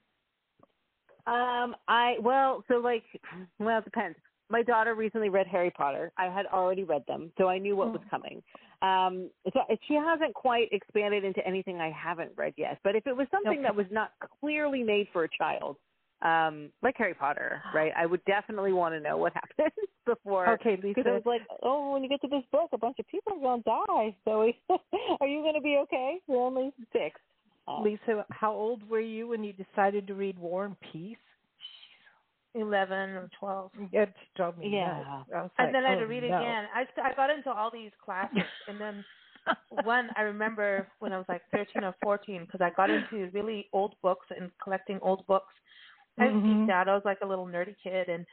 Um, 1.27 1.75
I 1.87 2.17
well, 2.21 2.63
so 2.67 2.75
like, 2.75 3.03
well, 3.59 3.79
it 3.79 3.83
depends. 3.83 4.17
My 4.49 4.63
daughter 4.63 4.95
recently 4.95 5.29
read 5.29 5.45
Harry 5.45 5.69
Potter. 5.69 6.11
I 6.17 6.25
had 6.25 6.47
already 6.47 6.83
read 6.83 7.05
them, 7.07 7.31
so 7.37 7.47
I 7.47 7.59
knew 7.59 7.75
what 7.75 7.91
was 7.91 8.01
Mm. 8.01 8.09
coming. 8.09 8.43
Um, 8.81 9.29
so 9.53 9.59
she 9.87 9.93
hasn't 9.93 10.33
quite 10.33 10.69
expanded 10.71 11.23
into 11.23 11.45
anything 11.45 11.79
I 11.81 11.91
haven't 11.91 12.31
read 12.35 12.53
yet. 12.57 12.79
But 12.83 12.95
if 12.95 13.05
it 13.05 13.15
was 13.15 13.27
something 13.29 13.59
Okay. 13.59 13.63
that 13.63 13.75
was 13.75 13.85
not 13.91 14.13
clearly 14.39 14.81
made 14.81 15.07
for 15.13 15.25
a 15.25 15.29
child, 15.37 15.77
um, 16.21 16.69
like 16.81 16.95
Harry 16.97 17.13
Potter, 17.13 17.61
right? 17.73 17.91
I 17.97 18.05
would 18.05 18.23
definitely 18.25 18.73
want 18.73 18.93
to 18.95 18.99
know 18.99 19.17
what 19.17 19.33
happens 19.33 19.73
before. 20.05 20.47
Okay, 20.53 20.75
Because 20.75 21.05
Lisa. 21.05 21.09
it 21.09 21.13
was 21.13 21.23
like, 21.25 21.41
oh, 21.63 21.91
when 21.93 22.03
you 22.03 22.09
get 22.09 22.21
to 22.21 22.27
this 22.27 22.43
book, 22.51 22.69
a 22.73 22.77
bunch 22.77 22.97
of 22.99 23.07
people 23.07 23.33
are 23.33 23.39
going 23.39 23.63
to 23.63 23.69
die. 23.69 24.15
So, 24.25 24.41
are 25.21 25.27
you 25.27 25.41
going 25.41 25.55
to 25.55 25.61
be 25.61 25.77
okay? 25.83 26.19
You're 26.27 26.41
only 26.41 26.71
six. 26.91 27.19
Uh, 27.67 27.81
Lisa, 27.81 28.25
how 28.31 28.51
old 28.53 28.87
were 28.89 28.99
you 28.99 29.27
when 29.27 29.43
you 29.43 29.53
decided 29.53 30.07
to 30.07 30.15
read 30.15 30.39
War 30.39 30.65
and 30.65 30.75
Peace? 30.91 31.17
Eleven 32.55 33.11
or 33.11 33.29
twelve. 33.39 33.69
It 33.93 34.11
drove 34.35 34.57
me 34.57 34.69
Yeah. 34.69 35.03
nuts. 35.29 35.29
I 35.31 35.37
And 35.41 35.51
like, 35.67 35.71
then 35.73 35.85
I 35.85 35.89
had 35.89 35.97
oh, 35.99 36.01
to 36.01 36.05
read 36.07 36.23
it 36.23 36.31
no. 36.31 36.37
again. 36.37 36.65
I 36.73 36.85
st- 36.85 37.05
I 37.05 37.13
got 37.13 37.29
into 37.29 37.51
all 37.51 37.69
these 37.71 37.91
classes, 38.03 38.41
and 38.67 38.81
then 38.81 39.05
one 39.83 40.09
I 40.17 40.21
remember 40.23 40.87
when 40.97 41.13
I 41.13 41.17
was 41.17 41.27
like 41.29 41.43
13 41.51 41.83
or 41.83 41.93
14 42.01 42.45
because 42.45 42.59
I 42.59 42.71
got 42.75 42.89
into 42.89 43.29
really 43.33 43.67
old 43.71 43.93
books 44.01 44.25
and 44.35 44.49
collecting 44.63 44.97
old 45.03 45.27
books. 45.27 45.53
I 46.19 46.27
Mhm. 46.27 46.67
geeked 46.67 46.69
out. 46.71 46.87
I 46.89 46.93
was 46.95 47.05
like 47.05 47.19
a 47.21 47.25
little 47.27 47.45
nerdy 47.47 47.75
kid, 47.83 48.09
and 48.09 48.25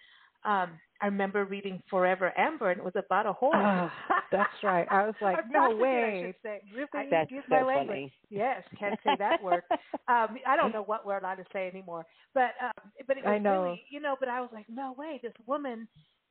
um 0.45 0.79
I 1.03 1.07
remember 1.07 1.45
reading 1.45 1.83
Forever 1.91 2.33
Amber, 2.39 2.71
and 2.71 2.79
it 2.81 2.85
was 2.85 2.97
about 2.97 3.27
a 3.27 3.33
horse. 3.35 3.55
Ah, 3.59 3.93
that's 4.33 4.63
right. 4.63 4.87
I 4.91 5.05
was 5.05 5.15
like, 5.21 5.37
no 5.51 5.73
I 5.73 5.75
way. 5.75 6.35
say. 6.43 6.63
Really? 6.75 6.89
I- 6.95 7.09
That's 7.11 7.31
Use 7.31 7.45
so 7.49 7.55
my 7.57 7.61
funny. 7.61 7.77
language. 7.77 8.13
Yes, 8.31 8.63
can't 8.79 8.99
say 9.05 9.15
that 9.19 9.43
word. 9.43 9.63
Um, 10.09 10.39
I 10.47 10.55
don't 10.57 10.73
know 10.73 10.83
what 10.85 11.05
we're 11.05 11.19
allowed 11.19 11.35
to 11.35 11.45
say 11.53 11.69
anymore. 11.69 12.07
But 12.33 12.53
um, 12.63 12.91
but 13.09 13.19
it 13.19 13.25
was 13.25 13.33
I 13.33 13.39
know. 13.39 13.65
really, 13.65 13.83
you 13.91 14.01
know. 14.01 14.15
But 14.19 14.29
I 14.29 14.41
was 14.41 14.51
like, 14.53 14.67
no 14.69 14.95
way, 14.97 15.19
this 15.23 15.33
woman 15.47 15.89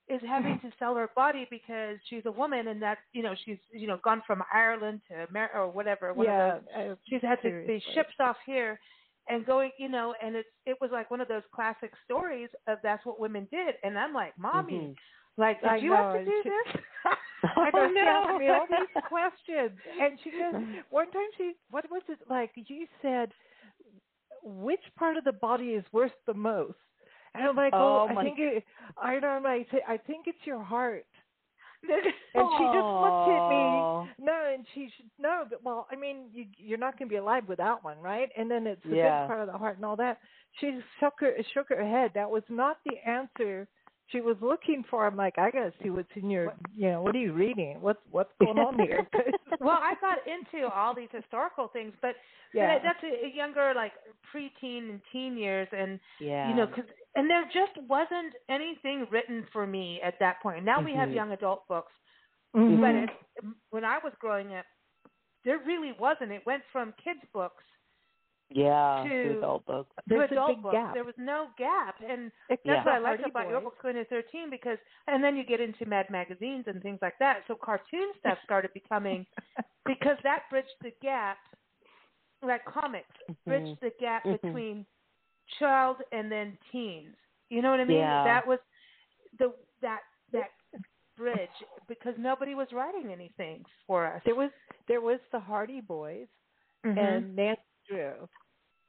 is 0.07 0.21
having 0.25 0.59
to 0.61 0.71
sell 0.79 0.95
her 0.95 1.09
body 1.15 1.45
because 1.49 1.97
she's 2.09 2.25
a 2.25 2.31
woman, 2.31 2.69
and 2.69 2.81
that 2.81 2.99
you 3.11 3.21
know 3.21 3.35
she's 3.43 3.57
you 3.71 3.85
know 3.85 3.97
gone 4.03 4.21
from 4.25 4.41
Ireland 4.53 5.01
to 5.09 5.25
America 5.29 5.57
or 5.57 5.67
whatever. 5.69 6.13
Yeah. 6.17 6.59
uh, 6.75 6.95
She's 7.09 7.21
had 7.21 7.41
to 7.41 7.65
be 7.67 7.83
shipped 7.93 8.19
off 8.21 8.37
here. 8.45 8.79
And 9.29 9.45
going, 9.45 9.71
you 9.77 9.89
know, 9.89 10.13
and 10.23 10.35
it's 10.35 10.49
it 10.65 10.77
was 10.81 10.91
like 10.91 11.09
one 11.11 11.21
of 11.21 11.27
those 11.27 11.43
classic 11.53 11.91
stories 12.03 12.49
of 12.67 12.79
that's 12.83 13.05
what 13.05 13.19
women 13.19 13.47
did, 13.51 13.75
and 13.83 13.97
I'm 13.97 14.13
like, 14.13 14.33
mommy, 14.37 14.91
Mhm. 14.91 14.95
like, 15.37 15.61
did 15.61 15.71
I 15.71 15.77
you 15.77 15.89
know, 15.89 15.95
have 15.95 16.11
to 16.11 16.19
do 16.19 16.43
this? 16.45 16.81
I 17.61 17.71
know 17.71 17.87
no. 17.87 18.37
me 18.37 18.49
all 18.49 18.67
these 18.67 18.87
questions, 19.03 19.79
and 19.99 20.17
she 20.23 20.31
goes. 20.31 20.55
One 20.89 21.09
time 21.11 21.29
she, 21.37 21.53
what 21.69 21.89
was 21.91 22.01
it 22.09 22.19
like? 22.29 22.51
You 22.55 22.87
said, 23.01 23.31
which 24.43 24.81
part 24.97 25.17
of 25.17 25.23
the 25.23 25.33
body 25.33 25.69
is 25.69 25.85
worth 25.91 26.11
the 26.27 26.33
most? 26.33 26.77
And 27.33 27.43
I'm 27.45 27.55
like, 27.55 27.75
Oh, 27.77 27.79
oh, 27.79 28.07
I 28.07 28.15
think 28.15 28.39
it. 28.39 28.63
I 28.97 29.19
don't 29.19 29.43
know. 29.43 29.49
I 29.49 29.65
I 29.87 29.97
think 29.97 30.27
it's 30.27 30.45
your 30.45 30.63
heart. 30.63 31.05
And 32.35 32.49
she 32.57 32.65
just 32.65 32.87
looked 33.01 33.27
at 33.27 33.47
me. 33.47 33.87
No, 34.19 34.33
and 34.53 34.65
she 34.73 34.89
should 34.95 35.05
no, 35.19 35.43
but 35.49 35.63
well, 35.63 35.87
I 35.91 35.95
mean, 35.95 36.25
you 36.33 36.45
you're 36.57 36.77
not 36.77 36.97
going 36.97 37.07
to 37.09 37.13
be 37.13 37.17
alive 37.17 37.43
without 37.47 37.83
one, 37.83 37.99
right? 37.99 38.29
And 38.37 38.49
then 38.49 38.67
it's 38.67 38.81
the 38.89 38.95
Yeah. 38.95 39.21
big 39.21 39.27
part 39.27 39.41
of 39.41 39.47
the 39.47 39.57
heart 39.57 39.77
and 39.77 39.85
all 39.85 39.95
that. 39.97 40.19
She 40.59 40.79
shook 40.99 41.13
her 41.19 41.33
shook 41.53 41.69
her 41.69 41.83
head. 41.85 42.11
That 42.13 42.29
was 42.29 42.43
not 42.49 42.77
the 42.85 42.97
answer 43.09 43.67
she 44.07 44.21
was 44.21 44.37
looking 44.41 44.83
for. 44.89 45.05
I'm 45.07 45.15
like, 45.15 45.37
I 45.37 45.51
got 45.51 45.65
to 45.65 45.73
see 45.81 45.89
what's 45.89 46.09
in 46.15 46.29
your, 46.29 46.53
you 46.75 46.89
know, 46.89 47.01
what 47.01 47.15
are 47.15 47.19
you 47.19 47.33
reading? 47.33 47.81
What's 47.81 47.99
what's 48.11 48.31
going 48.39 48.57
on 48.59 48.77
here? 48.79 49.07
well, 49.59 49.79
I 49.81 49.93
got 50.01 50.19
into 50.27 50.67
all 50.67 50.93
these 50.95 51.09
historical 51.11 51.67
things, 51.69 51.93
but 52.01 52.15
yeah, 52.53 52.75
but 52.75 52.81
that's 52.83 53.03
a, 53.03 53.25
a 53.25 53.35
younger, 53.35 53.73
like 53.75 53.93
preteen 54.33 54.89
and 54.89 55.01
teen 55.11 55.37
years, 55.37 55.67
and 55.71 55.99
Yeah. 56.19 56.49
you 56.49 56.55
know, 56.55 56.67
cause, 56.67 56.85
and 57.15 57.29
there 57.29 57.43
just 57.45 57.77
wasn't 57.89 58.33
anything 58.49 59.07
written 59.11 59.45
for 59.51 59.65
me 59.65 59.99
at 60.03 60.15
that 60.19 60.41
point. 60.41 60.63
Now 60.63 60.83
we 60.83 60.93
have 60.93 61.09
Mhm. 61.09 61.15
young 61.15 61.31
adult 61.31 61.67
books, 61.67 61.91
Mhm. 62.55 62.79
but 62.81 62.95
it, 62.95 63.09
when 63.71 63.83
I 63.85 63.99
was 64.03 64.13
growing 64.19 64.53
up, 64.55 64.65
there 65.43 65.59
really 65.65 65.93
wasn't. 65.99 66.31
It 66.31 66.45
went 66.45 66.63
from 66.71 66.93
kids 67.03 67.19
books 67.33 67.63
yeah. 68.49 69.03
to- 69.07 69.23
to 69.33 69.37
adult 69.37 69.65
books. 69.65 69.91
there's 70.07 70.29
to 70.29 70.35
a 70.35 70.37
adult 70.37 70.49
big 70.49 70.61
books. 70.63 70.73
gap. 70.73 70.93
There 70.93 71.03
was 71.03 71.17
no 71.17 71.47
gap, 71.57 71.95
and 72.07 72.31
That's 72.49 72.61
Yeah. 72.65 72.83
what 72.83 72.87
I 72.87 72.97
the 72.99 73.03
liked 73.03 73.19
Hardy 73.21 73.31
about 73.31 73.49
your 73.49 73.59
Boys. 73.61 73.65
book, 73.73 73.81
Going 73.81 73.95
to 73.95 74.05
13, 74.05 74.49
because, 74.49 74.77
and 75.07 75.23
then 75.23 75.35
you 75.35 75.43
get 75.43 75.59
into 75.59 75.85
Mad 75.85 76.09
magazines 76.09 76.65
and 76.67 76.81
things 76.81 76.99
like 77.01 77.17
that. 77.19 77.43
So 77.47 77.55
cartoon 77.55 78.13
stuff 78.19 78.37
started 78.43 78.73
becoming, 78.73 79.25
because 79.85 80.17
that 80.23 80.43
bridged 80.49 80.75
the 80.81 80.91
gap, 81.01 81.37
like 82.41 82.63
comics, 82.65 83.09
bridged 83.45 83.79
the 83.81 83.91
gap 83.99 84.23
Mhm. 84.23 84.41
between 84.41 84.85
child 85.59 86.01
and 86.11 86.31
then 86.31 86.57
teens. 86.71 87.15
You 87.49 87.61
know 87.61 87.71
what 87.71 87.79
I 87.79 87.85
mean? 87.85 87.97
Yeah. 87.97 88.23
That 88.23 88.45
was 88.47 88.59
the, 89.37 89.53
that, 89.81 90.01
that 90.31 90.51
bridge 91.17 91.49
because 91.87 92.13
nobody 92.17 92.55
was 92.55 92.71
writing 92.73 93.11
anything 93.11 93.63
for 93.87 94.05
us. 94.05 94.21
There 94.25 94.35
was 94.35 94.51
there 94.87 95.01
was 95.01 95.19
the 95.31 95.39
Hardy 95.39 95.79
Boys 95.81 96.27
Mhm. 96.85 96.97
and 96.97 97.35
Nancy 97.35 97.61
Drew. 97.87 98.27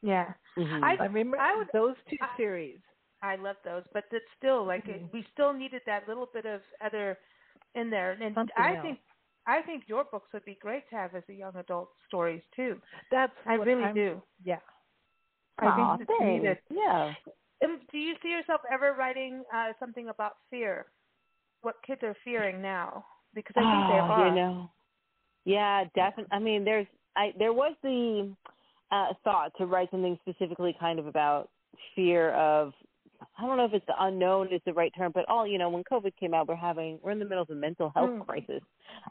yeah, 0.02 0.32
Mhm. 0.56 0.82
I 0.82 0.96
I 0.96 1.04
remember 1.06 1.38
I 1.38 1.54
would- 1.56 1.68
those 1.72 1.96
two 2.08 2.16
I- 2.20 2.36
series. 2.36 2.80
I 3.22 3.36
love 3.36 3.56
those, 3.64 3.84
but 3.92 4.04
it's 4.12 4.30
still 4.36 4.64
like 4.64 4.86
it, 4.88 5.02
Mhm. 5.02 5.12
we 5.12 5.22
still 5.32 5.52
needed 5.52 5.82
that 5.86 6.06
little 6.06 6.26
bit 6.26 6.44
of 6.46 6.62
other 6.80 7.18
in 7.74 7.90
there. 7.90 8.12
And 8.12 8.34
Something 8.34 8.54
I 8.56 8.74
else. 8.76 8.82
think 8.82 9.00
I 9.48 9.62
think 9.62 9.88
your 9.88 10.02
books 10.04 10.32
would 10.32 10.44
be 10.44 10.56
great 10.56 10.88
to 10.90 10.96
have 10.96 11.14
as 11.14 11.22
a 11.28 11.32
young 11.32 11.54
adult 11.56 11.90
stories 12.06 12.42
too. 12.50 12.82
That's 13.10 13.32
I 13.46 13.56
what 13.58 13.66
really 13.66 13.84
I'm- 13.84 13.94
do. 13.94 14.22
Yeah. 14.42 14.60
I 15.58 15.66
Aw, 15.66 15.96
think 15.96 16.10
it's 16.10 16.20
needed. 16.20 16.58
Yeah. 16.68 17.14
Um, 17.64 17.80
do 17.90 17.96
you 17.98 18.16
see 18.18 18.28
yourself 18.30 18.60
ever 18.68 18.92
writing 18.92 19.44
uh, 19.52 19.72
something 19.78 20.08
about 20.08 20.36
fear? 20.50 20.90
What 21.62 21.80
kids 21.82 22.02
are 22.02 22.14
fearing 22.24 22.60
now? 22.60 23.06
Because 23.34 23.56
I 23.56 23.60
think 23.60 23.88
they 23.92 24.00
Oh, 24.00 24.12
are. 24.12 24.26
You 24.28 24.34
know. 24.34 24.70
Yeah, 25.44 25.84
definitely. 25.94 26.32
I 26.36 26.38
mean, 26.40 26.64
there's 26.64 26.88
I 27.14 27.32
there 27.38 27.52
was 27.54 27.74
the 27.82 28.34
uh, 28.90 29.08
thought 29.24 29.52
to 29.58 29.66
write 29.66 29.90
something 29.90 30.18
specifically 30.28 30.76
kind 30.78 30.98
of 30.98 31.06
about 31.06 31.50
fear 31.94 32.32
of 32.32 32.72
I 33.38 33.46
don't 33.46 33.56
know 33.56 33.64
if 33.64 33.72
it's 33.72 33.86
the 33.86 33.94
unknown 33.98 34.52
is 34.52 34.60
the 34.66 34.74
right 34.74 34.92
term, 34.96 35.10
but 35.14 35.26
all 35.28 35.46
you 35.46 35.56
know, 35.58 35.70
when 35.70 35.82
COVID 35.84 36.12
came 36.20 36.34
out, 36.34 36.48
we're 36.48 36.54
having 36.54 36.98
we're 37.02 37.12
in 37.12 37.18
the 37.18 37.24
middle 37.24 37.42
of 37.42 37.50
a 37.50 37.54
mental 37.54 37.90
health 37.94 38.10
Mm. 38.10 38.26
crisis. 38.26 38.62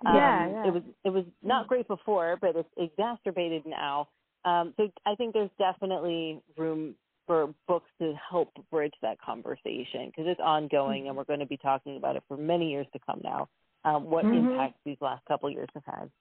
Yeah, 0.04 0.46
Um, 0.46 0.52
yeah. 0.52 0.68
It 0.68 0.74
was 0.74 0.84
it 1.04 1.10
was 1.10 1.26
not 1.42 1.68
great 1.68 1.88
before, 1.88 2.38
but 2.40 2.56
it's 2.56 2.70
exacerbated 2.78 3.66
now. 3.66 4.08
Um, 4.46 4.74
so 4.78 4.92
I 5.08 5.16
think 5.16 5.34
there's 5.34 5.50
definitely 5.58 6.40
room 6.56 6.96
for 7.26 7.52
books 7.68 7.90
to 8.00 8.14
help 8.30 8.52
bridge 8.70 8.94
that 9.02 9.20
conversation 9.20 10.08
because 10.08 10.28
it's 10.28 10.40
ongoing, 10.40 11.08
and 11.08 11.18
we're 11.18 11.24
going 11.24 11.40
to 11.40 11.48
be 11.48 11.58
talking 11.58 11.98
about 11.98 12.16
it 12.16 12.24
for 12.28 12.38
many 12.38 12.70
years 12.70 12.86
to 12.94 13.00
come 13.00 13.20
now. 13.24 13.50
Um, 13.84 14.06
what 14.10 14.26
Mhm. 14.26 14.36
impact 14.36 14.78
these 14.86 15.02
last 15.02 15.26
couple 15.26 15.50
years 15.50 15.70
have 15.74 15.86
had. 15.86 16.12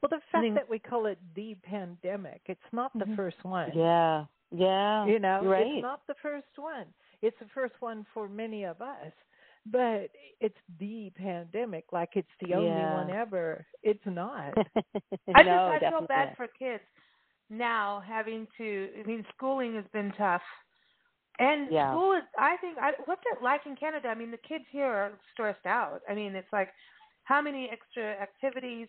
Well, 0.00 0.08
the 0.10 0.20
fact 0.32 0.42
think- 0.42 0.54
that 0.54 0.68
we 0.68 0.78
call 0.78 1.06
it 1.06 1.18
the 1.34 1.54
pandemic, 1.62 2.42
it's 2.46 2.72
not 2.72 2.92
the 2.98 3.04
Mhm. 3.06 3.16
first 3.16 3.44
one. 3.44 3.70
Yeah, 3.74 4.26
yeah. 4.50 5.04
You 5.06 5.18
know, 5.18 5.42
right. 5.44 5.66
it's 5.66 5.82
not 5.82 6.06
the 6.06 6.14
first 6.16 6.56
one. 6.56 6.92
It's 7.22 7.38
the 7.38 7.48
first 7.48 7.74
one 7.80 8.04
for 8.12 8.28
many 8.28 8.64
of 8.64 8.80
us, 8.82 9.12
but 9.66 10.10
it's 10.40 10.58
the 10.78 11.10
pandemic. 11.16 11.92
Like 11.92 12.16
it's 12.16 12.34
the 12.40 12.54
only 12.54 12.68
Yeah. 12.68 12.94
one 12.94 13.10
ever. 13.10 13.66
It's 13.82 14.04
not. 14.06 14.52
I 15.34 15.42
just 15.42 15.84
I 15.84 15.90
feel 15.90 16.06
bad 16.06 16.36
for 16.36 16.46
kids 16.48 16.84
now 17.50 18.00
having 18.00 18.46
to. 18.58 18.90
I 19.00 19.02
mean, 19.04 19.24
schooling 19.34 19.74
has 19.74 19.86
been 19.88 20.12
tough, 20.12 20.42
and 21.38 21.70
Yeah. 21.70 21.90
school 21.92 22.12
is. 22.12 22.24
I 22.38 22.56
think. 22.58 22.78
I, 22.78 22.92
what's 23.06 23.22
it 23.32 23.42
like 23.42 23.66
in 23.66 23.76
Canada? 23.76 24.08
I 24.08 24.14
mean, 24.14 24.30
the 24.30 24.38
kids 24.38 24.64
here 24.70 24.86
are 24.86 25.12
stressed 25.32 25.66
out. 25.66 26.02
I 26.08 26.14
mean, 26.14 26.34
it's 26.36 26.52
like 26.52 26.72
how 27.24 27.40
many 27.40 27.70
extra 27.70 28.04
activities, 28.20 28.88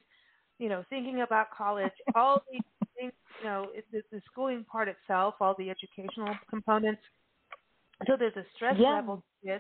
you 0.60 0.70
know, 0.70 0.84
thinking 0.90 1.22
about 1.22 1.52
college, 1.52 1.92
all 2.16 2.42
these 2.52 2.62
things. 2.98 3.14
You 3.40 3.46
know, 3.50 3.68
it, 3.74 3.86
the, 3.92 4.02
the 4.12 4.22
schooling 4.32 4.64
part 4.72 4.88
itself, 4.88 5.36
all 5.42 5.56
the 5.58 5.70
educational 5.70 6.36
components. 6.50 7.02
So 8.08 8.16
there's 8.18 8.36
a 8.36 8.46
stress 8.56 8.76
Yeah. 8.80 8.94
level 8.94 9.24
to. 9.44 9.60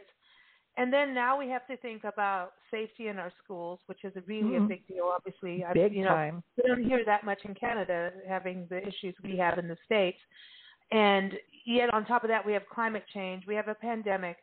And 0.77 0.91
then 0.91 1.13
now 1.13 1.37
we 1.39 1.47
have 1.49 1.65
to 1.67 1.77
think 1.77 2.03
about 2.03 2.51
safety 2.69 3.07
in 3.07 3.17
our 3.17 3.31
schools, 3.43 3.79
which 3.85 4.03
is 4.03 4.13
a 4.17 4.21
really 4.21 4.55
a 4.55 4.59
Mhm. 4.59 4.67
big 4.67 4.87
deal. 4.87 5.05
Obviously, 5.05 5.63
I- 5.63 5.73
Big 5.73 5.93
you 5.93 6.03
know, 6.03 6.09
time. 6.09 6.43
we 6.57 6.63
don't 6.63 6.83
hear 6.83 7.05
that 7.05 7.23
much 7.23 7.45
in 7.45 7.53
Canada 7.55 8.11
having 8.27 8.67
the 8.67 8.85
issues 8.85 9.15
we 9.23 9.37
have 9.37 9.57
in 9.57 9.67
the 9.67 9.77
States. 9.85 10.19
And 10.91 11.39
yet 11.65 11.93
on 11.93 12.05
top 12.05 12.23
of 12.23 12.27
that 12.29 12.45
we 12.45 12.53
have 12.53 12.67
climate 12.67 13.05
change, 13.13 13.45
we 13.47 13.55
have 13.55 13.69
a 13.69 13.75
pandemic. 13.75 14.37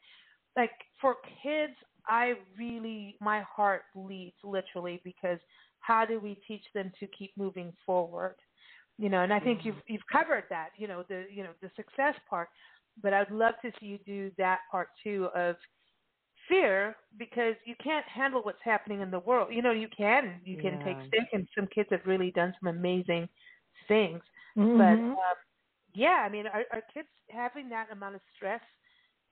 Like 0.56 0.72
for 1.00 1.16
kids, 1.42 1.74
I 2.06 2.34
really 2.56 3.16
my 3.20 3.42
heart 3.42 3.84
bleeds 3.94 4.36
literally 4.42 5.00
because 5.04 5.38
how 5.82 6.06
do 6.06 6.20
we 6.20 6.36
teach 6.48 6.64
them 6.74 6.92
to 7.00 7.06
keep 7.08 7.36
moving 7.36 7.72
forward? 7.86 8.36
You 8.98 9.10
know, 9.10 9.22
and 9.22 9.32
I 9.32 9.40
think 9.40 9.60
you've 9.64 9.82
you've 9.88 10.06
covered 10.10 10.44
that, 10.50 10.70
you 10.76 10.88
know, 10.88 11.04
the 11.08 11.26
you 11.32 11.44
know, 11.44 11.52
the 11.62 11.70
success 11.76 12.14
part. 12.30 12.48
But 13.02 13.14
I'd 13.14 13.30
love 13.30 13.54
to 13.62 13.72
see 13.80 13.86
you 13.86 13.98
do 14.06 14.32
that 14.38 14.60
part 14.70 14.88
too 15.02 15.28
of 15.34 15.56
fear 16.48 16.96
because 17.18 17.56
you 17.64 17.74
can't 17.82 18.06
handle 18.06 18.42
what's 18.42 18.62
happening 18.64 19.00
in 19.00 19.10
the 19.10 19.20
world. 19.20 19.48
You 19.52 19.62
know, 19.62 19.72
you 19.72 19.88
can 19.96 20.40
you 20.44 20.56
can 20.56 20.78
take 20.84 20.98
Yeah. 20.98 21.06
stick, 21.08 21.28
and 21.32 21.48
some 21.56 21.68
kids 21.68 21.88
have 21.90 22.06
really 22.06 22.30
done 22.32 22.54
some 22.60 22.68
amazing 22.68 23.28
things. 23.88 24.22
But 24.76 25.00
Mhm. 25.00 25.12
um, 25.16 25.36
yeah, 25.94 26.22
I 26.24 26.28
mean, 26.28 26.46
are, 26.46 26.64
are 26.72 26.82
kids 26.94 27.08
having 27.30 27.68
that 27.70 27.90
amount 27.92 28.16
of 28.16 28.20
stress 28.36 28.62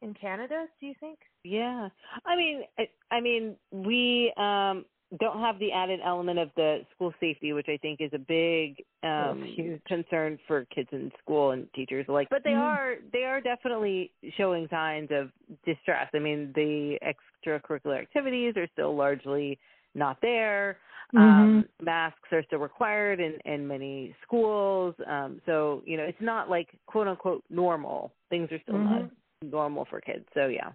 in 0.03 0.15
Canada? 0.15 0.67
Do 0.81 0.87
you 0.87 0.95
think? 1.01 1.19
Yeah, 1.45 1.89
I 2.27 2.37
mean, 2.37 2.65
I, 2.79 2.89
I 3.11 3.21
mean, 3.21 3.57
we 3.71 4.33
um, 4.37 4.85
don't 5.19 5.41
have 5.41 5.59
the 5.59 5.73
added 5.73 6.01
element 6.05 6.39
of 6.39 6.51
the 6.57 6.85
school 6.95 7.13
safety, 7.19 7.53
which 7.53 7.67
I 7.69 7.77
think 7.79 8.01
is 8.01 8.11
a 8.13 8.19
big 8.19 8.85
um, 9.03 9.43
huge. 9.43 9.83
concern 9.85 10.39
for 10.47 10.65
kids 10.67 10.89
in 10.93 11.11
school 11.23 11.51
and 11.51 11.67
teachers 11.75 12.07
alike. 12.09 12.29
But 12.31 12.45
they 12.45 12.53
Mhm. 12.53 12.61
are 12.61 12.97
they 13.13 13.25
are 13.25 13.41
definitely 13.41 14.13
showing 14.37 14.69
signs 14.69 15.11
of 15.11 15.33
distress. 15.65 16.09
I 16.15 16.21
mean, 16.21 16.53
the 16.55 16.99
extracurricular 17.03 17.99
activities 18.01 18.57
are 18.57 18.69
still 18.69 18.95
largely 18.95 19.59
not 19.95 20.21
there. 20.21 20.79
Um, 21.17 21.69
masks 21.83 22.29
are 22.31 22.45
still 22.45 22.61
required 22.61 23.19
in, 23.19 23.41
in 23.45 23.67
many 23.67 24.15
schools. 24.23 24.95
Um, 25.09 25.43
so, 25.45 25.83
you 25.85 25.97
know, 25.97 26.05
it's 26.05 26.21
not 26.21 26.49
like 26.49 26.69
quote 26.87 27.09
unquote 27.09 27.43
normal. 27.51 28.13
Things 28.29 28.53
are 28.53 28.61
still 28.61 28.79
not 28.79 29.11
normal 29.43 29.87
for 29.87 30.01
kids. 30.01 30.25
So, 30.35 30.47
yeah. 30.47 30.71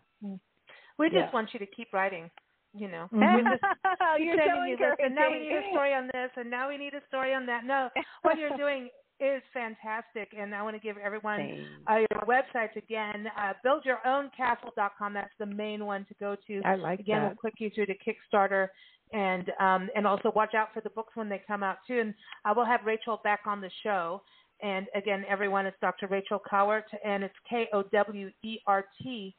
We 0.97 1.07
just 1.07 1.15
Yeah. 1.15 1.31
want 1.31 1.53
you 1.53 1.59
to 1.59 1.65
keep 1.65 1.93
writing. 1.93 2.29
You 2.77 2.89
know, 2.89 3.07
Mhm. 3.13 3.43
just 3.51 3.63
You're 4.19 4.37
so 4.45 4.63
you 4.65 4.77
this, 4.77 4.95
and 5.03 5.15
now 5.15 5.31
we 5.31 5.39
need 5.39 5.55
a 5.55 5.69
story 5.71 5.93
on 5.93 6.07
this, 6.07 6.29
and 6.35 6.49
now 6.49 6.67
we 6.69 6.77
need 6.77 6.93
a 6.93 7.01
story 7.07 7.33
on 7.33 7.45
that. 7.45 7.63
No, 7.65 7.89
what 8.23 8.37
you're 8.37 8.49
doing 8.57 8.89
is 9.21 9.41
fantastic, 9.53 10.33
and 10.37 10.53
I 10.53 10.61
want 10.61 10.75
to 10.75 10.81
give 10.81 10.97
everyone 10.97 11.65
uh, 11.89 11.95
your 11.99 12.21
websites 12.27 12.75
again. 12.75 13.27
Uh, 13.37 13.53
buildyourown.castle.com. 13.65 15.13
That's 15.13 15.33
the 15.39 15.45
main 15.45 15.85
one 15.85 16.05
to 16.05 16.13
go 16.19 16.35
to. 16.47 16.61
I 16.65 16.75
like 16.75 16.99
Again, 16.99 17.21
that. 17.21 17.27
we'll 17.29 17.35
click 17.37 17.53
you 17.59 17.69
through 17.73 17.85
to 17.87 17.93
Kickstarter, 17.95 18.67
and 19.13 19.51
um, 19.59 19.89
and 19.95 20.05
also 20.05 20.31
watch 20.35 20.53
out 20.53 20.73
for 20.73 20.81
the 20.81 20.89
books 20.89 21.15
when 21.15 21.29
they 21.29 21.41
come 21.47 21.63
out 21.63 21.77
too. 21.87 21.99
And 21.99 22.13
I 22.43 22.51
will 22.51 22.65
have 22.65 22.81
Rachel 22.85 23.21
back 23.23 23.41
on 23.45 23.61
the 23.61 23.71
show. 23.83 24.21
And 24.61 24.87
again, 24.95 25.25
everyone, 25.29 25.65
it's 25.65 25.77
Dr. 25.81 26.07
Rachel 26.07 26.39
Kowert, 26.49 26.83
and 27.03 27.23
it's 27.23 27.35
K 27.49 27.67
O 27.73 27.83
W 27.83 28.29
E 28.43 28.57
R 28.67 28.85
T, 29.01 29.35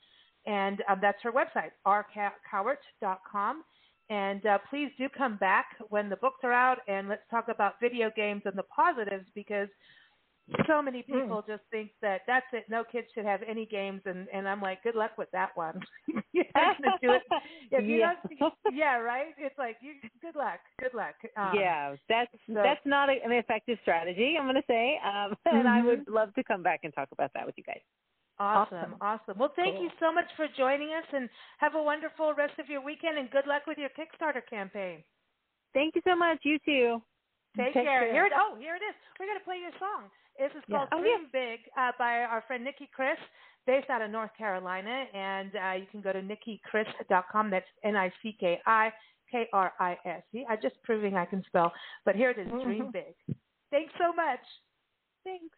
and 0.47 0.83
um, 0.89 0.99
that's 1.01 1.23
her 1.23 1.33
website, 1.33 1.73
rkowert.com. 1.87 3.65
And 4.09 4.47
uh, 4.47 4.59
please 4.71 4.91
do 4.99 5.09
come 5.09 5.37
back 5.37 5.67
when 5.89 6.09
the 6.09 6.15
books 6.17 6.39
are 6.45 6.53
out, 6.53 6.79
and 6.87 7.09
let's 7.09 7.23
talk 7.29 7.47
about 7.49 7.75
video 7.81 8.09
games 8.15 8.43
and 8.45 8.57
the 8.57 8.63
positives 8.65 9.27
because 9.35 9.67
so 10.69 10.81
many 10.81 11.03
people 11.03 11.43
just 11.45 11.65
think 11.73 11.91
that 12.03 12.21
that's 12.25 12.47
it. 12.53 12.67
No 12.71 12.85
kids 12.85 13.09
should 13.13 13.25
have 13.25 13.41
any 13.43 13.67
games, 13.67 14.01
and 14.07 14.29
and 14.33 14.49
I'm 14.49 14.63
like, 14.63 14.81
good 14.85 14.95
luck 14.95 15.19
with 15.19 15.29
that 15.33 15.51
one. 15.57 15.81
Do 16.07 16.15
it. 17.13 17.23
If 17.73 17.85
you 17.85 17.97
Yeah. 17.97 18.13
don't, 18.39 18.55
yeah, 18.73 18.97
right. 18.99 19.35
It's 19.39 19.59
like 19.59 19.79
you. 19.81 19.95
Good 20.23 20.37
luck. 20.37 20.61
Good 20.81 20.95
luck. 20.95 21.17
Um, 21.37 21.51
yeah, 21.59 21.97
that's 22.09 22.31
so- 22.47 22.55
that's 22.55 22.85
not 22.87 23.09
a, 23.09 23.15
an 23.25 23.33
effective 23.33 23.79
strategy. 23.83 24.37
I'm 24.39 24.45
going 24.45 24.55
to 24.55 24.63
say, 24.69 25.01
um, 25.05 25.37
and 25.47 25.67
I 25.67 25.81
Mhm. 25.81 25.85
would 25.87 26.09
love 26.09 26.33
to 26.35 26.45
come 26.45 26.63
back 26.63 26.81
and 26.85 26.95
talk 26.95 27.09
about 27.11 27.33
that 27.35 27.45
with 27.45 27.57
you 27.59 27.65
guys. 27.65 27.81
Awesome, 28.39 28.77
Awesome. 28.79 28.95
awesome. 29.01 29.39
Well, 29.39 29.53
thank 29.57 29.81
you 29.81 29.89
so 29.99 30.13
much 30.13 30.27
for 30.37 30.47
joining 30.57 30.91
us, 30.93 31.05
and 31.13 31.29
have 31.59 31.75
a 31.75 31.83
wonderful 31.83 32.35
rest 32.35 32.59
of 32.59 32.69
your 32.69 32.83
weekend, 32.83 33.17
and 33.19 33.31
good 33.31 33.47
luck 33.47 33.63
with 33.67 33.79
your 33.79 33.89
Kickstarter 33.91 34.45
campaign. 34.49 35.03
Thank 35.73 35.95
you 35.95 36.03
so 36.07 36.15
much. 36.15 36.39
You 36.43 36.59
too. 36.65 37.03
Take, 37.57 37.73
Take 37.73 37.85
care. 37.85 38.01
care. 38.05 38.13
Here 38.13 38.27
it. 38.27 38.33
Oh, 38.37 38.57
here 38.59 38.75
it 38.77 38.83
is. 38.85 38.95
We're 39.19 39.27
gonna 39.27 39.41
play 39.41 39.59
your 39.61 39.73
song. 39.79 40.11
This 40.39 40.53
is 40.55 40.63
Yeah. 40.69 40.85
called 40.85 40.89
Oh, 40.93 41.01
"Dream 41.01 41.29
Big" 41.33 41.61
uh, 41.79 41.93
by 41.99 42.25
our 42.25 42.43
friend 42.43 42.63
Nicki 42.63 42.87
Kris, 42.89 43.19
based 43.65 43.89
out 43.89 44.03
of 44.03 44.11
North 44.11 44.35
Carolina, 44.37 45.07
and 45.15 45.57
uh, 45.57 45.71
you 45.73 45.87
can 45.87 46.03
go 46.03 46.13
to 46.13 46.21
nickikris.com. 46.21 47.49
That's 47.51 47.67
N-I-C-K-I 47.85 48.93
K-R-I-S. 49.31 50.23
See, 50.33 50.45
I'm 50.49 50.61
just 50.61 50.81
proving 50.83 51.17
I 51.17 51.25
can 51.25 51.43
spell. 51.45 51.73
But 52.05 52.15
here 52.17 52.31
it 52.31 52.39
is, 52.39 52.49
"Dream. 52.63 52.91
Big." 52.93 53.15
Thanks 53.71 53.93
so 53.99 54.13
much. 54.13 54.41
Thanks. 55.25 55.57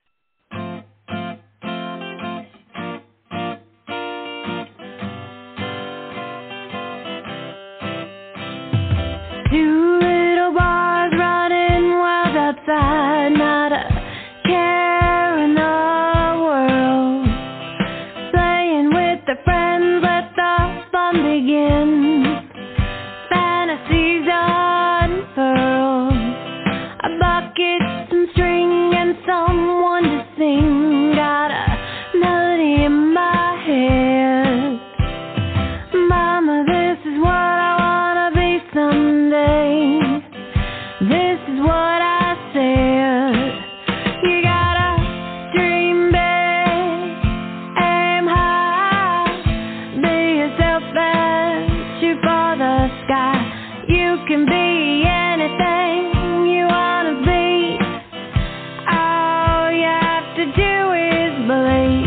To 60.38 60.44
do 60.44 60.92
is 60.94 61.34
believe. 61.50 62.06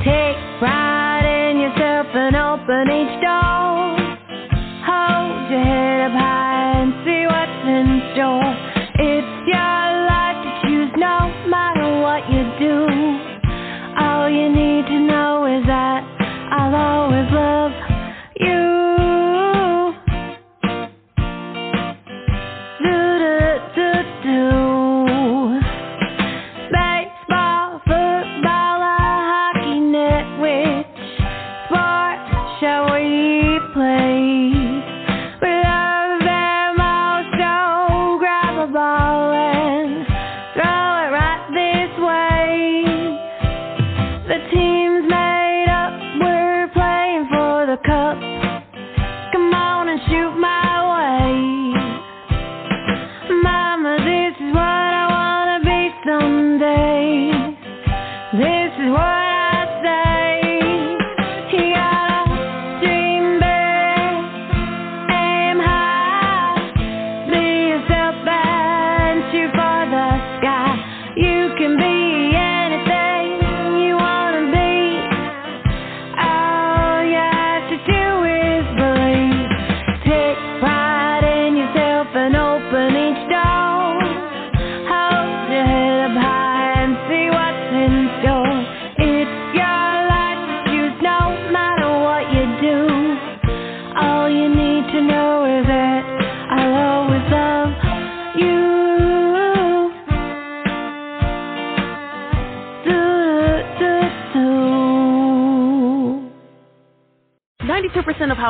Take 0.00 0.38
pride 0.58 1.26
in 1.28 1.60
yourself 1.60 2.06
and 2.14 2.34
open 2.34 2.88
each 2.88 3.20
door. 3.20 3.47